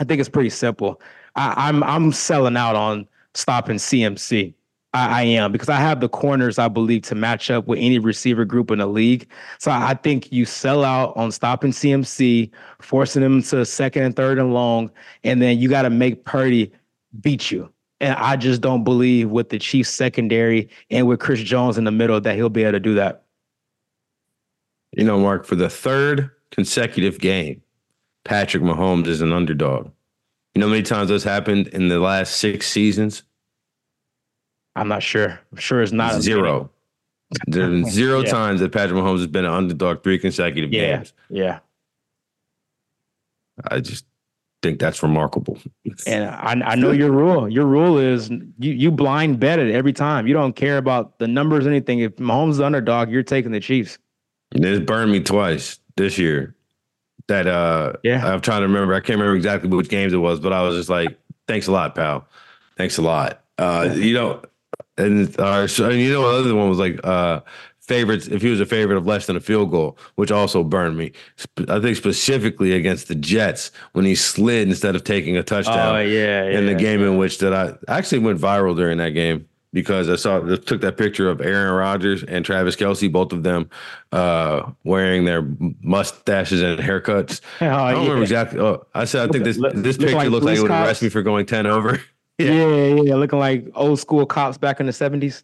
I 0.00 0.04
think 0.04 0.20
it's 0.20 0.28
pretty 0.28 0.50
simple. 0.50 1.00
I, 1.36 1.68
I'm 1.68 1.82
I'm 1.82 2.12
selling 2.12 2.56
out 2.56 2.76
on 2.76 3.06
stopping 3.34 3.76
CMC. 3.76 4.54
I, 4.94 5.20
I, 5.20 5.22
am 5.24 5.52
because 5.52 5.68
I 5.68 5.76
have 5.76 6.00
the 6.00 6.08
corners 6.08 6.58
I 6.58 6.68
believe 6.68 7.02
to 7.02 7.14
match 7.14 7.50
up 7.50 7.66
with 7.66 7.78
any 7.78 7.98
receiver 7.98 8.46
group 8.46 8.70
in 8.70 8.78
the 8.78 8.86
league. 8.86 9.28
So 9.58 9.70
I 9.70 9.94
think 9.94 10.32
you 10.32 10.46
sell 10.46 10.84
out 10.84 11.14
on 11.16 11.30
stopping 11.32 11.72
CMC, 11.72 12.50
forcing 12.80 13.20
them 13.20 13.42
to 13.42 13.66
second 13.66 14.04
and 14.04 14.16
third 14.16 14.38
and 14.38 14.54
long, 14.54 14.90
and 15.22 15.42
then 15.42 15.58
you 15.58 15.68
got 15.68 15.82
to 15.82 15.90
make 15.90 16.24
Purdy 16.24 16.72
beat 17.20 17.50
you. 17.50 17.70
And 18.00 18.14
I 18.14 18.36
just 18.36 18.60
don't 18.60 18.84
believe 18.84 19.30
with 19.30 19.50
the 19.50 19.58
Chiefs 19.58 19.90
secondary 19.90 20.68
and 20.90 21.06
with 21.06 21.20
Chris 21.20 21.40
Jones 21.40 21.76
in 21.76 21.84
the 21.84 21.90
middle 21.90 22.20
that 22.20 22.36
he'll 22.36 22.48
be 22.48 22.62
able 22.62 22.72
to 22.72 22.80
do 22.80 22.94
that. 22.94 23.25
You 24.96 25.04
know, 25.04 25.18
Mark, 25.20 25.44
for 25.44 25.54
the 25.56 25.68
third 25.68 26.30
consecutive 26.50 27.18
game, 27.20 27.62
Patrick 28.24 28.62
Mahomes 28.62 29.06
is 29.06 29.20
an 29.20 29.30
underdog. 29.32 29.90
You 30.54 30.60
know 30.60 30.66
how 30.68 30.70
many 30.72 30.82
times 30.82 31.10
that's 31.10 31.22
happened 31.22 31.68
in 31.68 31.88
the 31.88 32.00
last 32.00 32.36
six 32.38 32.66
seasons? 32.66 33.22
I'm 34.74 34.88
not 34.88 35.02
sure. 35.02 35.38
I'm 35.52 35.58
sure 35.58 35.82
it's 35.82 35.92
not 35.92 36.22
zero. 36.22 36.70
There's 37.46 37.68
been 37.68 37.90
zero 37.90 38.20
Yeah. 38.22 38.30
times 38.30 38.60
that 38.60 38.72
Patrick 38.72 38.98
Mahomes 38.98 39.18
has 39.18 39.26
been 39.26 39.44
an 39.44 39.52
underdog 39.52 40.02
three 40.02 40.18
consecutive 40.18 40.72
Yeah. 40.72 40.96
games. 40.96 41.12
Yeah. 41.28 41.58
I 43.70 43.80
just 43.80 44.06
think 44.62 44.78
that's 44.80 45.02
remarkable. 45.02 45.58
And 46.06 46.24
I, 46.30 46.52
I 46.72 46.74
know 46.74 46.90
your 46.92 47.10
rule. 47.12 47.48
Your 47.50 47.66
rule 47.66 47.98
is 47.98 48.30
you 48.30 48.72
you 48.72 48.90
blind 48.90 49.40
bet 49.40 49.58
it 49.58 49.74
every 49.74 49.92
time. 49.92 50.26
You 50.26 50.32
don't 50.34 50.54
care 50.56 50.78
about 50.78 51.18
the 51.18 51.28
numbers 51.28 51.66
or 51.66 51.70
anything. 51.70 51.98
If 51.98 52.16
Mahomes 52.16 52.52
is 52.52 52.56
the 52.58 52.64
underdog, 52.66 53.10
you're 53.10 53.22
taking 53.22 53.52
the 53.52 53.60
Chiefs. 53.60 53.98
It's 54.64 54.84
burned 54.84 55.12
me 55.12 55.20
twice 55.20 55.78
this 55.96 56.18
year. 56.18 56.54
That 57.28 57.46
uh 57.46 57.94
Yeah. 58.02 58.26
I'm 58.26 58.40
trying 58.40 58.60
to 58.60 58.66
remember. 58.68 58.94
I 58.94 59.00
can't 59.00 59.18
remember 59.18 59.36
exactly 59.36 59.68
which 59.68 59.88
games 59.88 60.12
it 60.12 60.18
was, 60.18 60.38
but 60.40 60.52
I 60.52 60.62
was 60.62 60.76
just 60.76 60.88
like, 60.88 61.18
thanks 61.48 61.66
a 61.66 61.72
lot, 61.72 61.94
pal. 61.94 62.26
Thanks 62.76 62.98
a 62.98 63.02
lot. 63.02 63.42
Uh 63.58 63.90
you 63.94 64.14
know, 64.14 64.42
and 64.96 65.38
uh 65.40 65.66
so, 65.66 65.90
and 65.90 66.00
you 66.00 66.12
know 66.12 66.22
the 66.32 66.38
other 66.48 66.54
one 66.54 66.68
was 66.68 66.78
like 66.78 67.00
uh 67.04 67.40
favorites 67.80 68.26
if 68.26 68.42
he 68.42 68.48
was 68.50 68.60
a 68.60 68.66
favorite 68.66 68.96
of 68.96 69.06
less 69.06 69.26
than 69.26 69.36
a 69.36 69.40
field 69.40 69.70
goal, 69.70 69.96
which 70.16 70.30
also 70.32 70.62
burned 70.64 70.96
me. 70.96 71.12
I 71.68 71.78
think 71.80 71.96
specifically 71.96 72.72
against 72.72 73.08
the 73.08 73.14
Jets 73.14 73.70
when 73.92 74.04
he 74.04 74.14
slid 74.16 74.68
instead 74.68 74.94
of 74.96 75.04
taking 75.04 75.36
a 75.36 75.42
touchdown 75.42 75.96
Oh 75.96 76.00
yeah, 76.00 76.44
yeah. 76.48 76.58
in 76.58 76.66
the 76.66 76.74
game 76.74 77.02
in 77.02 77.16
which 77.16 77.38
that 77.38 77.52
I 77.54 77.74
actually 77.88 78.18
went 78.20 78.40
viral 78.40 78.76
during 78.76 78.98
that 78.98 79.10
game 79.10 79.48
because 79.76 80.08
I 80.08 80.16
saw 80.16 80.40
took 80.40 80.80
that 80.80 80.96
picture 80.96 81.28
of 81.28 81.42
Aaron 81.42 81.74
Rodgers 81.74 82.22
and 82.24 82.46
Travis 82.46 82.76
Kelce, 82.76 83.12
both 83.12 83.30
of 83.30 83.42
them 83.42 83.68
uh, 84.10 84.70
wearing 84.84 85.26
their 85.26 85.46
mustaches 85.82 86.62
and 86.62 86.80
haircuts. 86.80 87.42
Oh, 87.60 87.66
I 87.68 87.92
don't 87.92 88.04
yeah. 88.04 88.08
remember 88.08 88.22
exactly. 88.22 88.58
Oh, 88.58 88.86
I 88.94 89.04
said 89.04 89.28
I 89.28 89.32
think 89.32 89.44
this 89.44 89.58
Look- 89.58 89.74
this 89.74 89.98
picture 89.98 90.16
like 90.16 90.30
looks 90.30 90.46
like 90.46 90.56
it 90.56 90.62
would 90.62 90.70
arrest 90.70 91.02
me 91.02 91.10
for 91.10 91.20
going 91.22 91.44
ten 91.46 91.66
over. 91.66 92.00
Yeah. 92.38 92.50
yeah, 92.52 93.02
yeah, 93.02 93.14
looking 93.14 93.38
like 93.38 93.66
old 93.74 93.98
school 93.98 94.26
cops 94.26 94.58
back 94.58 94.78
in 94.80 94.84
the 94.86 94.92
seventies. 94.92 95.42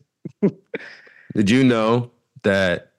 Did 1.35 1.49
you 1.51 1.65
know 1.65 2.11
that 2.43 2.93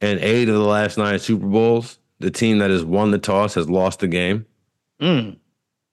in 0.00 0.18
eight 0.20 0.48
of 0.48 0.54
the 0.56 0.60
last 0.64 0.98
nine 0.98 1.18
Super 1.20 1.46
Bowls, 1.46 1.98
the 2.18 2.30
team 2.32 2.58
that 2.58 2.70
has 2.70 2.84
won 2.84 3.10
the 3.12 3.18
toss 3.18 3.54
has 3.54 3.68
lost 3.70 4.00
the 4.00 4.08
game? 4.08 4.44
Mm. 5.00 5.36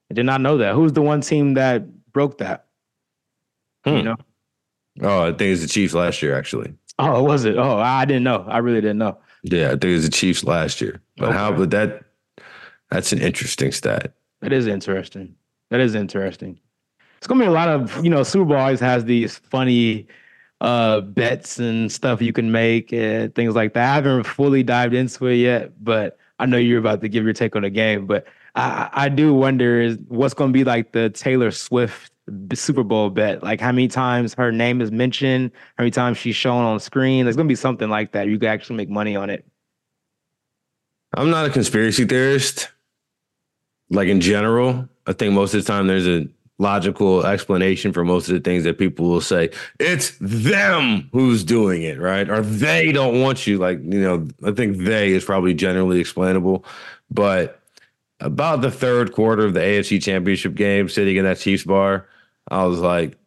I 0.10 0.14
did 0.16 0.26
not 0.26 0.42
know 0.42 0.58
that. 0.58 0.74
Who's 0.74 0.94
the 0.94 1.04
one 1.04 1.22
team 1.22 1.54
that 1.54 2.12
broke 2.12 2.40
that? 2.40 2.66
You 3.86 4.00
Hmm. 4.00 4.04
know? 4.06 4.16
Oh, 5.02 5.24
I 5.24 5.28
think 5.28 5.54
it's 5.54 5.62
the 5.62 5.68
Chiefs 5.68 5.94
last 5.94 6.22
year, 6.22 6.38
actually. 6.38 6.74
Oh, 6.98 7.24
was 7.24 7.46
it? 7.46 7.58
Oh, 7.58 7.78
I 7.78 8.06
didn't 8.06 8.24
know. 8.24 8.46
I 8.48 8.58
really 8.58 8.82
didn't 8.82 8.98
know. 8.98 9.18
Yeah, 9.44 9.68
I 9.68 9.72
think 9.72 9.86
it 9.86 9.94
was 9.94 10.06
the 10.06 10.12
Chiefs 10.12 10.44
last 10.44 10.82
year. 10.82 11.02
But 11.18 11.34
how? 11.34 11.50
Okay. 11.50 11.58
But 11.58 11.72
that 11.72 12.04
that's 12.92 13.14
an 13.14 13.20
interesting 13.20 13.72
stat. 13.72 14.14
That 14.42 14.52
is 14.52 14.68
interesting. 14.68 15.36
That 15.70 15.80
is 15.80 15.96
interesting. 15.96 16.60
It's 17.18 17.28
gonna 17.28 17.42
be 17.42 17.48
a 17.48 17.52
lot 17.52 17.70
of 17.70 18.04
you 18.04 18.10
know. 18.10 18.24
Super 18.24 18.46
Bowl 18.46 18.58
always 18.58 18.80
has 18.80 19.06
these 19.06 19.38
funny 19.38 20.08
uh 20.62 21.00
bets 21.00 21.58
and 21.58 21.90
stuff 21.90 22.22
you 22.22 22.34
can 22.34 22.52
make 22.52 22.92
and 22.92 23.34
things 23.34 23.56
like 23.56 23.74
that. 23.74 23.92
I 23.92 23.96
haven't 23.96 24.24
fully 24.26 24.64
dived 24.64 24.94
into 24.94 25.28
it 25.28 25.36
yet, 25.36 25.84
but 25.84 26.18
I 26.40 26.46
know 26.46 26.58
you're 26.58 26.80
about 26.80 27.02
to 27.02 27.10
give 27.10 27.24
your 27.24 27.34
take 27.34 27.56
on 27.56 27.62
the 27.62 27.70
game. 27.70 28.08
But 28.08 28.26
I, 28.56 28.90
I 28.92 29.10
do 29.10 29.34
wonder 29.34 29.82
is 29.82 29.98
what's 30.08 30.34
gonna 30.34 30.52
be 30.52 30.64
like 30.64 30.92
the 30.92 31.10
Taylor 31.10 31.52
Swift 31.52 32.12
Super 32.54 32.84
Bowl 32.84 33.10
bet? 33.10 33.44
Like 33.44 33.62
how 33.62 33.72
many 33.72 33.88
times 33.88 34.34
her 34.36 34.52
name 34.52 34.82
is 34.82 34.92
mentioned, 34.92 35.52
how 35.78 35.84
many 35.84 35.92
times 35.92 36.18
she's 36.18 36.36
shown 36.36 36.64
on 36.64 36.80
screen. 36.80 37.26
There's 37.26 37.36
gonna 37.36 37.48
be 37.48 37.56
something 37.56 37.90
like 37.90 38.12
that. 38.14 38.28
You 38.28 38.40
can 38.40 38.50
actually 38.50 38.78
make 38.78 38.90
money 38.90 39.16
on 39.16 39.30
it. 39.30 39.46
I'm 41.16 41.30
not 41.30 41.46
a 41.46 41.50
conspiracy 41.50 42.06
theorist. 42.06 42.70
Like 43.90 44.08
in 44.08 44.22
general, 44.22 44.88
I 45.08 45.14
think 45.14 45.34
most 45.34 45.54
of 45.54 45.64
the 45.64 45.68
time 45.68 45.88
there's 45.88 46.08
a 46.08 46.28
logical 46.60 47.26
explanation 47.26 47.94
for 47.94 48.04
most 48.04 48.28
of 48.28 48.36
the 48.36 48.42
things 48.42 48.66
that 48.66 48.78
people 48.78 49.10
will 49.10 49.22
say. 49.22 49.50
It's 49.80 50.16
them 50.20 51.10
who's 51.12 51.44
doing 51.44 51.82
it, 51.84 52.00
right? 52.00 52.30
Or 52.30 52.42
they 52.42 52.92
don't 52.92 53.22
want 53.22 53.48
you. 53.48 53.58
Like, 53.58 53.80
you 53.80 54.02
know, 54.02 54.28
I 54.46 54.52
think 54.52 54.78
they 54.78 55.14
is 55.14 55.24
probably 55.24 55.54
generally 55.54 56.00
explainable. 56.00 56.66
But 57.10 57.62
about 58.20 58.62
the 58.62 58.70
third 58.70 59.14
quarter 59.14 59.46
of 59.46 59.54
the 59.54 59.62
AFC 59.62 60.04
championship 60.04 60.54
game, 60.54 60.90
sitting 60.90 61.16
in 61.16 61.24
that 61.24 61.40
Chiefs 61.40 61.64
bar, 61.64 62.06
I 62.50 62.66
was 62.66 62.80
like, 62.80 63.18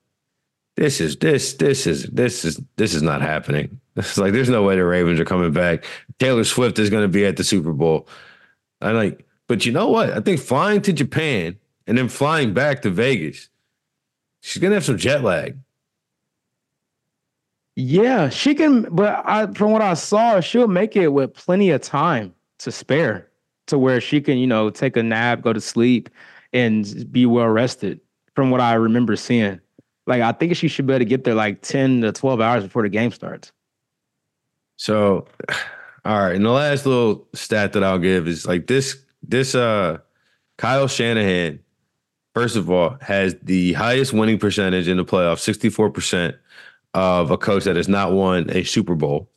this 0.77 1.01
is 1.01 1.17
this, 1.17 1.55
this 1.55 1.87
is 1.87 2.05
this 2.05 2.45
is 2.45 2.61
this 2.77 2.95
is 2.95 3.03
not 3.03 3.23
happening. 3.23 3.79
It's 3.95 4.17
like 4.17 4.33
there's 4.33 4.49
no 4.49 4.63
way 4.63 4.77
the 4.77 4.87
Ravens 4.87 5.21
are 5.21 5.25
coming 5.27 5.53
back. 5.53 5.85
Taylor 6.19 6.45
Swift 6.45 6.79
is 6.79 6.89
going 6.89 7.03
to 7.03 7.09
be 7.09 7.27
at 7.27 7.37
the 7.37 7.45
Super 7.45 7.75
Bowl. 7.75 8.09
I 8.81 8.93
like, 8.93 9.27
but 9.49 9.67
you 9.67 9.73
know 9.73 9.89
what? 9.89 10.11
I 10.11 10.21
think 10.21 10.41
flying 10.41 10.81
to 10.81 10.95
Japan 10.95 11.59
and 11.87 11.99
then 11.99 12.09
flying 12.09 12.55
back 12.55 12.81
to 12.83 12.91
Vegas, 12.91 13.51
she's 14.41 14.63
gonna 14.63 14.75
have 14.75 14.85
some 14.85 14.97
jet 14.97 15.23
lag. 15.23 15.59
Yeah, 17.77 18.29
she 18.29 18.55
can, 18.55 18.83
but 18.91 19.23
I 19.27 19.47
from 19.53 19.73
what 19.73 19.83
I 19.83 19.95
saw, 19.95 20.41
she'll 20.41 20.69
make 20.69 20.97
it 20.97 21.09
with 21.09 21.35
plenty 21.35 21.71
of 21.71 21.83
time 21.83 22.35
to 22.59 22.73
spare 22.73 23.29
to 23.67 23.79
where 23.79 24.01
she 24.01 24.21
can, 24.21 24.39
you 24.39 24.47
know, 24.47 24.71
take 24.71 24.97
a 24.97 25.03
nap, 25.03 25.43
go 25.43 25.53
to 25.53 25.61
sleep, 25.61 26.11
and 26.53 27.11
be 27.13 27.27
well 27.27 27.49
rested. 27.49 28.01
From 28.35 28.51
what 28.51 28.61
I 28.61 28.75
remember 28.75 29.17
seeing. 29.17 29.61
Like 30.07 30.23
I 30.23 30.33
think 30.33 30.57
she 30.57 30.69
should 30.69 30.87
be 30.87 30.95
able 30.95 31.01
to 31.01 31.05
get 31.05 31.25
there 31.25 31.35
like 31.35 31.63
10 31.63 32.03
to 32.03 32.13
12 32.13 32.41
hours 32.41 32.65
before 32.65 32.83
the 32.83 32.89
game 32.89 33.13
starts. 33.13 33.53
So, 34.77 35.27
all 36.05 36.19
right. 36.19 36.35
And 36.35 36.45
the 36.45 36.51
last 36.51 36.87
little 36.87 37.29
stat 37.35 37.73
that 37.75 37.85
I'll 37.85 37.99
give 37.99 38.27
is 38.27 38.47
like 38.47 38.67
this. 38.67 38.97
This 39.23 39.55
uh, 39.55 39.99
Kyle 40.59 40.89
Shanahan, 40.89 41.61
first 42.35 42.57
of 42.57 42.69
all, 42.71 42.97
has 43.01 43.37
the 43.43 43.75
highest 43.75 44.13
winning 44.13 44.39
percentage 44.39 44.89
in 44.89 44.97
the 44.97 45.05
playoffs, 45.05 45.41
sixty 45.41 45.69
four 45.69 45.91
percent 45.91 46.35
of 46.95 47.31
a 47.31 47.39
coach 47.39 47.65
that 47.65 47.77
has 47.77 47.89
not 47.89 48.13
won 48.13 48.51
a 48.51 48.65
Super 48.65 48.95
Bowl, 48.95 49.31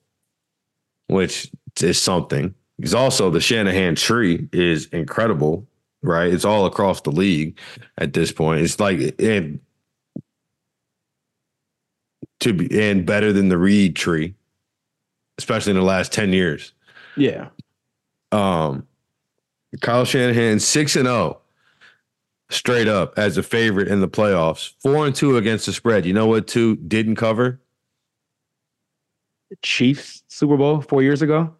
which 1.07 1.51
is 1.81 2.01
something. 2.01 2.55
He's 2.77 2.93
also 2.93 3.29
the 3.29 3.39
Shanahan 3.39 3.95
tree 3.95 4.49
is 4.51 4.87
incredible, 4.87 5.67
right? 6.07 6.31
It's 6.33 6.45
all 6.45 6.65
across 6.65 7.01
the 7.01 7.11
league 7.11 7.57
at 7.97 8.13
this 8.13 8.31
point. 8.31 8.61
It's 8.61 8.79
like 8.79 9.15
and 9.19 9.59
to 12.41 12.53
be 12.53 12.89
and 12.89 13.05
better 13.05 13.31
than 13.33 13.49
the 13.49 13.57
Reid 13.57 13.95
tree 13.95 14.35
especially 15.37 15.71
in 15.71 15.77
the 15.77 15.83
last 15.83 16.11
10 16.13 16.31
years. 16.33 16.73
Yeah. 17.17 17.49
Um, 18.31 18.87
Kyle 19.81 20.05
Shanahan, 20.05 20.59
6 20.59 20.95
and 20.95 21.05
0 21.07 21.41
straight 22.49 22.87
up 22.87 23.13
as 23.17 23.37
a 23.37 23.43
favorite 23.43 23.87
in 23.87 24.01
the 24.01 24.07
playoffs, 24.07 24.73
4 24.81 25.07
and 25.07 25.15
2 25.15 25.37
against 25.37 25.65
the 25.65 25.73
spread. 25.73 26.05
You 26.05 26.13
know 26.13 26.27
what 26.27 26.47
two 26.47 26.75
didn't 26.77 27.15
cover? 27.15 27.59
Chiefs 29.61 30.23
Super 30.27 30.57
Bowl 30.57 30.81
four 30.81 31.01
years 31.03 31.21
ago. 31.21 31.53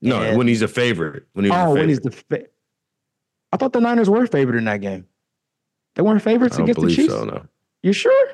No, 0.00 0.20
And- 0.22 0.36
when 0.36 0.46
he's 0.46 0.62
a 0.62 0.68
favorite. 0.68 1.26
When 1.32 1.44
he's 1.44 1.54
a 1.54 1.64
Oh, 1.64 1.74
when 1.74 1.88
he's 1.88 2.00
the 2.00 2.10
fa- 2.10 2.46
I 3.52 3.56
thought 3.56 3.72
the 3.72 3.80
Niners 3.80 4.08
were 4.08 4.26
favored 4.26 4.56
in 4.56 4.64
that 4.64 4.80
game. 4.80 5.06
They 5.94 6.02
weren't 6.02 6.22
favorites 6.22 6.58
against 6.58 6.80
the 6.80 6.94
Chiefs. 6.94 7.12
so, 7.12 7.24
no. 7.24 7.46
You 7.82 7.92
sure? 7.92 8.28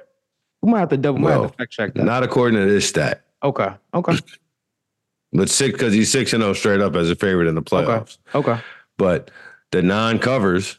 We 0.62 0.70
might 0.70 0.81
have 0.81 0.90
to 0.90 0.96
double. 0.96 1.18
we 1.18 1.24
might 1.24 1.33
have 1.33 1.50
to 1.50 1.57
fact 1.57 1.72
check 1.72 1.94
that. 1.94 2.04
Not 2.04 2.22
according 2.22 2.59
to 2.61 2.66
this 2.66 2.88
stat. 2.88 3.24
okay. 3.42 3.70
Okay. 3.94 4.18
But 5.31 5.50
six 5.50 5.72
because 5.72 5.92
he's 5.92 6.11
six 6.11 6.33
and 6.33 6.42
zero 6.42 6.54
straight 6.54 6.81
up 6.81 6.96
as 6.96 7.11
a 7.11 7.14
favorite 7.14 7.48
in 7.48 7.54
the 7.54 7.61
playoffs. 7.62 8.16
Okay. 8.35 8.59
But 8.96 9.31
the 9.72 9.83
non-covers 9.83 10.78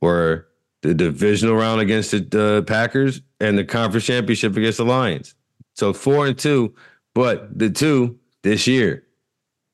were 0.00 0.48
the 0.82 0.94
divisional 0.94 1.54
round 1.54 1.80
against 1.80 2.10
the 2.10 2.56
uh, 2.58 2.62
Packers 2.62 3.20
and 3.40 3.56
the 3.56 3.64
conference 3.64 4.04
championship 4.04 4.56
against 4.56 4.78
the 4.78 4.84
Lions. 4.84 5.36
So 5.74 5.92
four 5.92 6.26
and 6.26 6.36
two, 6.36 6.74
but 7.14 7.56
the 7.56 7.70
two 7.70 8.18
this 8.42 8.66
year. 8.66 9.04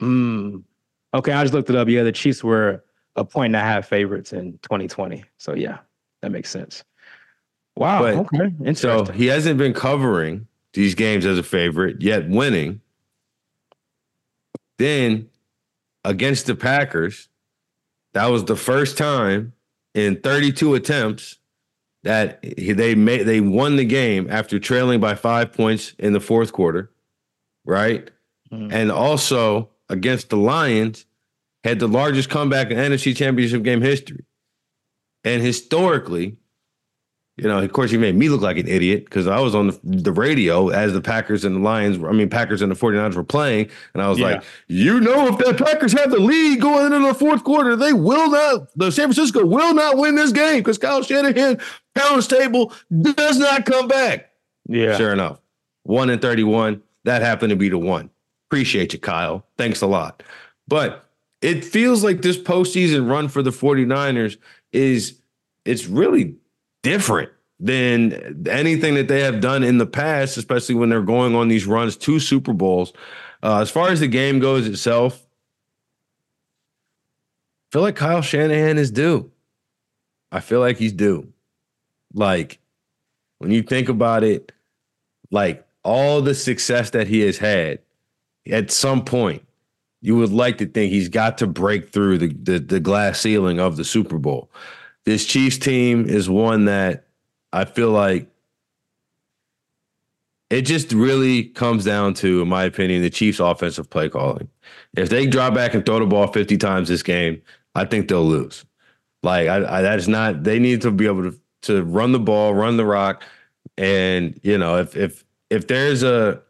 Mm. 0.02 0.64
Okay, 1.14 1.32
I 1.32 1.42
just 1.42 1.54
looked 1.54 1.70
it 1.70 1.76
up. 1.76 1.88
Yeah, 1.88 2.02
the 2.02 2.12
Chiefs 2.12 2.44
were 2.44 2.84
a 3.16 3.24
point 3.24 3.54
and 3.54 3.56
a 3.56 3.60
half 3.60 3.86
favorites 3.88 4.32
in 4.32 4.52
2020. 4.62 5.24
So 5.38 5.54
yeah, 5.54 5.78
that 6.22 6.30
makes 6.30 6.50
sense. 6.50 6.84
Wow. 7.76 8.00
But- 8.02 8.14
okay. 8.16 8.44
Interesting. 8.60 8.74
So 8.76 9.04
he 9.12 9.26
hasn't 9.26 9.58
been 9.58 9.74
covering 9.74 10.46
these 10.72 10.94
games 10.94 11.26
as 11.26 11.38
a 11.38 11.42
favorite, 11.42 12.00
yet 12.00 12.28
winning. 12.28 12.80
Then 14.78 15.28
against 16.04 16.46
the 16.46 16.54
Packers, 16.54 17.28
that 18.14 18.26
was 18.26 18.44
the 18.44 18.56
first 18.56 18.98
time 18.98 19.52
in 19.94 20.20
32 20.20 20.74
attempts 20.74 21.38
that 22.04 22.42
they 22.42 22.94
made 22.96 23.22
they 23.26 23.40
won 23.40 23.76
the 23.76 23.84
game 23.84 24.26
after 24.28 24.58
trailing 24.58 24.98
by 24.98 25.14
five 25.14 25.52
points 25.52 25.94
in 25.98 26.12
the 26.12 26.20
fourth 26.20 26.52
quarter, 26.52 26.90
right? 27.64 28.10
Mhm. 28.52 28.72
And 28.72 28.90
also 28.90 29.70
against 29.88 30.30
the 30.30 30.36
Lions, 30.36 31.06
had 31.64 31.78
the 31.78 31.88
largest 31.88 32.28
comeback 32.28 32.70
in 32.70 32.78
NFC 32.78 33.14
Championship 33.16 33.62
game 33.62 33.80
history. 33.80 34.24
And 35.24 35.40
historically, 35.42 36.36
You 37.38 37.48
know, 37.48 37.60
of 37.60 37.72
course, 37.72 37.90
he 37.90 37.96
made 37.96 38.14
me 38.14 38.28
look 38.28 38.42
like 38.42 38.58
an 38.58 38.68
idiot 38.68 39.06
because 39.06 39.26
I 39.26 39.40
was 39.40 39.54
on 39.54 39.68
the, 39.68 39.80
the, 39.82 40.12
radio 40.12 40.68
as 40.68 40.92
the 40.92 41.00
Packers 41.00 41.46
and 41.46 41.56
the 41.56 41.60
Lions, 41.60 42.02
I 42.04 42.12
mean, 42.12 42.28
Packers 42.28 42.60
and 42.60 42.70
the 42.70 42.76
49ers 42.76 43.14
were 43.14 43.24
playing. 43.24 43.70
And 43.94 44.02
I 44.02 44.08
was 44.10 44.18
yeah. 44.18 44.26
like, 44.26 44.44
you 44.68 45.00
know, 45.00 45.28
if 45.28 45.38
the 45.38 45.54
Packers 45.54 45.92
have 45.92 46.10
the 46.10 46.20
lead 46.20 46.60
going 46.60 46.92
into 46.92 47.06
the 47.06 47.14
fourth 47.14 47.42
quarter, 47.42 47.74
they 47.74 47.94
will 47.94 48.30
not, 48.30 48.68
the 48.76 48.92
San 48.92 49.06
Francisco 49.06 49.46
will 49.46 49.72
not 49.72 49.96
win 49.96 50.14
this 50.14 50.30
game 50.30 50.58
because 50.58 50.76
Kyle 50.76 51.02
Shanahan, 51.02 51.58
pounds 51.94 52.26
table, 52.26 52.72
does 53.00 53.38
not 53.38 53.64
come 53.64 53.88
back. 53.88 54.30
Yeah. 54.68 54.98
Sure 54.98 55.12
enough, 55.12 55.40
one 55.84 56.10
in 56.10 56.18
31. 56.18 56.82
That 57.04 57.22
happened 57.22 57.50
to 57.50 57.56
be 57.56 57.70
the 57.70 57.78
one. 57.78 58.10
Appreciate 58.48 58.92
you, 58.92 58.98
Kyle. 58.98 59.46
Thanks 59.56 59.80
a 59.80 59.86
lot. 59.86 60.22
But 60.68 61.08
it 61.42 61.64
feels 61.64 62.02
like 62.02 62.22
this 62.22 62.38
postseason 62.38 63.10
run 63.10 63.28
for 63.28 63.42
the 63.42 63.50
49ers 63.50 64.38
is, 64.72 65.20
it's 65.64 65.86
really 65.86 66.36
different 66.82 67.30
than 67.60 68.46
anything 68.48 68.94
that 68.94 69.08
they 69.08 69.20
have 69.20 69.40
done 69.40 69.62
in 69.62 69.78
the 69.78 69.86
past, 69.86 70.36
especially 70.36 70.74
when 70.74 70.88
they're 70.88 71.02
going 71.02 71.34
on 71.34 71.48
these 71.48 71.66
runs 71.66 71.96
to 71.96 72.18
Super 72.18 72.52
Bowls. 72.52 72.92
Uh, 73.42 73.60
as 73.60 73.70
far 73.70 73.90
as 73.90 74.00
the 74.00 74.08
game 74.08 74.38
goes 74.38 74.66
itself, 74.66 75.26
I 77.68 77.72
feel 77.72 77.82
like 77.82 77.96
Kyle 77.96 78.22
Shanahan 78.22 78.78
is 78.78 78.90
due. 78.90 79.30
I 80.30 80.40
feel 80.40 80.60
like 80.60 80.76
he's 80.76 80.92
due. 80.92 81.32
Like 82.14 82.58
when 83.38 83.50
you 83.50 83.62
think 83.62 83.88
about 83.88 84.24
it, 84.24 84.52
like 85.30 85.66
all 85.82 86.20
the 86.20 86.34
success 86.34 86.90
that 86.90 87.08
he 87.08 87.20
has 87.20 87.38
had, 87.38 87.80
at 88.50 88.70
some 88.70 89.04
point, 89.04 89.44
you 90.02 90.16
would 90.16 90.32
like 90.32 90.58
to 90.58 90.66
think 90.66 90.92
he's 90.92 91.08
got 91.08 91.38
to 91.38 91.46
break 91.46 91.90
through 91.92 92.18
the, 92.18 92.28
the, 92.42 92.58
the 92.58 92.80
glass 92.80 93.20
ceiling 93.20 93.58
of 93.58 93.76
the 93.76 93.84
Super 93.84 94.18
Bowl 94.18 94.50
this 95.04 95.26
Chiefs 95.26 95.58
team 95.58 96.08
is 96.08 96.30
one 96.30 96.66
that 96.66 97.06
I 97.52 97.64
feel 97.64 97.90
like 97.90 98.28
it 100.50 100.62
just 100.62 100.92
really 100.92 101.44
comes 101.44 101.84
down 101.84 102.14
to, 102.14 102.42
in 102.42 102.48
my 102.48 102.64
opinion, 102.64 103.02
the 103.02 103.10
Chiefs' 103.10 103.40
offensive 103.40 103.88
play 103.88 104.08
calling. 104.08 104.48
If 104.96 105.08
they 105.08 105.26
drop 105.26 105.54
back 105.54 105.74
and 105.74 105.84
throw 105.84 105.98
the 105.98 106.06
ball 106.06 106.26
50 106.26 106.56
times 106.58 106.88
this 106.88 107.02
game, 107.02 107.40
I 107.74 107.84
think 107.84 108.08
they'll 108.08 108.24
lose. 108.24 108.64
Like 109.22 109.48
I, 109.48 109.78
I 109.78 109.82
that's 109.82 110.08
not 110.08 110.42
they 110.42 110.58
need 110.58 110.82
to 110.82 110.90
be 110.90 111.06
able 111.06 111.30
to 111.30 111.38
to 111.62 111.84
run 111.84 112.12
the 112.12 112.18
ball, 112.18 112.54
run 112.54 112.76
the 112.76 112.84
rock. 112.84 113.22
And, 113.78 114.38
you 114.42 114.58
know, 114.58 114.78
if 114.78 114.96
if 114.96 115.24
if 115.48 115.68
there's 115.68 116.02
a 116.02 116.42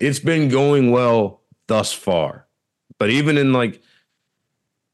it's 0.00 0.18
been 0.18 0.48
going 0.48 0.90
well 0.90 1.42
thus 1.68 1.92
far. 1.92 2.47
But 2.98 3.10
even 3.10 3.38
in 3.38 3.52
like 3.52 3.82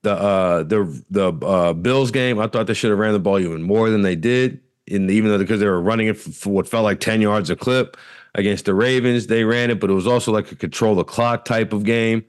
the 0.02 0.12
uh, 0.12 0.62
the 0.62 1.02
the 1.10 1.32
uh, 1.46 1.72
Bills 1.72 2.10
game, 2.10 2.38
I 2.38 2.46
thought 2.46 2.66
they 2.66 2.74
should 2.74 2.90
have 2.90 2.98
ran 2.98 3.12
the 3.12 3.18
ball 3.18 3.38
even 3.38 3.62
more 3.62 3.90
than 3.90 4.02
they 4.02 4.16
did. 4.16 4.60
The, 4.86 4.94
even 4.94 5.30
though 5.30 5.38
because 5.38 5.60
they 5.60 5.66
were 5.66 5.80
running 5.80 6.08
it 6.08 6.18
for, 6.18 6.30
for, 6.30 6.50
what 6.50 6.68
felt 6.68 6.84
like 6.84 7.00
ten 7.00 7.20
yards 7.20 7.50
a 7.50 7.56
clip 7.56 7.96
against 8.34 8.66
the 8.66 8.74
Ravens, 8.74 9.26
they 9.26 9.44
ran 9.44 9.70
it, 9.70 9.80
but 9.80 9.90
it 9.90 9.94
was 9.94 10.06
also 10.06 10.30
like 10.32 10.52
a 10.52 10.56
control 10.56 10.94
the 10.94 11.04
clock 11.04 11.44
type 11.44 11.72
of 11.72 11.84
game. 11.84 12.24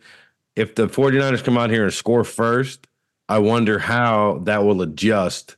If 0.56 0.76
the 0.76 0.88
49ers 0.88 1.44
come 1.44 1.58
out 1.58 1.70
here 1.70 1.84
and 1.84 1.94
score 1.94 2.24
first, 2.24 2.88
I 3.28 3.40
wonder 3.40 3.78
how 3.78 4.40
that 4.44 4.64
will 4.64 4.82
adjust 4.82 5.58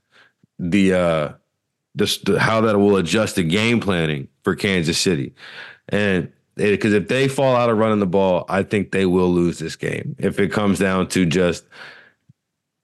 the 0.57 0.93
uh 0.93 1.33
just 1.95 2.27
how 2.27 2.61
that 2.61 2.79
will 2.79 2.95
adjust 2.97 3.35
the 3.35 3.43
game 3.43 3.79
planning 3.79 4.27
for 4.43 4.55
Kansas 4.55 4.97
City. 4.97 5.33
And 5.89 6.31
because 6.57 6.93
if 6.93 7.07
they 7.07 7.27
fall 7.27 7.55
out 7.55 7.69
of 7.69 7.77
running 7.77 7.99
the 7.99 8.07
ball, 8.07 8.45
I 8.49 8.63
think 8.63 8.91
they 8.91 9.05
will 9.05 9.29
lose 9.29 9.59
this 9.59 9.75
game. 9.75 10.15
If 10.19 10.39
it 10.39 10.51
comes 10.51 10.79
down 10.79 11.07
to 11.09 11.25
just 11.25 11.65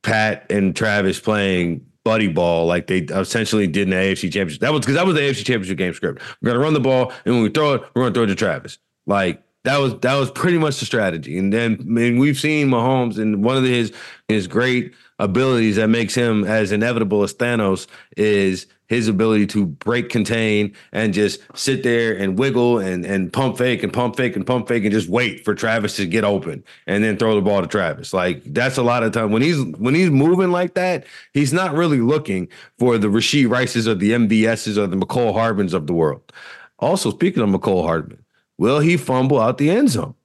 Pat 0.04 0.46
and 0.52 0.76
Travis 0.76 1.20
playing 1.20 1.86
buddy 2.04 2.28
ball 2.28 2.66
like 2.66 2.88
they 2.88 3.00
essentially 3.00 3.68
did 3.68 3.84
in 3.84 3.90
the 3.92 3.96
AFC 3.96 4.24
Championship. 4.24 4.62
That 4.62 4.74
was 4.74 4.82
because 4.82 4.96
that 4.96 5.06
was 5.06 5.16
the 5.16 5.22
AFC 5.22 5.46
Championship 5.46 5.78
game 5.78 5.94
script. 5.94 6.22
We're 6.42 6.52
gonna 6.52 6.60
run 6.60 6.74
the 6.74 6.80
ball, 6.80 7.12
and 7.26 7.36
when 7.36 7.44
we 7.44 7.50
throw 7.50 7.74
it, 7.74 7.82
we're 7.96 8.04
gonna 8.04 8.14
throw 8.14 8.24
it 8.24 8.28
to 8.28 8.36
Travis. 8.36 8.78
Like 9.08 9.42
that 9.64 9.78
was 9.78 9.98
that 10.00 10.16
was 10.16 10.30
pretty 10.32 10.58
much 10.58 10.80
the 10.80 10.86
strategy. 10.86 11.38
And 11.38 11.52
then 11.52 11.78
I 11.80 11.84
mean, 11.84 12.18
we've 12.18 12.38
seen 12.38 12.70
Mahomes 12.70 13.18
and 13.18 13.44
one 13.44 13.58
of 13.58 13.64
his 13.64 13.94
his 14.28 14.48
great 14.48 14.94
abilities 15.24 15.78
that 15.78 15.88
makes 15.88 16.14
him 16.14 16.44
as 16.44 16.72
inevitable 16.72 17.24
as 17.24 17.34
Thanos 17.34 17.88
is 18.18 18.68
his 18.88 19.08
ability 19.08 19.48
to 19.48 19.66
break 19.66 20.10
contain 20.10 20.76
and 20.92 21.14
just 21.14 21.40
sit 21.56 21.82
there 21.82 22.16
and 22.16 22.38
wiggle 22.38 22.80
and 22.80 23.06
and 23.06 23.32
pump 23.32 23.58
fake 23.58 23.82
and 23.82 23.94
pump 23.94 24.18
fake 24.18 24.36
and 24.36 24.46
pump 24.46 24.68
fake 24.68 24.84
and 24.84 24.92
just 24.92 25.10
wait 25.10 25.44
for 25.46 25.56
Travis 25.56 25.96
to 25.96 26.06
get 26.06 26.24
open 26.24 26.64
and 26.86 27.04
then 27.04 27.18
throw 27.18 27.36
the 27.36 27.42
ball 27.42 27.62
to 27.62 27.68
Travis. 27.68 28.14
Like 28.14 28.44
that's 28.44 28.78
a 28.78 28.84
lot 28.84 29.04
of 29.04 29.14
time 29.14 29.32
when 29.32 29.42
he's 29.42 29.64
when 29.78 29.96
he's 29.96 30.10
moving 30.10 30.52
like 30.52 30.74
that, 30.74 31.06
he's 31.34 31.54
not 31.54 31.74
really 31.74 32.02
looking 32.02 32.50
for 32.78 32.98
the 32.98 33.08
Rashee 33.08 33.50
Rices 33.50 33.88
or 33.88 33.96
the 33.96 34.12
MVSs 34.12 34.78
or 34.78 34.88
the 34.88 34.98
Mecole 34.98 35.34
Hardmans 35.34 35.74
of 35.74 35.88
the 35.88 35.94
world. 35.94 36.32
Also, 36.80 37.12
speaking 37.12 37.42
of 37.42 37.50
Mecole 37.50 37.86
Hardman, 37.86 38.24
will 38.58 38.80
he 38.80 38.98
fumble 38.98 39.40
out 39.40 39.58
the 39.58 39.70
end 39.70 39.90
zone? 39.90 40.16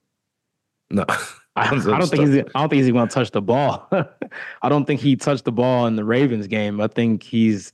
No. 0.90 1.06
I, 1.58 1.94
I 1.94 1.98
don't 1.98 2.08
think 2.08 2.28
he's. 2.28 2.38
I 2.38 2.60
don't 2.60 2.68
think 2.68 2.82
he's 2.82 2.90
going 2.90 3.08
to 3.08 3.14
touch 3.14 3.30
the 3.30 3.42
ball. 3.42 3.88
I 4.62 4.68
don't 4.68 4.84
think 4.84 5.00
he 5.00 5.16
touched 5.16 5.44
the 5.44 5.52
ball 5.52 5.86
in 5.86 5.96
the 5.96 6.04
Ravens 6.04 6.46
game. 6.46 6.80
I 6.80 6.86
think 6.88 7.22
he's 7.22 7.72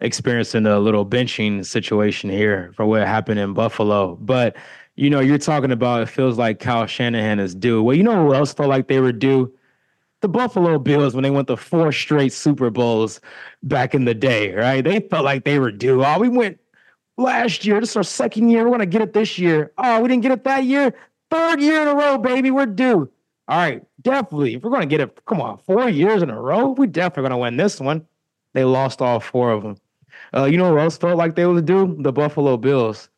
experiencing 0.00 0.66
a 0.66 0.78
little 0.78 1.06
benching 1.06 1.64
situation 1.64 2.30
here 2.30 2.72
for 2.74 2.86
what 2.86 3.06
happened 3.06 3.38
in 3.38 3.54
Buffalo. 3.54 4.16
But 4.16 4.56
you 4.96 5.08
know, 5.08 5.20
you're 5.20 5.38
talking 5.38 5.72
about 5.72 6.02
it 6.02 6.08
feels 6.08 6.38
like 6.38 6.58
Kyle 6.58 6.86
Shanahan 6.86 7.38
is 7.38 7.54
due. 7.54 7.82
Well, 7.82 7.96
you 7.96 8.02
know 8.02 8.26
who 8.26 8.34
else 8.34 8.52
felt 8.52 8.68
like 8.68 8.88
they 8.88 9.00
were 9.00 9.12
due? 9.12 9.52
The 10.20 10.28
Buffalo 10.28 10.78
Bills 10.78 11.14
when 11.14 11.22
they 11.22 11.30
went 11.30 11.48
to 11.48 11.56
four 11.56 11.92
straight 11.92 12.32
Super 12.32 12.68
Bowls 12.68 13.20
back 13.62 13.94
in 13.94 14.04
the 14.04 14.12
day, 14.12 14.52
right? 14.52 14.84
They 14.84 15.00
felt 15.00 15.24
like 15.24 15.44
they 15.44 15.58
were 15.58 15.72
due. 15.72 16.04
Oh, 16.04 16.18
we 16.18 16.28
went 16.28 16.60
last 17.16 17.64
year. 17.64 17.80
This 17.80 17.90
is 17.90 17.96
our 17.96 18.02
second 18.02 18.50
year. 18.50 18.64
We're 18.64 18.72
gonna 18.72 18.86
get 18.86 19.00
it 19.02 19.14
this 19.14 19.38
year. 19.38 19.72
Oh, 19.78 20.00
we 20.00 20.08
didn't 20.08 20.22
get 20.22 20.32
it 20.32 20.44
that 20.44 20.64
year. 20.64 20.94
Third 21.30 21.60
year 21.62 21.82
in 21.82 21.88
a 21.88 21.94
row, 21.94 22.18
baby. 22.18 22.50
We're 22.50 22.66
due. 22.66 23.10
All 23.50 23.58
right, 23.58 23.82
definitely. 24.00 24.54
If 24.54 24.62
we're 24.62 24.70
gonna 24.70 24.86
get 24.86 25.00
it, 25.00 25.24
come 25.26 25.40
on, 25.40 25.58
four 25.58 25.88
years 25.88 26.22
in 26.22 26.30
a 26.30 26.40
row, 26.40 26.68
we 26.68 26.86
definitely 26.86 27.30
gonna 27.30 27.38
win 27.38 27.56
this 27.56 27.80
one. 27.80 28.06
They 28.54 28.62
lost 28.62 29.02
all 29.02 29.18
four 29.18 29.50
of 29.50 29.64
them. 29.64 29.76
Uh, 30.34 30.44
you 30.44 30.56
know 30.56 30.72
what 30.72 30.80
else 30.80 30.96
felt 30.96 31.18
like 31.18 31.34
they 31.34 31.44
would 31.46 31.66
do? 31.66 31.96
The 31.98 32.12
Buffalo 32.12 32.56
Bills. 32.56 33.08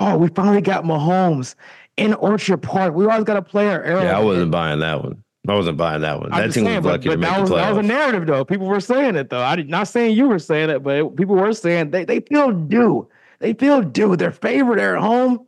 Oh, 0.00 0.16
we 0.16 0.28
finally 0.28 0.62
got 0.62 0.82
Mahomes 0.82 1.54
in 1.96 2.14
Orchard 2.14 2.58
Park. 2.58 2.94
We 2.94 3.06
always 3.06 3.24
got 3.24 3.34
to 3.34 3.42
play 3.42 3.68
our 3.68 3.82
arrow. 3.82 4.02
Yeah, 4.02 4.18
I 4.18 4.22
wasn't 4.22 4.50
buying 4.50 4.80
that 4.80 5.02
one. 5.02 5.22
I 5.48 5.54
wasn't 5.54 5.76
buying 5.76 6.02
that 6.02 6.20
one. 6.20 6.32
I'm 6.32 6.48
that 6.48 6.54
team 6.54 6.64
saying, 6.64 6.76
was 6.82 6.86
lucky 6.86 7.08
but, 7.08 7.14
to 7.14 7.18
make 7.18 7.30
that 7.30 7.40
was, 7.40 7.50
the 7.50 7.56
playoffs. 7.56 7.62
That 7.62 7.76
was 7.76 7.84
a 7.84 7.88
narrative, 7.88 8.26
though. 8.26 8.44
People 8.44 8.66
were 8.66 8.80
saying 8.80 9.16
it, 9.16 9.30
though. 9.30 9.42
I'm 9.42 9.66
not 9.68 9.88
saying 9.88 10.16
you 10.16 10.28
were 10.28 10.38
saying 10.38 10.70
it, 10.70 10.82
but 10.82 11.16
people 11.16 11.36
were 11.36 11.52
saying 11.52 11.90
they, 11.90 12.04
they 12.04 12.20
feel 12.20 12.52
due. 12.52 13.08
They 13.38 13.54
feel 13.54 13.82
due. 13.82 14.16
They're 14.16 14.32
favored. 14.32 14.78
They're 14.78 14.96
at 14.96 15.02
home. 15.02 15.46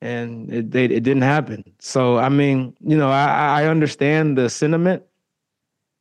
And 0.00 0.52
it, 0.52 0.70
they, 0.70 0.84
it 0.84 1.02
didn't 1.02 1.22
happen. 1.22 1.64
So, 1.78 2.18
I 2.18 2.28
mean, 2.28 2.74
you 2.80 2.96
know, 2.96 3.10
I, 3.10 3.62
I 3.62 3.66
understand 3.66 4.38
the 4.38 4.48
sentiment, 4.48 5.02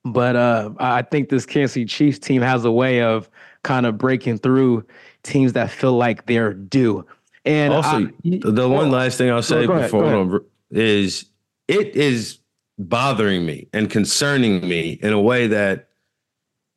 but 0.06 0.36
uh, 0.36 0.72
I 0.80 1.02
think 1.02 1.30
this 1.30 1.46
Kansas 1.46 1.74
City 1.74 1.86
Chiefs 1.86 2.20
team 2.20 2.42
has 2.42 2.66
a 2.66 2.72
way 2.72 3.02
of– 3.02 3.30
kind 3.68 3.86
of 3.86 3.98
breaking 3.98 4.38
through 4.38 4.86
teams 5.24 5.54
that 5.54 5.70
feel 5.70 5.94
like 5.94 6.26
they're 6.26 6.54
due. 6.54 7.06
And 7.44 7.74
also, 7.74 8.08
I, 8.08 8.12
the 8.24 8.70
one 8.70 8.92
last 8.92 9.18
thing 9.18 9.30
I'll 9.30 9.44
say 9.44 9.66
ahead, 9.66 9.92
before 9.92 10.46
is 10.72 11.26
it 11.68 11.96
is 11.96 12.40
bothering 12.78 13.46
me 13.46 13.68
and 13.74 13.90
concerning 13.90 14.68
me 14.68 14.92
in 15.02 15.12
a 15.12 15.20
way 15.20 15.48
that 15.48 15.90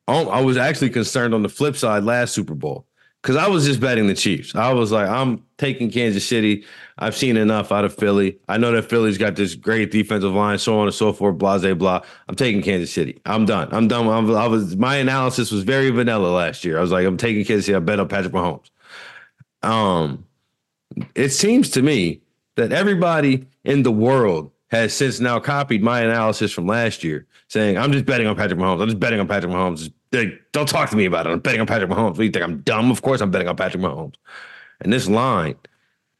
I 0.07 0.41
was 0.41 0.57
actually 0.57 0.89
concerned 0.89 1.33
on 1.33 1.43
the 1.43 1.49
flip 1.49 1.77
side 1.77 2.03
last 2.03 2.33
Super 2.33 2.55
Bowl 2.55 2.85
because 3.21 3.35
I 3.35 3.47
was 3.47 3.65
just 3.65 3.79
betting 3.79 4.07
the 4.07 4.15
Chiefs. 4.15 4.55
I 4.55 4.73
was 4.73 4.91
like, 4.91 5.07
I'm 5.07 5.43
taking 5.57 5.91
Kansas 5.91 6.27
City. 6.27 6.65
I've 6.97 7.15
seen 7.15 7.37
enough 7.37 7.71
out 7.71 7.85
of 7.85 7.93
Philly. 7.93 8.39
I 8.49 8.57
know 8.57 8.71
that 8.71 8.89
Philly's 8.89 9.17
got 9.17 9.35
this 9.35 9.53
great 9.53 9.91
defensive 9.91 10.33
line, 10.33 10.57
so 10.57 10.79
on 10.79 10.87
and 10.87 10.93
so 10.93 11.13
forth, 11.13 11.37
blah, 11.37 11.59
blah, 11.59 11.73
blah. 11.75 12.01
I'm 12.27 12.35
taking 12.35 12.61
Kansas 12.61 12.91
City. 12.91 13.19
I'm 13.25 13.45
done. 13.45 13.69
I'm 13.71 13.87
done. 13.87 14.07
I'm, 14.07 14.33
I 14.35 14.47
was 14.47 14.75
my 14.75 14.95
analysis 14.95 15.51
was 15.51 15.63
very 15.63 15.91
vanilla 15.91 16.27
last 16.27 16.65
year. 16.65 16.77
I 16.77 16.81
was 16.81 16.91
like, 16.91 17.05
I'm 17.05 17.17
taking 17.17 17.45
Kansas 17.45 17.65
City. 17.65 17.75
I 17.75 17.79
bet 17.79 17.99
on 17.99 18.07
Patrick 18.07 18.33
Mahomes. 18.33 18.69
Um, 19.61 20.25
it 21.15 21.29
seems 21.29 21.69
to 21.71 21.81
me 21.81 22.21
that 22.55 22.71
everybody 22.71 23.45
in 23.63 23.83
the 23.83 23.91
world 23.91 24.50
has 24.71 24.93
since 24.93 25.19
now 25.19 25.39
copied 25.39 25.83
my 25.83 25.99
analysis 25.99 26.51
from 26.51 26.65
last 26.65 27.03
year, 27.03 27.27
saying 27.49 27.77
I'm 27.77 27.91
just 27.91 28.05
betting 28.05 28.25
on 28.25 28.35
Patrick 28.35 28.59
Mahomes. 28.59 28.81
I'm 28.81 28.87
just 28.87 28.99
betting 28.99 29.19
on 29.19 29.27
Patrick 29.27 29.51
Mahomes. 29.51 29.91
They, 30.11 30.37
don't 30.53 30.67
talk 30.67 30.89
to 30.89 30.95
me 30.95 31.05
about 31.05 31.27
it. 31.27 31.31
I'm 31.31 31.39
betting 31.39 31.61
on 31.61 31.67
Patrick 31.67 31.89
Mahomes. 31.89 32.11
What 32.11 32.17
do 32.17 32.23
you 32.23 32.31
think? 32.31 32.43
I'm 32.43 32.59
dumb? 32.61 32.89
Of 32.89 33.01
course 33.01 33.21
I'm 33.21 33.31
betting 33.31 33.49
on 33.49 33.57
Patrick 33.57 33.83
Mahomes. 33.83 34.15
And 34.79 34.91
this 34.91 35.07
line, 35.09 35.55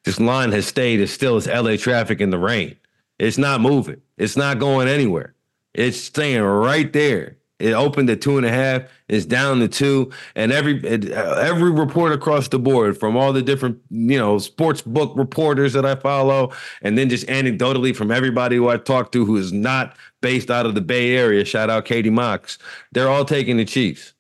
this 0.03 0.19
line 0.19 0.51
has 0.51 0.67
stayed 0.67 0.99
as 0.99 1.11
still 1.11 1.37
as 1.37 1.47
LA 1.47 1.77
traffic 1.77 2.19
in 2.19 2.29
the 2.29 2.37
rain. 2.37 2.75
It's 3.19 3.37
not 3.37 3.61
moving. 3.61 4.01
It's 4.17 4.35
not 4.35 4.59
going 4.59 4.87
anywhere. 4.87 5.33
It's 5.73 5.97
staying 5.97 6.41
right 6.41 6.91
there. 6.91 7.37
It 7.61 7.73
opened 7.73 8.09
at 8.09 8.21
two 8.21 8.37
and 8.37 8.45
a 8.45 8.51
half. 8.51 8.83
It's 9.07 9.25
down 9.25 9.59
to 9.59 9.67
two, 9.67 10.11
and 10.35 10.51
every 10.51 10.79
uh, 10.85 11.35
every 11.35 11.71
report 11.71 12.11
across 12.11 12.47
the 12.47 12.59
board 12.59 12.97
from 12.97 13.15
all 13.15 13.31
the 13.31 13.41
different 13.41 13.79
you 13.89 14.17
know 14.17 14.39
sports 14.39 14.81
book 14.81 15.13
reporters 15.15 15.73
that 15.73 15.85
I 15.85 15.95
follow, 15.95 16.51
and 16.81 16.97
then 16.97 17.09
just 17.09 17.27
anecdotally 17.27 17.95
from 17.95 18.11
everybody 18.11 18.55
who 18.55 18.69
I 18.69 18.77
talked 18.77 19.11
to 19.13 19.25
who 19.25 19.37
is 19.37 19.53
not 19.53 19.95
based 20.21 20.49
out 20.49 20.65
of 20.65 20.75
the 20.75 20.81
Bay 20.81 21.15
Area. 21.15 21.45
Shout 21.45 21.69
out 21.69 21.85
Katie 21.85 22.09
Mox. 22.09 22.57
They're 22.91 23.09
all 23.09 23.25
taking 23.25 23.57
the 23.57 23.65
Chiefs. 23.65 24.13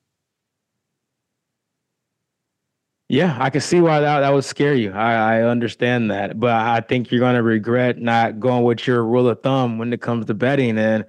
Yeah, 3.11 3.35
I 3.41 3.49
can 3.49 3.59
see 3.59 3.81
why 3.81 3.99
that, 3.99 4.21
that 4.21 4.29
would 4.31 4.45
scare 4.45 4.73
you. 4.73 4.93
I, 4.93 5.39
I 5.39 5.41
understand 5.41 6.09
that. 6.11 6.39
But 6.39 6.53
I 6.53 6.79
think 6.79 7.11
you're 7.11 7.19
going 7.19 7.35
to 7.35 7.43
regret 7.43 7.97
not 7.97 8.39
going 8.39 8.63
with 8.63 8.87
your 8.87 9.03
rule 9.03 9.27
of 9.27 9.41
thumb 9.43 9.77
when 9.77 9.91
it 9.91 9.99
comes 9.99 10.27
to 10.27 10.33
betting 10.33 10.77
and 10.77 11.03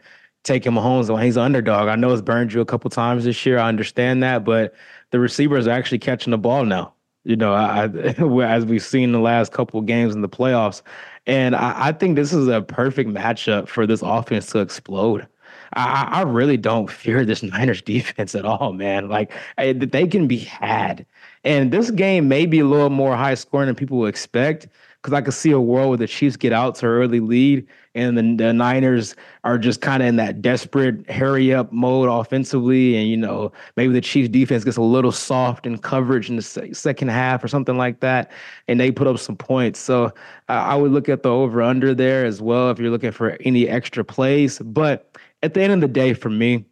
taking 0.45 0.73
Mahomes 0.73 1.09
when 1.13 1.23
he's 1.23 1.37
an 1.37 1.43
underdog. 1.43 1.89
I 1.89 1.97
know 1.97 2.13
it's 2.13 2.23
burned 2.23 2.53
you 2.53 2.61
a 2.61 2.67
couple 2.67 2.91
times 2.91 3.25
this 3.25 3.45
year. 3.47 3.59
I 3.59 3.69
understand 3.69 4.23
that. 4.23 4.45
But 4.45 4.75
the 5.11 5.21
receivers 5.21 5.67
are 5.67 5.71
actually 5.73 5.99
catching 5.99 6.33
the 6.33 6.39
ball 6.39 6.65
now, 6.65 6.93
you 7.25 7.37
know, 7.37 7.53
I, 7.53 7.85
as 8.45 8.65
we've 8.65 8.83
seen 8.83 9.13
the 9.13 9.21
last 9.21 9.53
couple 9.53 9.81
games 9.83 10.15
in 10.15 10.23
the 10.23 10.29
playoffs. 10.29 10.83
And 11.27 11.55
I, 11.55 11.89
I 11.89 11.93
think 11.93 12.17
this 12.17 12.33
is 12.33 12.49
a 12.49 12.63
perfect 12.63 13.11
matchup 13.11 13.69
for 13.69 13.87
this 13.87 14.03
offense 14.03 14.47
to 14.47 14.59
explode. 14.59 15.27
I, 15.75 16.09
I, 16.11 16.23
really 16.23 16.59
don't 16.59 16.91
fear 16.91 17.25
this 17.25 17.43
Niners 17.43 17.81
defense 17.81 18.35
at 18.35 18.45
all, 18.45 18.73
man. 18.73 19.09
Like 19.09 19.33
I, 19.57 19.73
they 19.73 20.07
can 20.07 20.27
be 20.27 20.39
had. 20.39 21.07
And 21.45 21.73
this 21.73 21.91
game 21.91 22.29
may 22.29 22.47
be 22.47 22.61
a 22.61 22.67
little 22.67 22.91
more 22.91 23.17
high 23.17 23.35
scoring 23.35 23.67
than 23.67 23.75
people 23.75 24.05
expect 24.07 24.69
because 25.01 25.15
I 25.15 25.23
could 25.23 25.35
see 25.35 25.51
a 25.51 25.61
world 25.61 25.89
where 25.89 25.99
the 25.99 26.07
Chiefs 26.07 26.37
get 26.37 26.53
out 26.53 26.75
to 26.77 26.87
early 26.87 27.21
lead 27.21 27.67
and 27.95 28.17
the, 28.17 28.45
the 28.45 28.53
Niners 28.53 29.15
are 29.45 29.59
just 29.59 29.81
kind 29.81 30.03
of 30.03 30.09
in 30.09 30.17
that 30.17 30.41
desperate 30.41 31.11
hurry 31.11 31.53
up 31.53 31.73
mode 31.73 32.09
offensively. 32.09 32.97
And, 32.97 33.09
you 33.09 33.17
know, 33.17 33.53
maybe 33.77 33.93
the 33.93 34.01
Chiefs 34.01 34.29
defense 34.31 34.65
gets 34.65 34.77
a 34.77 34.83
little 34.83 35.13
soft 35.13 35.67
in 35.67 35.77
coverage 35.79 36.31
in 36.31 36.37
the 36.37 36.43
se- 36.43 36.73
second 36.73 37.09
half 37.09 37.45
or 37.45 37.49
something 37.49 37.77
like 37.77 38.01
that. 38.01 38.31
And 38.69 38.81
they 38.81 38.91
put 38.91 39.07
up 39.07 39.19
some 39.19 39.37
points. 39.37 39.79
So 39.79 40.07
uh, 40.07 40.13
I 40.49 40.75
would 40.75 40.93
look 40.93 41.09
at 41.09 41.23
the 41.23 41.31
over 41.31 41.63
under 41.63 41.95
there 41.95 42.25
as 42.25 42.41
well 42.41 42.71
if 42.71 42.79
you're 42.79 42.91
looking 42.91 43.13
for 43.13 43.37
any 43.41 43.69
extra 43.69 44.05
plays. 44.05 44.59
But 44.59 45.19
at 45.43 45.55
the 45.55 45.63
end 45.63 45.73
of 45.73 45.81
the 45.81 45.89
day, 45.89 46.15
for 46.15 46.31
me, 46.31 46.65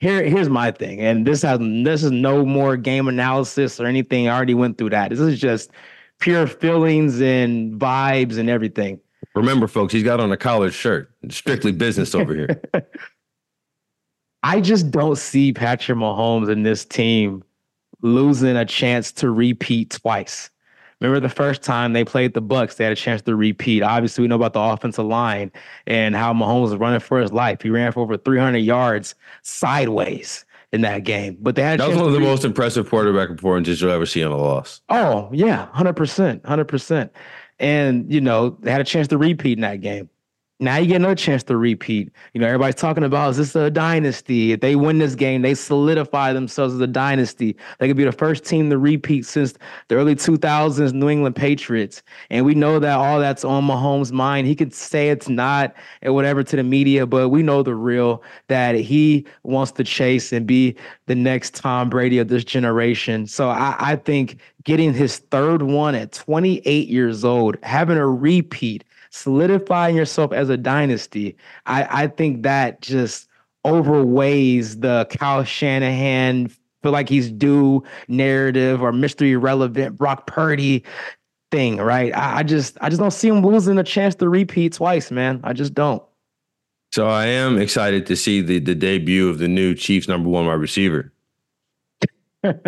here 0.00 0.24
here's 0.24 0.48
my 0.48 0.72
thing, 0.72 1.00
and 1.00 1.24
this 1.24 1.42
has 1.42 1.60
this 1.60 2.02
is 2.02 2.10
no 2.10 2.44
more 2.44 2.76
game 2.76 3.06
analysis 3.06 3.78
or 3.78 3.86
anything. 3.86 4.26
I 4.26 4.34
already 4.34 4.54
went 4.54 4.76
through 4.76 4.90
that. 4.90 5.10
This 5.10 5.20
is 5.20 5.40
just 5.40 5.70
pure 6.18 6.48
feelings 6.48 7.20
and 7.20 7.78
vibes 7.80 8.36
and 8.36 8.50
everything. 8.50 8.98
Remember, 9.34 9.66
folks, 9.66 9.92
he's 9.92 10.02
got 10.02 10.20
on 10.20 10.30
a 10.30 10.36
collared 10.36 10.74
shirt. 10.74 11.10
Strictly 11.30 11.72
business 11.72 12.14
over 12.14 12.34
here. 12.34 12.60
I 14.42 14.60
just 14.60 14.90
don't 14.90 15.16
see 15.16 15.52
Patrick 15.52 15.96
Mahomes 15.96 16.50
and 16.50 16.66
this 16.66 16.84
team 16.84 17.44
losing 18.02 18.56
a 18.56 18.64
chance 18.64 19.12
to 19.12 19.30
repeat 19.30 19.90
twice. 19.90 20.50
Remember 21.00 21.20
the 21.20 21.34
first 21.34 21.62
time 21.62 21.92
they 21.92 22.04
played 22.04 22.34
the 22.34 22.40
Bucks, 22.40 22.76
they 22.76 22.84
had 22.84 22.92
a 22.92 22.96
chance 22.96 23.22
to 23.22 23.34
repeat. 23.34 23.82
Obviously, 23.82 24.22
we 24.22 24.28
know 24.28 24.36
about 24.36 24.52
the 24.52 24.60
offensive 24.60 25.04
line 25.04 25.50
and 25.86 26.14
how 26.14 26.32
Mahomes 26.32 26.70
was 26.70 26.76
running 26.76 27.00
for 27.00 27.20
his 27.20 27.32
life. 27.32 27.62
He 27.62 27.70
ran 27.70 27.90
for 27.92 28.00
over 28.00 28.16
300 28.16 28.58
yards 28.58 29.14
sideways 29.42 30.44
in 30.72 30.80
that 30.82 31.04
game. 31.04 31.36
But 31.40 31.54
they 31.54 31.62
had 31.62 31.80
that 31.80 31.88
was 31.88 31.96
one 31.96 32.06
of 32.06 32.12
the 32.12 32.20
re- 32.20 32.24
most 32.24 32.44
impressive 32.44 32.88
quarterback 32.88 33.28
performances 33.28 33.80
you'll 33.80 33.90
ever 33.90 34.06
see 34.06 34.22
on 34.24 34.32
a 34.32 34.36
loss. 34.36 34.80
Oh 34.88 35.28
yeah, 35.32 35.66
hundred 35.72 35.94
percent, 35.94 36.44
hundred 36.46 36.66
percent. 36.66 37.12
And 37.62 38.12
you 38.12 38.20
know 38.20 38.58
they 38.60 38.72
had 38.72 38.82
a 38.82 38.84
chance 38.84 39.08
to 39.08 39.18
repeat 39.18 39.58
in 39.58 39.62
that 39.62 39.80
game. 39.80 40.10
Now 40.62 40.76
you 40.76 40.86
get 40.86 40.96
another 40.96 41.16
chance 41.16 41.42
to 41.44 41.56
repeat. 41.56 42.12
You 42.34 42.40
know, 42.40 42.46
everybody's 42.46 42.76
talking 42.76 43.02
about 43.02 43.30
is 43.30 43.36
this 43.36 43.56
a 43.56 43.68
dynasty? 43.68 44.52
If 44.52 44.60
they 44.60 44.76
win 44.76 44.98
this 44.98 45.16
game, 45.16 45.42
they 45.42 45.54
solidify 45.54 46.32
themselves 46.32 46.74
as 46.74 46.80
a 46.80 46.86
dynasty. 46.86 47.56
They 47.80 47.88
could 47.88 47.96
be 47.96 48.04
the 48.04 48.12
first 48.12 48.44
team 48.44 48.70
to 48.70 48.78
repeat 48.78 49.26
since 49.26 49.54
the 49.88 49.96
early 49.96 50.14
2000s 50.14 50.92
New 50.92 51.08
England 51.08 51.34
Patriots. 51.34 52.04
And 52.30 52.46
we 52.46 52.54
know 52.54 52.78
that 52.78 52.96
all 52.96 53.18
that's 53.18 53.44
on 53.44 53.66
Mahomes' 53.66 54.12
mind. 54.12 54.46
He 54.46 54.54
could 54.54 54.72
say 54.72 55.08
it's 55.08 55.28
not 55.28 55.74
and 56.00 56.14
whatever 56.14 56.44
to 56.44 56.54
the 56.54 56.62
media, 56.62 57.08
but 57.08 57.30
we 57.30 57.42
know 57.42 57.64
the 57.64 57.74
real 57.74 58.22
that 58.46 58.76
he 58.76 59.26
wants 59.42 59.72
to 59.72 59.82
chase 59.82 60.32
and 60.32 60.46
be 60.46 60.76
the 61.06 61.16
next 61.16 61.56
Tom 61.56 61.90
Brady 61.90 62.20
of 62.20 62.28
this 62.28 62.44
generation. 62.44 63.26
So 63.26 63.48
I, 63.48 63.74
I 63.80 63.96
think 63.96 64.38
getting 64.62 64.94
his 64.94 65.18
third 65.18 65.62
one 65.62 65.96
at 65.96 66.12
28 66.12 66.88
years 66.88 67.24
old, 67.24 67.56
having 67.64 67.96
a 67.96 68.06
repeat 68.06 68.84
solidifying 69.12 69.94
yourself 69.94 70.32
as 70.32 70.48
a 70.48 70.56
dynasty, 70.56 71.36
I, 71.66 72.04
I 72.04 72.06
think 72.08 72.42
that 72.42 72.80
just 72.80 73.28
overweighs 73.64 74.80
the 74.80 75.06
Kyle 75.10 75.44
Shanahan 75.44 76.48
feel 76.82 76.92
like 76.92 77.08
he's 77.08 77.30
due 77.30 77.84
narrative 78.08 78.82
or 78.82 78.90
Mr. 78.90 79.28
Irrelevant 79.30 79.96
Brock 79.96 80.26
Purdy 80.26 80.82
thing, 81.52 81.76
right? 81.76 82.12
I, 82.16 82.38
I 82.38 82.42
just 82.42 82.76
I 82.80 82.88
just 82.88 83.00
don't 83.00 83.12
see 83.12 83.28
him 83.28 83.46
losing 83.46 83.78
a 83.78 83.84
chance 83.84 84.16
to 84.16 84.28
repeat 84.28 84.72
twice, 84.72 85.10
man. 85.10 85.40
I 85.44 85.52
just 85.52 85.74
don't. 85.74 86.02
So 86.90 87.06
I 87.06 87.26
am 87.26 87.58
excited 87.58 88.06
to 88.06 88.16
see 88.16 88.40
the 88.40 88.58
the 88.58 88.74
debut 88.74 89.28
of 89.28 89.38
the 89.38 89.48
new 89.48 89.74
Chiefs 89.74 90.08
number 90.08 90.28
one 90.28 90.46
wide 90.46 90.54
receiver. 90.54 91.12
did 92.42 92.58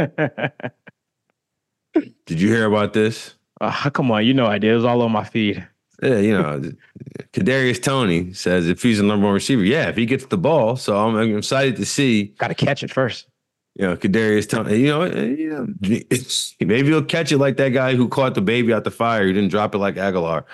you 2.28 2.48
hear 2.48 2.66
about 2.66 2.92
this? 2.92 3.34
Uh, 3.60 3.90
come 3.90 4.12
on, 4.12 4.24
you 4.24 4.34
know 4.34 4.46
I 4.46 4.58
did. 4.58 4.70
It 4.70 4.76
was 4.76 4.84
all 4.84 5.02
on 5.02 5.10
my 5.10 5.24
feed. 5.24 5.66
Yeah, 6.02 6.18
you 6.18 6.32
know, 6.32 6.60
Kadarius 7.32 7.82
Toney 7.82 8.32
says 8.32 8.68
if 8.68 8.82
he's 8.82 8.98
the 8.98 9.04
number 9.04 9.26
one 9.26 9.34
receiver, 9.34 9.62
yeah, 9.62 9.88
if 9.88 9.96
he 9.96 10.06
gets 10.06 10.26
the 10.26 10.36
ball. 10.36 10.76
So 10.76 10.96
I'm, 10.96 11.14
I'm 11.16 11.38
excited 11.38 11.76
to 11.76 11.86
see. 11.86 12.24
Got 12.38 12.48
to 12.48 12.54
catch 12.54 12.82
it 12.82 12.90
first. 12.90 13.28
You 13.76 13.86
know, 13.86 13.96
Kadarius 13.96 14.48
Toney. 14.48 14.76
You 14.76 14.88
know, 14.88 15.04
you 15.04 15.50
know, 15.50 15.66
maybe 16.60 16.88
he'll 16.88 17.04
catch 17.04 17.32
it 17.32 17.38
like 17.38 17.56
that 17.56 17.70
guy 17.70 17.94
who 17.94 18.08
caught 18.08 18.34
the 18.34 18.40
baby 18.40 18.72
out 18.72 18.84
the 18.84 18.90
fire. 18.90 19.26
He 19.26 19.32
didn't 19.32 19.50
drop 19.50 19.74
it 19.74 19.78
like 19.78 19.96
Aguilar. 19.96 20.44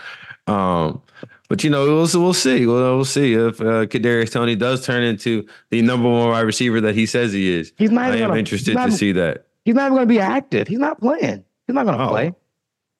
Um, 0.47 1.03
but 1.49 1.65
you 1.65 1.71
know, 1.71 1.85
we'll, 1.85 2.09
we'll 2.23 2.33
see. 2.33 2.67
We'll, 2.67 2.97
we'll 2.97 3.05
see 3.05 3.35
if 3.35 3.61
uh, 3.61 3.87
Kadarius 3.87 4.31
Toney 4.31 4.57
does 4.57 4.85
turn 4.85 5.03
into 5.03 5.47
the 5.71 5.83
number 5.83 6.09
one 6.09 6.29
wide 6.29 6.41
receiver 6.41 6.81
that 6.83 6.95
he 6.95 7.07
says 7.07 7.33
he 7.33 7.51
is. 7.51 7.73
He's 7.77 7.91
not. 7.91 8.13
I 8.13 8.17
am 8.17 8.29
gonna, 8.29 8.39
interested 8.39 8.75
not, 8.75 8.87
to 8.87 8.93
see 8.93 9.13
that. 9.13 9.47
He's 9.65 9.75
not 9.75 9.87
even 9.87 9.95
going 9.95 10.09
to 10.09 10.15
be 10.15 10.21
active. 10.21 10.69
He's 10.69 10.79
not 10.79 11.01
playing. 11.01 11.45
He's 11.67 11.75
not 11.75 11.87
going 11.87 11.99
to 11.99 12.05
oh. 12.05 12.09
play. 12.09 12.35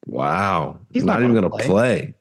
Wow. 0.07 0.79
He's, 0.91 1.05
not, 1.05 1.21
not, 1.21 1.23
even 1.23 1.33
going 1.33 1.45
to 1.45 1.51
play. 1.51 1.67
play. 1.67 2.15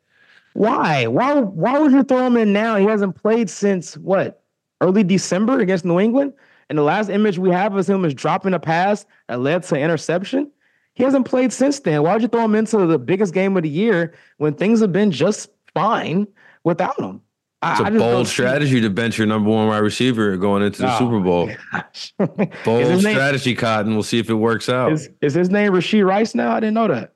Why? 0.60 1.08
Why? 1.08 1.40
Why 1.40 1.80
would 1.80 1.94
you 1.94 2.04
throw 2.04 2.28
him 2.28 2.36
in 2.36 2.52
now? 2.52 2.76
He 2.76 2.86
hasn't 2.86 3.16
played 3.16 3.50
since 3.50 3.96
what? 3.96 4.44
Early 4.82 5.06
December 5.06 5.62
against 5.62 5.86
New 5.86 6.02
England. 6.02 6.34
And 6.68 6.78
the 6.78 6.84
last 6.84 7.10
image 7.10 7.40
we 7.40 7.50
have 7.50 7.74
of 7.78 7.88
him 7.88 8.04
is 8.04 8.14
dropping 8.14 8.54
a 8.54 8.60
pass 8.60 9.06
that 9.30 9.40
led 9.40 9.64
to 9.64 9.78
interception. 9.78 10.52
He 10.96 11.06
hasn't 11.06 11.26
played 11.26 11.54
since 11.54 11.80
then. 11.80 12.04
Why 12.04 12.12
would 12.12 12.24
you 12.24 12.28
throw 12.28 12.44
him 12.44 12.56
into 12.56 12.86
the 12.86 13.00
biggest 13.00 13.34
game 13.34 13.56
of 13.56 13.64
the 13.64 13.70
year 13.70 14.14
when 14.36 14.54
things 14.54 14.82
have 14.82 14.92
been 14.92 15.12
just 15.12 15.50
fine 15.74 16.28
without 16.66 17.00
him? 17.00 17.22
It's 17.64 17.80
I, 17.80 17.88
a 17.88 17.92
bold 17.92 18.28
strategy 18.28 18.82
to 18.82 18.90
bench 18.90 19.18
your 19.18 19.28
number 19.28 19.50
one 19.50 19.70
wide 19.70 19.78
receiver 19.78 20.36
going 20.36 20.62
into 20.62 20.82
the 20.82 20.94
oh, 20.94 21.00
Super 21.00 21.22
Bowl. 21.22 21.50
bold 22.66 23.00
strategy, 23.00 23.52
name, 23.52 23.58
Cotton. 23.58 23.94
We'll 23.94 24.04
see 24.04 24.20
if 24.20 24.30
it 24.30 24.34
works 24.34 24.68
out. 24.68 24.92
Is, 24.92 25.10
is 25.22 25.36
his 25.36 25.50
name 25.50 25.72
Rashee 25.72 26.06
Rice 26.06 26.36
now? 26.36 26.52
I 26.52 26.60
didn't 26.60 26.74
know 26.74 26.90
that. 26.90 27.14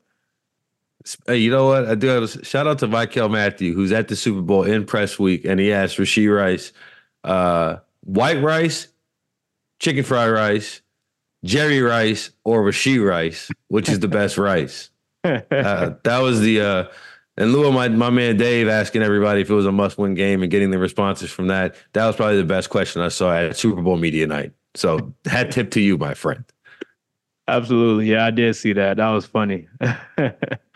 Hey, 1.28 1.38
you 1.38 1.52
know 1.52 1.68
what? 1.68 1.86
I 1.86 1.96
do 1.96 2.08
have 2.08 2.24
a 2.24 2.46
shout 2.46 2.68
out 2.68 2.80
to 2.80 2.88
Michael 2.88 3.30
Matthew, 3.30 3.74
who's 3.74 3.92
at 3.92 4.08
the 4.08 4.16
Super 4.16 4.42
Bowl 4.42 4.64
in 4.64 4.86
press 4.86 5.20
week, 5.20 5.46
and 5.46 5.60
he 5.60 5.74
asked 5.74 5.98
Rashee 5.98 6.34
Rice, 6.34 6.72
uh, 7.24 7.78
white 8.02 8.42
rice, 8.42 8.88
chicken 9.80 10.04
fried 10.04 10.32
rice, 10.32 10.82
Jerry 11.44 11.82
Rice, 11.82 12.32
or 12.44 12.64
Rashee 12.64 13.06
Rice, 13.06 13.52
which 13.68 13.90
is 13.90 14.00
the 14.00 14.08
best 14.08 14.38
rice? 14.38 14.90
Uh, 15.26 15.94
that 16.04 16.20
was 16.20 16.42
the 16.42 16.60
uh, 16.60 16.84
lieu 17.38 17.66
of 17.66 17.74
my 17.74 17.88
my 17.88 18.10
man 18.10 18.36
Dave 18.36 18.68
asking 18.68 19.04
everybody 19.04 19.40
if 19.40 19.50
it 19.50 19.54
was 19.54 19.66
a 19.66 19.72
must 19.72 19.98
win 19.98 20.16
game 20.16 20.42
and 20.42 20.52
getting 20.52 20.70
the 20.70 20.78
responses 20.78 21.32
from 21.32 21.48
that. 21.48 21.76
That 21.94 22.08
was 22.08 22.18
probably 22.18 22.36
the 22.36 22.44
best 22.44 22.70
question 22.70 23.02
I 23.02 23.08
saw 23.08 23.34
at 23.34 23.56
Super 23.56 23.82
Bowl 23.82 23.96
media 23.96 24.28
night. 24.28 24.52
So 24.76 25.14
hat 25.26 25.52
tip 25.52 25.72
to 25.72 25.80
you, 25.80 25.98
my 25.98 26.14
friend. 26.14 26.44
Absolutely, 27.48 28.12
yeah, 28.12 28.26
I 28.26 28.32
did 28.32 28.54
see 28.58 28.74
that. 28.74 28.98
That 28.98 29.10
was 29.12 29.26
funny. 29.26 29.70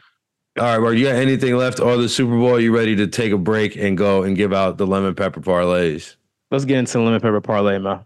All 0.57 0.63
right, 0.65 0.79
well, 0.79 0.91
you 0.91 1.05
got 1.05 1.15
anything 1.15 1.55
left 1.55 1.79
or 1.79 1.97
the 1.97 2.09
Super 2.09 2.31
Bowl? 2.35 2.55
Are 2.55 2.59
You 2.59 2.75
ready 2.75 2.95
to 2.95 3.05
take 3.05 3.31
a 3.31 3.37
break 3.37 3.75
and 3.75 3.95
go 3.95 4.23
and 4.23 4.35
give 4.35 4.51
out 4.51 4.79
the 4.79 4.87
lemon 4.87 5.13
pepper 5.13 5.39
parlays? 5.39 6.15
Let's 6.49 6.65
get 6.65 6.79
into 6.79 6.93
the 6.93 7.01
lemon 7.01 7.21
pepper 7.21 7.41
parlay, 7.41 7.77
man. 7.77 8.05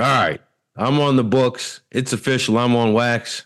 All 0.00 0.06
right. 0.06 0.40
I'm 0.76 0.98
on 0.98 1.16
the 1.16 1.24
books. 1.24 1.82
It's 1.90 2.14
official. 2.14 2.56
I'm 2.56 2.74
on 2.74 2.94
wax. 2.94 3.44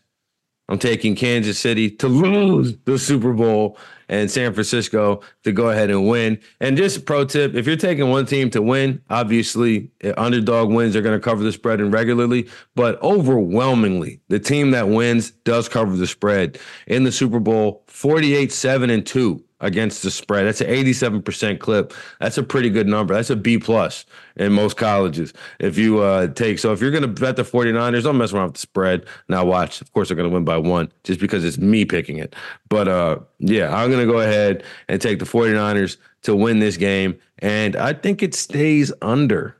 I'm 0.68 0.78
taking 0.78 1.16
Kansas 1.16 1.58
City 1.58 1.90
to 1.90 2.06
lose 2.06 2.76
the 2.84 2.96
Super 2.96 3.32
Bowl 3.32 3.76
and 4.08 4.30
San 4.30 4.54
Francisco 4.54 5.20
to 5.42 5.50
go 5.50 5.70
ahead 5.70 5.90
and 5.90 6.08
win. 6.08 6.38
And 6.60 6.76
just 6.76 6.98
a 6.98 7.00
pro 7.00 7.24
tip 7.24 7.56
if 7.56 7.66
you're 7.66 7.76
taking 7.76 8.08
one 8.08 8.24
team 8.24 8.50
to 8.50 8.62
win, 8.62 9.02
obviously 9.10 9.90
eh, 10.02 10.12
underdog 10.16 10.70
wins 10.70 10.94
are 10.94 11.02
going 11.02 11.18
to 11.18 11.22
cover 11.22 11.42
the 11.42 11.50
spread 11.50 11.80
and 11.80 11.92
regularly, 11.92 12.48
but 12.76 13.02
overwhelmingly, 13.02 14.20
the 14.28 14.38
team 14.38 14.70
that 14.70 14.88
wins 14.88 15.32
does 15.32 15.68
cover 15.68 15.96
the 15.96 16.06
spread. 16.06 16.58
In 16.86 17.02
the 17.02 17.12
Super 17.12 17.40
Bowl, 17.40 17.82
48 17.88 18.52
7 18.52 18.90
and 18.90 19.04
2 19.04 19.42
against 19.64 20.02
the 20.02 20.10
spread. 20.10 20.46
That's 20.46 20.60
an 20.60 20.68
87% 20.68 21.58
clip. 21.58 21.94
That's 22.20 22.36
a 22.36 22.42
pretty 22.42 22.68
good 22.68 22.86
number. 22.86 23.14
That's 23.14 23.30
a 23.30 23.36
B 23.36 23.58
plus 23.58 24.04
in 24.36 24.52
most 24.52 24.76
colleges. 24.76 25.32
If 25.58 25.78
you 25.78 26.00
uh, 26.00 26.28
take 26.28 26.58
so 26.58 26.72
if 26.72 26.80
you're 26.80 26.90
gonna 26.90 27.08
bet 27.08 27.36
the 27.36 27.42
49ers, 27.42 28.04
don't 28.04 28.18
mess 28.18 28.32
around 28.32 28.46
with 28.48 28.54
the 28.54 28.60
spread. 28.60 29.06
Now 29.28 29.44
watch. 29.44 29.80
Of 29.80 29.92
course 29.92 30.08
they're 30.08 30.16
gonna 30.16 30.28
win 30.28 30.44
by 30.44 30.58
one 30.58 30.92
just 31.02 31.18
because 31.18 31.44
it's 31.44 31.58
me 31.58 31.84
picking 31.84 32.18
it. 32.18 32.36
But 32.68 32.88
uh, 32.88 33.18
yeah, 33.38 33.74
I'm 33.74 33.90
gonna 33.90 34.06
go 34.06 34.20
ahead 34.20 34.62
and 34.88 35.00
take 35.00 35.18
the 35.18 35.24
49ers 35.24 35.96
to 36.22 36.36
win 36.36 36.58
this 36.58 36.76
game. 36.76 37.18
And 37.38 37.74
I 37.74 37.94
think 37.94 38.22
it 38.22 38.34
stays 38.34 38.92
under. 39.00 39.56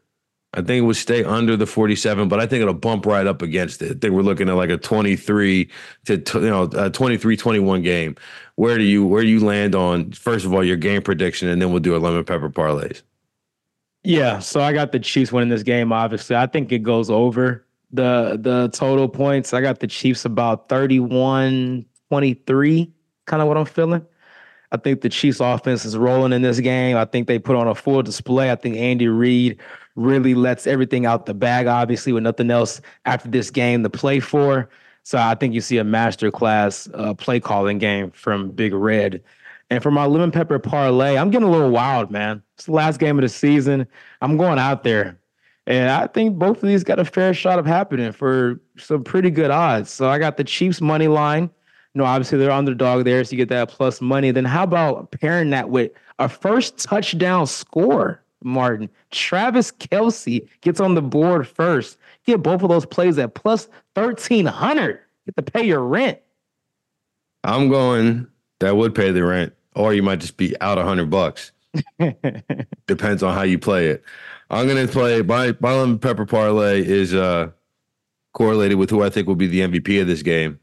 I 0.55 0.59
think 0.59 0.71
it 0.71 0.81
would 0.83 0.97
stay 0.97 1.25
under 1.25 1.57
the 1.57 1.67
47, 1.67 2.29
but 2.29 2.39
I 2.39 2.47
think 2.47 2.63
it'll 2.63 2.75
bump 2.75 3.07
right 3.07 3.27
up 3.27 3.43
against 3.43 3.83
it. 3.83 3.91
I 3.91 3.95
think 3.95 4.15
we're 4.15 4.23
looking 4.23 4.49
at 4.49 4.55
like 4.55 4.71
a 4.71 4.79
23 4.79 5.69
to 6.07 6.23
you 6.35 6.41
know 6.41 6.63
a 6.75 6.91
23 6.91 7.37
21 7.37 7.83
game. 7.83 8.15
Where 8.55 8.79
do 8.79 8.85
you 8.85 9.05
where 9.05 9.23
do 9.23 9.29
you 9.29 9.45
land 9.45 9.75
on 9.75 10.13
first 10.13 10.45
of 10.45 10.55
all 10.55 10.63
your 10.63 10.77
game 10.77 11.03
prediction 11.03 11.49
and 11.49 11.61
then 11.61 11.71
we'll 11.73 11.81
do 11.81 11.97
a 11.97 11.99
lemon 11.99 12.25
pepper 12.25 12.51
parlays. 12.51 13.03
Yeah, 14.05 14.39
so 14.39 14.61
I 14.61 14.73
got 14.73 14.93
the 14.93 15.01
Chiefs 15.01 15.33
winning 15.33 15.49
this 15.49 15.65
game 15.65 15.93
obviously. 15.93 16.37
I 16.37 16.47
think 16.47 16.71
it 16.71 16.85
goes 16.85 17.11
over 17.11 17.67
the 17.91 18.39
the 18.41 18.69
total 18.73 19.09
points. 19.09 19.53
I 19.53 19.61
got 19.61 19.81
the 19.81 19.89
Chiefs 19.89 20.25
about 20.25 20.69
31 20.69 21.85
23, 22.11 22.93
kind 23.27 23.43
of 23.43 23.49
what 23.49 23.57
I'm 23.57 23.65
feeling. 23.65 24.07
I 24.75 24.77
think 24.77 25.03
the 25.03 25.09
Chiefs 25.09 25.39
offense 25.39 25.85
is 25.85 25.97
rolling 25.97 26.33
in 26.33 26.43
this 26.43 26.59
game. 26.59 26.97
I 26.97 27.05
think 27.05 27.29
they 27.29 27.39
put 27.39 27.55
on 27.55 27.69
a 27.69 27.77
full 27.77 28.03
display. 28.03 28.51
I 28.51 28.57
think 28.57 28.77
Andy 28.77 29.07
Reid 29.07 29.61
really 29.95 30.35
lets 30.35 30.67
everything 30.67 31.07
out 31.07 31.27
the 31.27 31.35
bag, 31.35 31.69
obviously, 31.69 32.13
with 32.13 32.25
nothing 32.25 32.51
else 32.51 32.81
after 33.05 33.29
this 33.29 33.53
game 33.53 33.85
to 33.85 33.89
play 33.91 34.19
for. 34.19 34.69
So 35.05 35.17
I 35.17 35.37
think 35.37 35.55
you 35.55 35.61
see 35.61 35.79
a 35.79 35.85
masterclass 35.85 36.91
uh, 36.93 37.15
play 37.15 37.39
calling 37.39 37.79
game 37.79 38.11
from 38.11 38.51
Big 38.51 38.75
Red. 38.75 39.23
And 39.71 39.81
for 39.81 39.93
my 39.93 40.07
lemon 40.07 40.33
pepper 40.33 40.59
parlay, 40.59 41.17
I'm 41.17 41.31
getting 41.31 41.47
a 41.47 41.53
little 41.53 41.71
wild, 41.71 42.11
man. 42.11 42.43
It's 42.57 42.67
the 42.67 42.73
last 42.73 42.99
game 42.99 43.17
of 43.17 43.23
the 43.23 43.29
season. 43.29 43.87
I'm 44.21 44.37
going 44.37 44.59
out 44.59 44.83
there. 44.83 45.21
And 45.69 45.89
I 45.89 46.09
think 46.09 46.37
both 46.37 46.65
of 46.65 46.69
these 46.69 46.83
got 46.83 46.99
a 46.99 47.05
fair 47.05 47.33
shot 47.33 47.61
of 47.61 47.65
happening 47.65 48.11
for 48.11 48.61
some 48.77 49.05
pretty 49.05 49.31
good 49.31 49.53
odds. 49.53 49.91
So 49.91 50.09
I 50.09 50.19
got 50.19 50.37
the 50.37 50.45
Chiefs 50.45 50.81
money 50.81 51.07
line. 51.07 51.49
You 51.95 52.01
know, 52.01 52.05
obviously 52.05 52.39
they're 52.39 52.51
underdog 52.51 53.05
there, 53.05 53.23
so 53.25 53.33
you 53.33 53.37
get 53.37 53.49
that 53.51 53.69
plus 53.69 54.01
money. 54.01 54.31
Then 54.33 54.45
how 54.45 54.65
about 54.65 55.13
pairing 55.13 55.51
that 55.51 55.71
with 55.71 55.93
a 56.19 56.29
first 56.29 56.79
touchdown 56.79 57.47
score? 57.47 58.21
Martin. 58.45 58.91
Travis 59.11 59.73
Kelce 59.73 60.47
gets 60.61 60.79
on 60.79 60.95
the 60.95 61.03
board 61.03 61.49
first. 61.49 61.99
Get 62.27 62.43
both 62.43 62.63
of 62.63 62.69
those 62.69 62.87
plays 62.87 63.19
at 63.19 63.35
plus 63.35 63.69
1300. 63.95 65.01
Get 65.27 65.37
to 65.37 65.43
pay 65.43 65.67
your 65.67 65.81
rent. 65.81 66.19
I'm 67.43 67.69
going 67.69 68.27
that 68.61 68.77
would 68.77 68.95
pay 68.95 69.11
the 69.13 69.25
rent, 69.25 69.53
or 69.75 69.93
you 69.93 70.03
might 70.03 70.21
just 70.21 70.37
be 70.37 70.59
out 70.61 70.79
a 70.79 70.85
hundred 70.85 71.11
bucks. 71.11 71.53
Depends 72.87 73.23
on 73.23 73.35
how 73.35 73.43
you 73.43 73.59
play 73.59 73.89
it. 73.89 74.05
I'm 74.51 74.69
gonna 74.69 74.87
play 74.87 75.23
my 75.23 75.57
my 75.61 75.73
lemon 75.73 75.99
pepper 75.99 76.27
parlay 76.27 76.87
is 76.87 77.15
uh 77.15 77.51
correlated 78.33 78.79
with 78.79 78.91
who 78.91 79.03
I 79.03 79.11
think 79.11 79.27
will 79.27 79.35
be 79.35 79.47
the 79.47 79.61
MVP 79.61 80.01
of 80.01 80.07
this 80.07 80.23
game. 80.23 80.59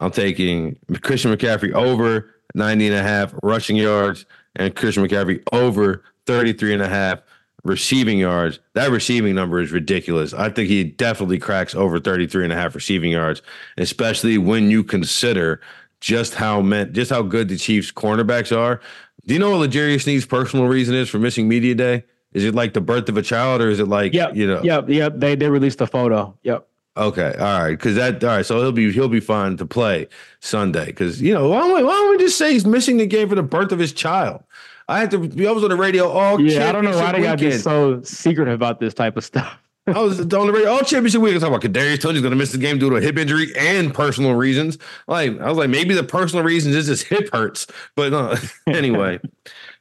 I'm 0.00 0.10
taking 0.10 0.78
Christian 1.02 1.32
McCaffrey 1.32 1.72
over 1.72 2.34
90 2.54 2.88
and 2.88 2.96
a 2.96 3.02
half 3.02 3.34
rushing 3.42 3.76
yards 3.76 4.26
and 4.56 4.74
Christian 4.74 5.06
McCaffrey 5.06 5.42
over 5.52 6.02
33 6.26 6.74
and 6.74 6.82
a 6.82 6.88
half 6.88 7.20
receiving 7.64 8.18
yards. 8.18 8.58
That 8.74 8.90
receiving 8.90 9.34
number 9.34 9.60
is 9.60 9.70
ridiculous. 9.70 10.32
I 10.32 10.48
think 10.50 10.68
he 10.68 10.84
definitely 10.84 11.38
cracks 11.38 11.74
over 11.74 12.00
33 12.00 12.44
and 12.44 12.52
a 12.52 12.56
half 12.56 12.74
receiving 12.74 13.12
yards, 13.12 13.42
especially 13.76 14.38
when 14.38 14.70
you 14.70 14.82
consider 14.82 15.60
just 16.00 16.34
how 16.34 16.62
meant 16.62 16.92
just 16.92 17.10
how 17.10 17.22
good 17.22 17.48
the 17.48 17.56
Chiefs 17.56 17.92
cornerbacks 17.92 18.56
are. 18.56 18.80
Do 19.26 19.34
you 19.34 19.40
know 19.40 19.50
what 19.50 19.68
L'Jarius 19.68 20.02
Sneed's 20.02 20.24
personal 20.24 20.66
reason 20.66 20.94
is 20.94 21.08
for 21.10 21.18
missing 21.18 21.46
media 21.46 21.74
day? 21.74 22.04
Is 22.32 22.44
it 22.44 22.54
like 22.54 22.72
the 22.72 22.80
birth 22.80 23.08
of 23.08 23.16
a 23.16 23.22
child, 23.22 23.60
or 23.60 23.68
is 23.68 23.80
it 23.80 23.88
like 23.88 24.14
yep, 24.14 24.34
you 24.34 24.46
know? 24.46 24.62
Yep, 24.62 24.88
yep. 24.88 25.14
They 25.16 25.34
they 25.34 25.50
released 25.50 25.80
a 25.80 25.86
photo. 25.86 26.38
Yep. 26.42 26.66
Okay, 26.96 27.34
all 27.38 27.62
right, 27.62 27.70
because 27.70 27.94
that 27.94 28.22
all 28.24 28.30
right. 28.30 28.46
So 28.46 28.58
he'll 28.58 28.72
be 28.72 28.90
he'll 28.92 29.08
be 29.08 29.20
fine 29.20 29.56
to 29.58 29.66
play 29.66 30.08
Sunday. 30.40 30.86
Because 30.86 31.22
you 31.22 31.32
know 31.32 31.48
why 31.48 31.60
don't, 31.60 31.76
we, 31.76 31.84
why 31.84 31.92
don't 31.92 32.10
we 32.10 32.18
just 32.18 32.36
say 32.36 32.52
he's 32.52 32.66
missing 32.66 32.96
the 32.96 33.06
game 33.06 33.28
for 33.28 33.36
the 33.36 33.42
birth 33.42 33.70
of 33.70 33.78
his 33.78 33.92
child? 33.92 34.42
I 34.88 34.98
had 34.98 35.10
to 35.12 35.18
be. 35.18 35.46
I 35.46 35.52
was 35.52 35.62
on 35.62 35.70
the 35.70 35.76
radio 35.76 36.08
all. 36.08 36.40
Yeah, 36.40 36.68
I 36.68 36.72
don't 36.72 36.84
know 36.84 36.96
why 36.96 37.12
they 37.12 37.22
got 37.22 37.38
to 37.38 37.44
be 37.44 37.52
so 37.52 38.02
secretive 38.02 38.54
about 38.54 38.80
this 38.80 38.92
type 38.92 39.16
of 39.16 39.24
stuff. 39.24 39.56
I 39.86 40.00
was 40.00 40.20
on 40.20 40.28
the 40.28 40.52
radio 40.52 40.72
all 40.72 40.80
championship 40.80 41.20
week. 41.20 41.30
I 41.30 41.34
was 41.34 41.42
talking 41.44 41.54
about 41.54 41.70
Kadarius 41.70 42.00
Toney's 42.00 42.22
going 42.22 42.32
to 42.32 42.36
miss 42.36 42.50
the 42.50 42.58
game 42.58 42.78
due 42.78 42.90
to 42.90 42.96
a 42.96 43.00
hip 43.00 43.16
injury 43.16 43.52
and 43.56 43.94
personal 43.94 44.34
reasons. 44.34 44.76
Like 45.06 45.38
I 45.40 45.48
was 45.48 45.58
like, 45.58 45.70
maybe 45.70 45.94
the 45.94 46.02
personal 46.02 46.44
reasons 46.44 46.74
is 46.74 46.88
his 46.88 47.02
hip 47.02 47.28
hurts, 47.32 47.68
but 47.94 48.12
anyway. 48.66 49.20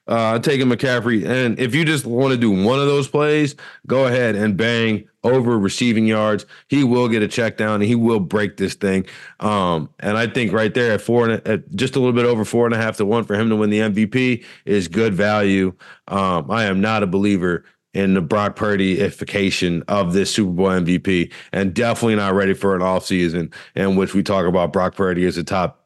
Uh, 0.08 0.40
taking 0.40 0.66
McCaffrey, 0.66 1.24
and 1.24 1.60
if 1.60 1.76
you 1.76 1.86
just 1.86 2.04
want 2.04 2.32
to 2.32 2.38
do 2.38 2.50
one 2.50 2.80
of 2.80 2.88
those 2.88 3.08
plays, 3.08 3.56
go 3.86 4.08
ahead 4.08 4.36
and 4.36 4.58
bang 4.58 5.08
over 5.24 5.58
receiving 5.58 6.06
yards. 6.08 6.46
He 6.68 6.84
will 6.84 7.08
get 7.08 7.22
a 7.22 7.28
check 7.28 7.58
down 7.58 7.76
and 7.76 7.84
he 7.84 7.96
will 7.96 8.20
break 8.20 8.58
this 8.58 8.74
thing. 8.74 9.06
Um, 9.40 9.90
and 10.00 10.18
I 10.18 10.28
think 10.28 10.54
right 10.54 10.74
there 10.74 10.94
at 10.94 11.02
four 11.02 11.30
and 11.30 11.48
at 11.48 11.70
just 11.76 11.96
a 11.96 12.00
little 12.00 12.14
bit 12.14 12.26
over 12.26 12.46
four 12.46 12.66
and 12.66 12.74
a 12.74 12.78
half 12.78 12.98
to 12.98 13.06
one 13.06 13.24
for 13.24 13.36
him 13.36 13.50
to 13.50 13.56
win 13.56 13.70
the 13.70 13.80
MVP 13.80 14.44
is 14.66 14.88
good 14.88 15.14
value. 15.14 15.74
Um, 16.08 16.50
I 16.50 16.66
am 16.66 16.82
not 16.82 17.04
a 17.04 17.08
believer 17.08 17.66
in 17.94 18.14
the 18.14 18.22
Brock 18.22 18.56
Purdy-ification 18.56 19.84
of 19.88 20.14
this 20.14 20.34
Super 20.34 20.52
Bowl 20.52 20.68
MVP, 20.68 21.32
and 21.52 21.74
definitely 21.74 22.16
not 22.16 22.36
ready 22.36 22.54
for 22.54 22.76
an 22.76 22.82
offseason 22.82 23.52
in 23.76 23.96
which 23.96 24.14
we 24.14 24.22
talk 24.22 24.46
about 24.46 24.72
Brock 24.72 24.96
Purdy 24.96 25.26
as 25.26 25.38
a 25.38 25.44
top 25.44 25.80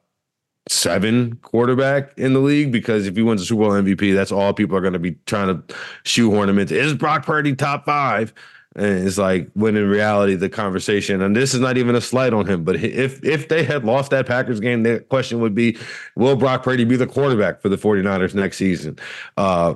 seven 0.70 1.36
quarterback 1.42 2.18
in 2.18 2.34
the 2.34 2.40
league 2.40 2.72
because 2.72 3.06
if 3.06 3.16
he 3.16 3.22
wins 3.22 3.42
the 3.42 3.46
Super 3.46 3.64
Bowl 3.64 3.72
MVP, 3.72 4.14
that's 4.14 4.32
all 4.32 4.54
people 4.54 4.78
are 4.78 4.82
going 4.82 4.94
to 4.94 5.00
be 5.00 5.12
trying 5.26 5.48
to 5.48 5.76
shoehorn 6.04 6.50
him 6.50 6.60
into. 6.60 6.80
Is 6.80 6.94
Brock 6.94 7.26
Purdy 7.26 7.56
top 7.56 7.86
five? 7.86 8.34
And 8.76 9.08
it's 9.08 9.18
like 9.18 9.50
when 9.54 9.76
in 9.76 9.88
reality 9.88 10.36
the 10.36 10.50
conversation, 10.50 11.22
and 11.22 11.36
this 11.36 11.54
is 11.54 11.60
not 11.60 11.78
even 11.78 11.96
a 11.96 12.02
slight 12.02 12.34
on 12.34 12.48
him, 12.48 12.64
but 12.64 12.76
if 12.78 13.24
if 13.24 13.48
they 13.48 13.64
had 13.64 13.86
lost 13.86 14.12
that 14.12 14.26
Packers 14.26 14.60
game, 14.60 14.84
the 14.84 15.00
question 15.00 15.40
would 15.40 15.54
be, 15.54 15.78
will 16.16 16.36
Brock 16.36 16.64
Purdy 16.64 16.84
be 16.84 16.96
the 16.96 17.08
quarterback 17.08 17.62
for 17.62 17.70
the 17.70 17.78
49ers 17.78 18.34
next 18.34 18.58
season? 18.58 18.98
Uh, 19.38 19.76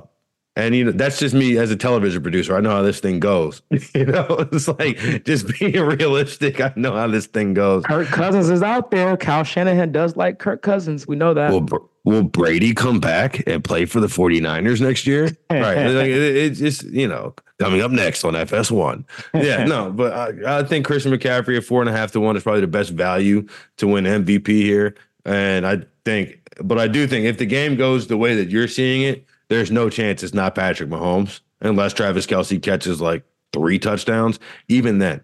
and 0.58 0.74
you 0.74 0.84
know, 0.84 0.90
that's 0.90 1.20
just 1.20 1.36
me 1.36 1.56
as 1.56 1.70
a 1.70 1.76
television 1.76 2.20
producer. 2.20 2.56
I 2.56 2.60
know 2.60 2.70
how 2.70 2.82
this 2.82 2.98
thing 2.98 3.20
goes. 3.20 3.62
you 3.70 4.06
know, 4.06 4.26
it's 4.50 4.66
like 4.66 4.98
just 5.24 5.46
being 5.56 5.80
realistic. 5.80 6.60
I 6.60 6.72
know 6.74 6.96
how 6.96 7.06
this 7.06 7.26
thing 7.26 7.54
goes. 7.54 7.84
Kirk 7.84 8.08
Cousins 8.08 8.50
is 8.50 8.60
out 8.60 8.90
there. 8.90 9.16
Kyle 9.16 9.44
Shanahan 9.44 9.92
does 9.92 10.16
like 10.16 10.40
Kirk 10.40 10.62
Cousins. 10.62 11.06
We 11.06 11.14
know 11.14 11.32
that. 11.32 11.52
Will, 11.52 11.90
will 12.02 12.24
Brady 12.24 12.74
come 12.74 12.98
back 12.98 13.46
and 13.46 13.62
play 13.62 13.84
for 13.84 14.00
the 14.00 14.08
49ers 14.08 14.80
next 14.80 15.06
year? 15.06 15.26
right. 15.50 15.86
Like, 15.86 16.08
it, 16.08 16.36
it's 16.36 16.58
just, 16.58 16.82
you 16.86 17.06
know, 17.06 17.36
coming 17.60 17.80
up 17.80 17.92
next 17.92 18.24
on 18.24 18.32
FS1. 18.32 19.04
Yeah, 19.34 19.64
no, 19.64 19.92
but 19.92 20.12
I, 20.12 20.58
I 20.58 20.64
think 20.64 20.86
Christian 20.86 21.12
McCaffrey 21.12 21.56
at 21.56 21.64
four 21.64 21.82
and 21.82 21.88
a 21.88 21.92
half 21.92 22.10
to 22.12 22.20
one 22.20 22.36
is 22.36 22.42
probably 22.42 22.62
the 22.62 22.66
best 22.66 22.90
value 22.90 23.46
to 23.76 23.86
win 23.86 24.06
MVP 24.06 24.48
here. 24.48 24.96
And 25.24 25.64
I 25.64 25.82
think, 26.04 26.40
but 26.64 26.80
I 26.80 26.88
do 26.88 27.06
think 27.06 27.26
if 27.26 27.38
the 27.38 27.46
game 27.46 27.76
goes 27.76 28.08
the 28.08 28.16
way 28.16 28.34
that 28.34 28.48
you're 28.50 28.66
seeing 28.66 29.02
it, 29.02 29.24
there's 29.48 29.70
no 29.70 29.90
chance 29.90 30.22
it's 30.22 30.34
not 30.34 30.54
Patrick 30.54 30.90
Mahomes 30.90 31.40
unless 31.60 31.92
Travis 31.92 32.26
Kelce 32.26 32.62
catches 32.62 33.00
like 33.00 33.24
three 33.52 33.78
touchdowns. 33.78 34.38
Even 34.68 34.98
then, 34.98 35.22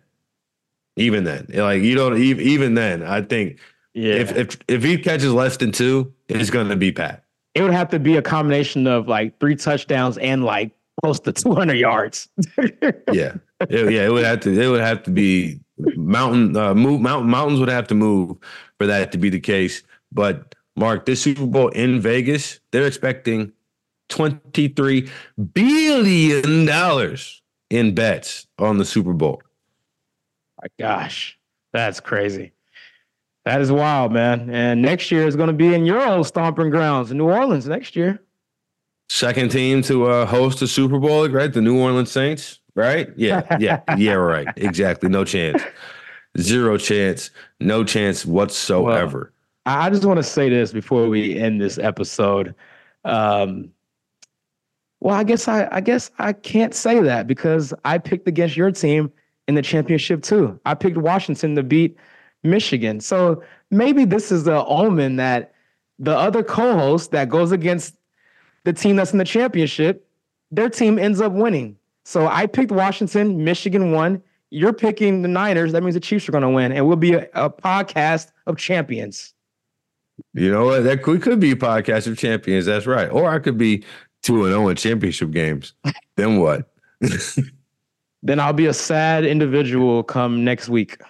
even 0.97 1.25
then, 1.25 1.47
like 1.53 1.83
you 1.83 1.95
don't 1.95 2.19
even 2.19 2.75
then, 2.75 3.03
I 3.03 3.23
think 3.23 3.59
yeah. 3.93 4.15
if 4.15 4.37
if 4.37 4.59
if 4.69 4.83
he 4.83 4.99
catches 4.99 5.33
less 5.33 5.57
than 5.57 5.73
two, 5.73 6.13
it's 6.29 6.51
going 6.51 6.69
to 6.69 6.77
be 6.77 6.93
Pat. 6.93 7.25
It 7.55 7.63
would 7.63 7.73
have 7.73 7.89
to 7.91 7.99
be 7.99 8.17
a 8.17 8.23
combination 8.23 8.87
of 8.87 9.07
like 9.07 9.39
three 9.39 9.57
touchdowns 9.57 10.19
and 10.19 10.45
like 10.45 10.73
close 11.03 11.21
to 11.21 11.33
200 11.33 11.75
yards. 11.75 12.29
yeah, 13.13 13.35
it, 13.61 13.93
yeah, 13.93 14.07
it 14.07 14.13
would 14.13 14.25
have 14.25 14.41
to. 14.41 14.61
It 14.61 14.69
would 14.69 14.81
have 14.81 15.03
to 15.05 15.11
be 15.11 15.61
mountain 15.97 16.57
uh, 16.57 16.75
move 16.75 17.01
mountain 17.01 17.31
mountains 17.31 17.61
would 17.61 17.69
have 17.69 17.87
to 17.89 17.95
move 17.95 18.37
for 18.79 18.87
that 18.87 19.13
to 19.13 19.19
be 19.19 19.29
the 19.29 19.41
case. 19.41 19.83
But 20.13 20.55
Mark, 20.77 21.07
this 21.07 21.23
Super 21.23 21.47
Bowl 21.47 21.69
in 21.69 22.01
Vegas, 22.01 22.61
they're 22.71 22.87
expecting 22.87 23.53
twenty 24.15 24.69
three 24.69 25.11
billion 25.53 26.65
dollars 26.65 27.43
in 27.71 27.95
bets 27.95 28.47
on 28.59 28.79
the 28.79 28.85
Super 28.85 29.13
Bowl. 29.13 29.43
My 30.63 30.69
gosh, 30.79 31.39
that's 31.73 31.99
crazy. 31.99 32.53
That 33.45 33.61
is 33.61 33.71
wild, 33.73 34.13
man. 34.13 34.49
And 34.51 34.81
next 34.81 35.11
year 35.11 35.27
is 35.27 35.37
going 35.37 35.49
to 35.49 35.53
be 35.53 35.75
in 35.75 35.85
your 35.85 36.07
old 36.07 36.27
stomping 36.27 36.71
grounds 36.71 37.11
in 37.11 37.19
New 37.19 37.29
Orleans 37.29 37.67
next 37.67 37.95
year. 37.97 38.21
Second 39.11 39.51
team 39.51 39.83
to 39.83 40.07
uh, 40.07 40.27
host 40.27 40.63
a 40.63 40.67
Super 40.67 40.99
Bowl, 40.99 41.29
right? 41.29 41.53
The 41.53 41.61
New 41.61 41.79
Orleans 41.79 42.11
Saints, 42.11 42.61
right? 42.75 43.11
Yeah, 43.17 43.59
yeah, 43.59 43.83
yeah, 43.99 44.15
right. 44.15 44.47
Exactly. 44.57 45.09
No 45.09 45.25
chance. 45.25 45.63
Zero 46.39 46.79
chance. 46.79 47.31
No 47.61 47.85
chance 47.85 48.25
whatsoever. 48.25 49.33
Well, 49.67 49.79
I 49.79 49.91
just 49.91 50.05
want 50.05 50.19
to 50.19 50.23
say 50.23 50.49
this 50.49 50.73
before 50.73 51.09
we 51.09 51.39
end 51.39 51.61
this 51.61 51.79
episode. 51.79 52.55
Um, 53.05 53.74
well, 55.05 55.15
I 55.15 55.23
guess 55.23 55.49
I, 55.49 55.69
I 55.71 55.83
guess 55.83 56.11
I 56.19 56.33
can't 56.33 56.75
say 56.75 56.99
that 57.01 57.27
because 57.27 57.75
I 57.85 57.99
picked 57.99 58.27
against 58.27 58.57
your 58.57 58.73
team 58.73 59.13
in 59.47 59.55
the 59.55 59.61
championship 59.61 60.23
too. 60.23 60.59
I 60.65 60.73
picked 60.73 60.97
Washington 60.97 61.55
to 61.57 61.63
beat 61.63 61.99
Michigan. 62.43 63.01
So 63.01 63.43
maybe 63.71 64.07
this 64.07 64.33
is 64.33 64.45
the 64.45 64.65
omen 64.65 65.17
that 65.17 65.53
the 65.99 66.17
other 66.17 66.43
co-host 66.43 67.11
that 67.11 67.29
goes 67.29 67.53
against 67.53 67.95
the 68.65 68.73
team 68.73 68.97
that's 68.97 69.13
in 69.13 69.19
the 69.19 69.27
championship, 69.27 70.09
their 70.51 70.71
team 70.71 70.99
ends 70.99 71.21
up 71.21 71.33
winning. 71.33 71.77
So 72.07 72.27
I 72.27 72.47
picked 72.47 72.73
Washington, 72.73 73.45
Michigan 73.45 73.93
won. 73.93 74.23
You're 74.49 74.73
picking 74.73 75.21
the 75.21 75.29
Niners. 75.29 75.73
That 75.73 75.83
means 75.83 75.97
the 75.97 76.01
Chiefs 76.01 76.27
are 76.31 76.33
going 76.33 76.43
to 76.43 76.49
win, 76.49 76.73
and 76.73 76.87
we'll 76.87 76.97
be 76.97 77.13
a, 77.13 77.29
a, 77.35 77.51
podcast 77.51 78.31
of 78.47 78.57
champions. 78.57 79.35
You 80.33 80.51
know 80.51 80.65
what? 80.65 80.85
That 80.85 81.03
could, 81.03 81.23
could 81.23 81.41
be 81.41 81.51
a 81.51 81.57
podcast 81.57 82.07
of 82.07 82.17
champions. 82.17 82.67
That's 82.67 82.87
right. 82.87 83.11
Or 83.11 83.29
I 83.29 83.39
could 83.39 83.59
be 83.59 83.85
two 84.25 84.45
and 84.45 84.53
zero 84.53 84.65
oh 84.65 84.69
in 84.69 84.77
championship 84.77 85.31
games. 85.31 85.75
then 86.17 86.41
what? 86.41 86.73
then 88.23 88.41
I'll 88.41 88.53
be 88.53 88.67
a 88.67 88.75
sad 88.75 89.25
individual 89.25 90.03
come 90.03 90.45
next 90.45 90.69
week. 90.69 91.01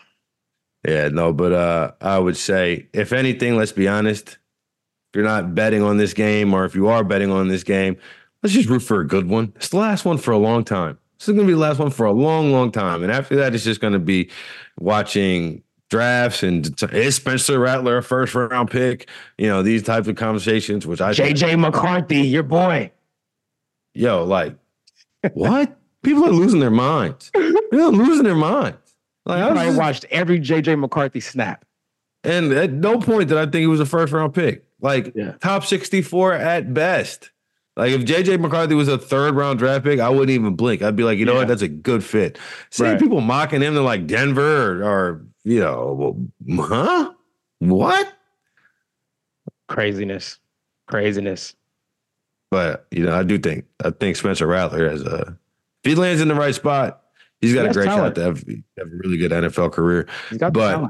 Yeah, 0.87 1.09
no, 1.09 1.33
but 1.33 1.53
uh, 1.53 1.93
I 2.03 2.19
would 2.19 2.37
say, 2.37 2.89
if 2.93 3.13
anything, 3.15 3.57
let's 3.57 3.73
be 3.73 3.89
honest. 3.89 4.29
If 4.29 5.19
you're 5.19 5.25
not 5.25 5.55
betting 5.55 5.83
on 5.83 5.97
this 5.97 6.13
game, 6.13 6.53
or 6.53 6.65
if 6.65 6.75
you 6.75 6.89
are 6.89 7.05
betting 7.05 7.31
on 7.31 7.49
this 7.49 7.63
game, 7.63 7.97
let's 8.43 8.53
just 8.53 8.69
root 8.69 8.81
for 8.81 9.01
a 9.01 9.07
good 9.07 9.29
one. 9.29 9.53
It's 9.57 9.69
the 9.69 9.79
last 9.79 10.05
one 10.05 10.19
for 10.19 10.33
a 10.33 10.39
long 10.39 10.65
time. 10.65 10.99
This 11.19 11.29
is 11.29 11.35
going 11.35 11.47
to 11.47 11.51
be 11.51 11.55
the 11.55 11.61
last 11.61 11.79
one 11.79 11.91
for 11.91 12.05
a 12.05 12.13
long, 12.13 12.51
long 12.51 12.73
time. 12.73 13.05
And 13.05 13.13
after 13.13 13.37
that, 13.37 13.55
it's 13.55 13.63
just 13.63 13.81
going 13.81 13.93
to 13.93 14.01
be 14.01 14.29
watching 14.79 15.63
drafts 15.89 16.43
and 16.43 16.75
is 16.93 17.15
Spencer 17.15 17.61
Rattler 17.61 17.99
a 17.99 18.03
first 18.03 18.35
round 18.35 18.71
pick? 18.71 19.09
You 19.39 19.47
know, 19.47 19.63
these 19.63 19.85
types 19.85 20.09
of 20.09 20.17
conversations, 20.17 20.87
which 20.87 21.01
I 21.01 21.13
JJ 21.13 21.61
McCarthy, 21.61 22.23
your 22.23 22.43
boy. 22.43 22.91
Yo, 23.95 24.25
like, 24.25 24.57
what? 25.33 25.79
People 26.03 26.27
are 26.27 26.33
losing 26.33 26.61
their 26.61 26.71
minds. 26.71 27.31
Are 27.35 27.89
losing 27.89 28.25
their 28.25 28.35
minds. 28.35 28.77
Like 29.27 29.43
I 29.43 29.67
just, 29.67 29.79
watched 29.79 30.05
every 30.11 30.39
JJ 30.39 30.79
McCarthy 30.79 31.21
snap. 31.21 31.65
And 32.23 32.53
at 32.53 32.73
no 32.73 32.99
point 33.01 33.29
did 33.29 33.39
I 33.39 33.45
think 33.45 33.57
he 33.57 33.67
was 33.67 33.81
a 33.81 33.87
first 33.87 34.13
round 34.13 34.35
pick. 34.35 34.65
Like 34.81 35.13
yeah. 35.15 35.33
top 35.41 35.65
64 35.65 36.35
at 36.35 36.75
best. 36.75 37.31
Like 37.77 37.93
if 37.93 38.03
JJ 38.03 38.39
McCarthy 38.41 38.75
was 38.75 38.89
a 38.89 38.99
third 38.99 39.35
round 39.35 39.59
draft 39.59 39.85
pick, 39.85 39.99
I 39.99 40.11
wouldn't 40.11 40.31
even 40.31 40.55
blink. 40.57 40.83
I'd 40.83 40.95
be 40.95 41.05
like, 41.05 41.19
you 41.19 41.25
know 41.25 41.33
yeah. 41.33 41.39
what, 41.41 41.49
that's 41.49 41.63
a 41.63 41.69
good 41.69 42.05
fit. 42.05 42.39
Seeing 42.71 42.93
right. 42.93 43.01
people 43.01 43.21
mocking 43.21 43.63
him, 43.63 43.75
they're 43.75 43.83
like 43.83 44.07
Denver 44.07 44.83
or, 44.83 44.85
or 44.85 45.27
you 45.45 45.61
know, 45.61 46.29
huh? 46.57 47.13
What? 47.61 48.13
Craziness. 49.69 50.39
Craziness. 50.87 51.55
But 52.55 52.87
you 52.93 53.05
know, 53.05 53.13
I 53.13 53.25
do 53.25 53.37
think 53.37 53.65
I 53.85 53.91
think 53.91 54.15
Spencer 54.15 54.47
Rattler 54.47 54.89
has 54.89 55.03
a 55.03 55.37
if 55.83 55.91
he 55.91 55.97
lands 55.97 56.23
in 56.23 56.29
the 56.29 56.37
right 56.37 56.55
spot, 56.55 57.03
He's 57.41 57.53
got 57.53 57.65
he 57.65 57.71
a 57.71 57.73
great 57.73 57.87
talent. 57.87 58.15
shot 58.15 58.15
to 58.15 58.23
have, 58.23 58.45
have, 58.79 58.87
a 58.87 58.97
really 58.97 59.17
good 59.17 59.33
NFL 59.33 59.73
career. 59.73 60.07
He's 60.31 60.39
got 60.39 60.53
but 60.53 60.89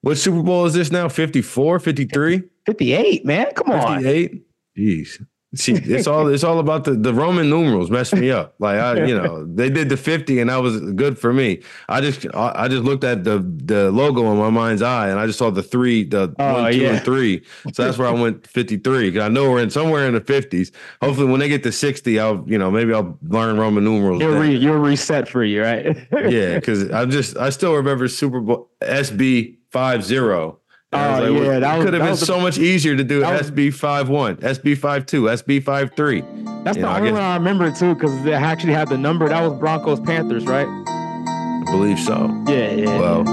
what 0.00 0.16
Super 0.16 0.42
Bowl 0.42 0.64
is 0.64 0.72
this 0.72 0.90
now? 0.90 1.10
54, 1.10 1.78
53? 1.78 2.42
58, 2.64 3.26
man. 3.26 3.52
Come 3.52 3.70
on. 3.70 4.02
58? 4.02 4.46
Jeez. 4.78 5.26
See, 5.54 5.72
it's 5.74 6.08
all 6.08 6.26
it's 6.26 6.42
all 6.42 6.58
about 6.58 6.84
the, 6.84 6.92
the 6.92 7.14
Roman 7.14 7.48
numerals 7.48 7.88
messed 7.88 8.14
me 8.14 8.32
up. 8.32 8.56
Like 8.58 8.78
I, 8.78 9.04
you 9.04 9.16
know, 9.16 9.44
they 9.54 9.70
did 9.70 9.88
the 9.88 9.96
50 9.96 10.40
and 10.40 10.50
that 10.50 10.56
was 10.56 10.80
good 10.92 11.18
for 11.18 11.32
me. 11.32 11.62
I 11.88 12.00
just 12.00 12.26
I 12.34 12.66
just 12.66 12.82
looked 12.82 13.04
at 13.04 13.22
the 13.22 13.38
the 13.64 13.92
logo 13.92 14.30
in 14.32 14.38
my 14.38 14.50
mind's 14.50 14.82
eye 14.82 15.08
and 15.08 15.20
I 15.20 15.26
just 15.26 15.38
saw 15.38 15.50
the 15.50 15.62
three, 15.62 16.02
the 16.02 16.34
oh, 16.38 16.62
one, 16.62 16.72
two, 16.72 16.78
yeah. 16.78 16.94
and 16.94 17.04
three. 17.04 17.42
So 17.72 17.84
that's 17.84 17.96
where 17.96 18.08
I 18.08 18.10
went 18.10 18.46
53. 18.46 19.12
Cause 19.12 19.22
I 19.22 19.28
know 19.28 19.50
we're 19.50 19.62
in 19.62 19.70
somewhere 19.70 20.08
in 20.08 20.14
the 20.14 20.20
50s. 20.20 20.72
Hopefully 21.00 21.30
when 21.30 21.38
they 21.38 21.48
get 21.48 21.62
to 21.62 21.72
60, 21.72 22.18
I'll, 22.18 22.44
you 22.46 22.58
know, 22.58 22.70
maybe 22.70 22.92
I'll 22.92 23.16
learn 23.22 23.56
Roman 23.56 23.84
numerals. 23.84 24.20
You're 24.20 24.40
re, 24.40 24.54
you're 24.54 24.78
reset 24.78 25.28
for 25.28 25.44
you, 25.44 25.62
right? 25.62 25.96
yeah, 26.28 26.56
because 26.56 26.90
I 26.90 27.06
just 27.06 27.36
I 27.36 27.50
still 27.50 27.74
remember 27.74 28.08
Super 28.08 28.40
Bowl 28.40 28.70
SB 28.82 29.58
five 29.70 30.02
zero 30.02 30.58
Oh 30.96 31.32
like, 31.32 31.42
yeah, 31.42 31.58
that 31.60 31.82
could 31.82 31.94
have 31.94 32.02
been 32.02 32.16
so 32.16 32.40
much 32.40 32.58
easier 32.58 32.96
to 32.96 33.04
do 33.04 33.22
SB 33.22 33.72
five 33.74 34.08
one, 34.08 34.36
SB 34.36 34.76
five 34.78 35.06
two, 35.06 35.24
SB 35.24 35.62
five 35.62 35.92
three. 35.96 36.22
That's 36.64 36.76
you 36.76 36.82
the 36.82 36.88
know, 36.88 36.96
only 36.96 37.10
I 37.10 37.12
one 37.12 37.22
I 37.22 37.34
remember 37.36 37.70
too, 37.70 37.94
because 37.94 38.22
they 38.24 38.32
actually 38.32 38.72
had 38.72 38.88
the 38.88 38.98
number. 38.98 39.28
That 39.28 39.42
was 39.48 39.58
Broncos 39.58 40.00
Panthers, 40.00 40.44
right? 40.46 40.66
I 40.66 41.62
believe 41.70 41.98
so. 41.98 42.26
Yeah, 42.48 42.70
yeah. 42.72 42.98
Well, 42.98 43.24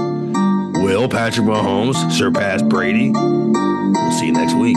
will 0.84 1.08
Patrick 1.08 1.46
Mahomes 1.46 2.12
surpass 2.12 2.62
Brady? 2.62 3.10
We'll 3.10 4.12
see 4.12 4.26
you 4.26 4.32
next 4.32 4.54
week. 4.54 4.76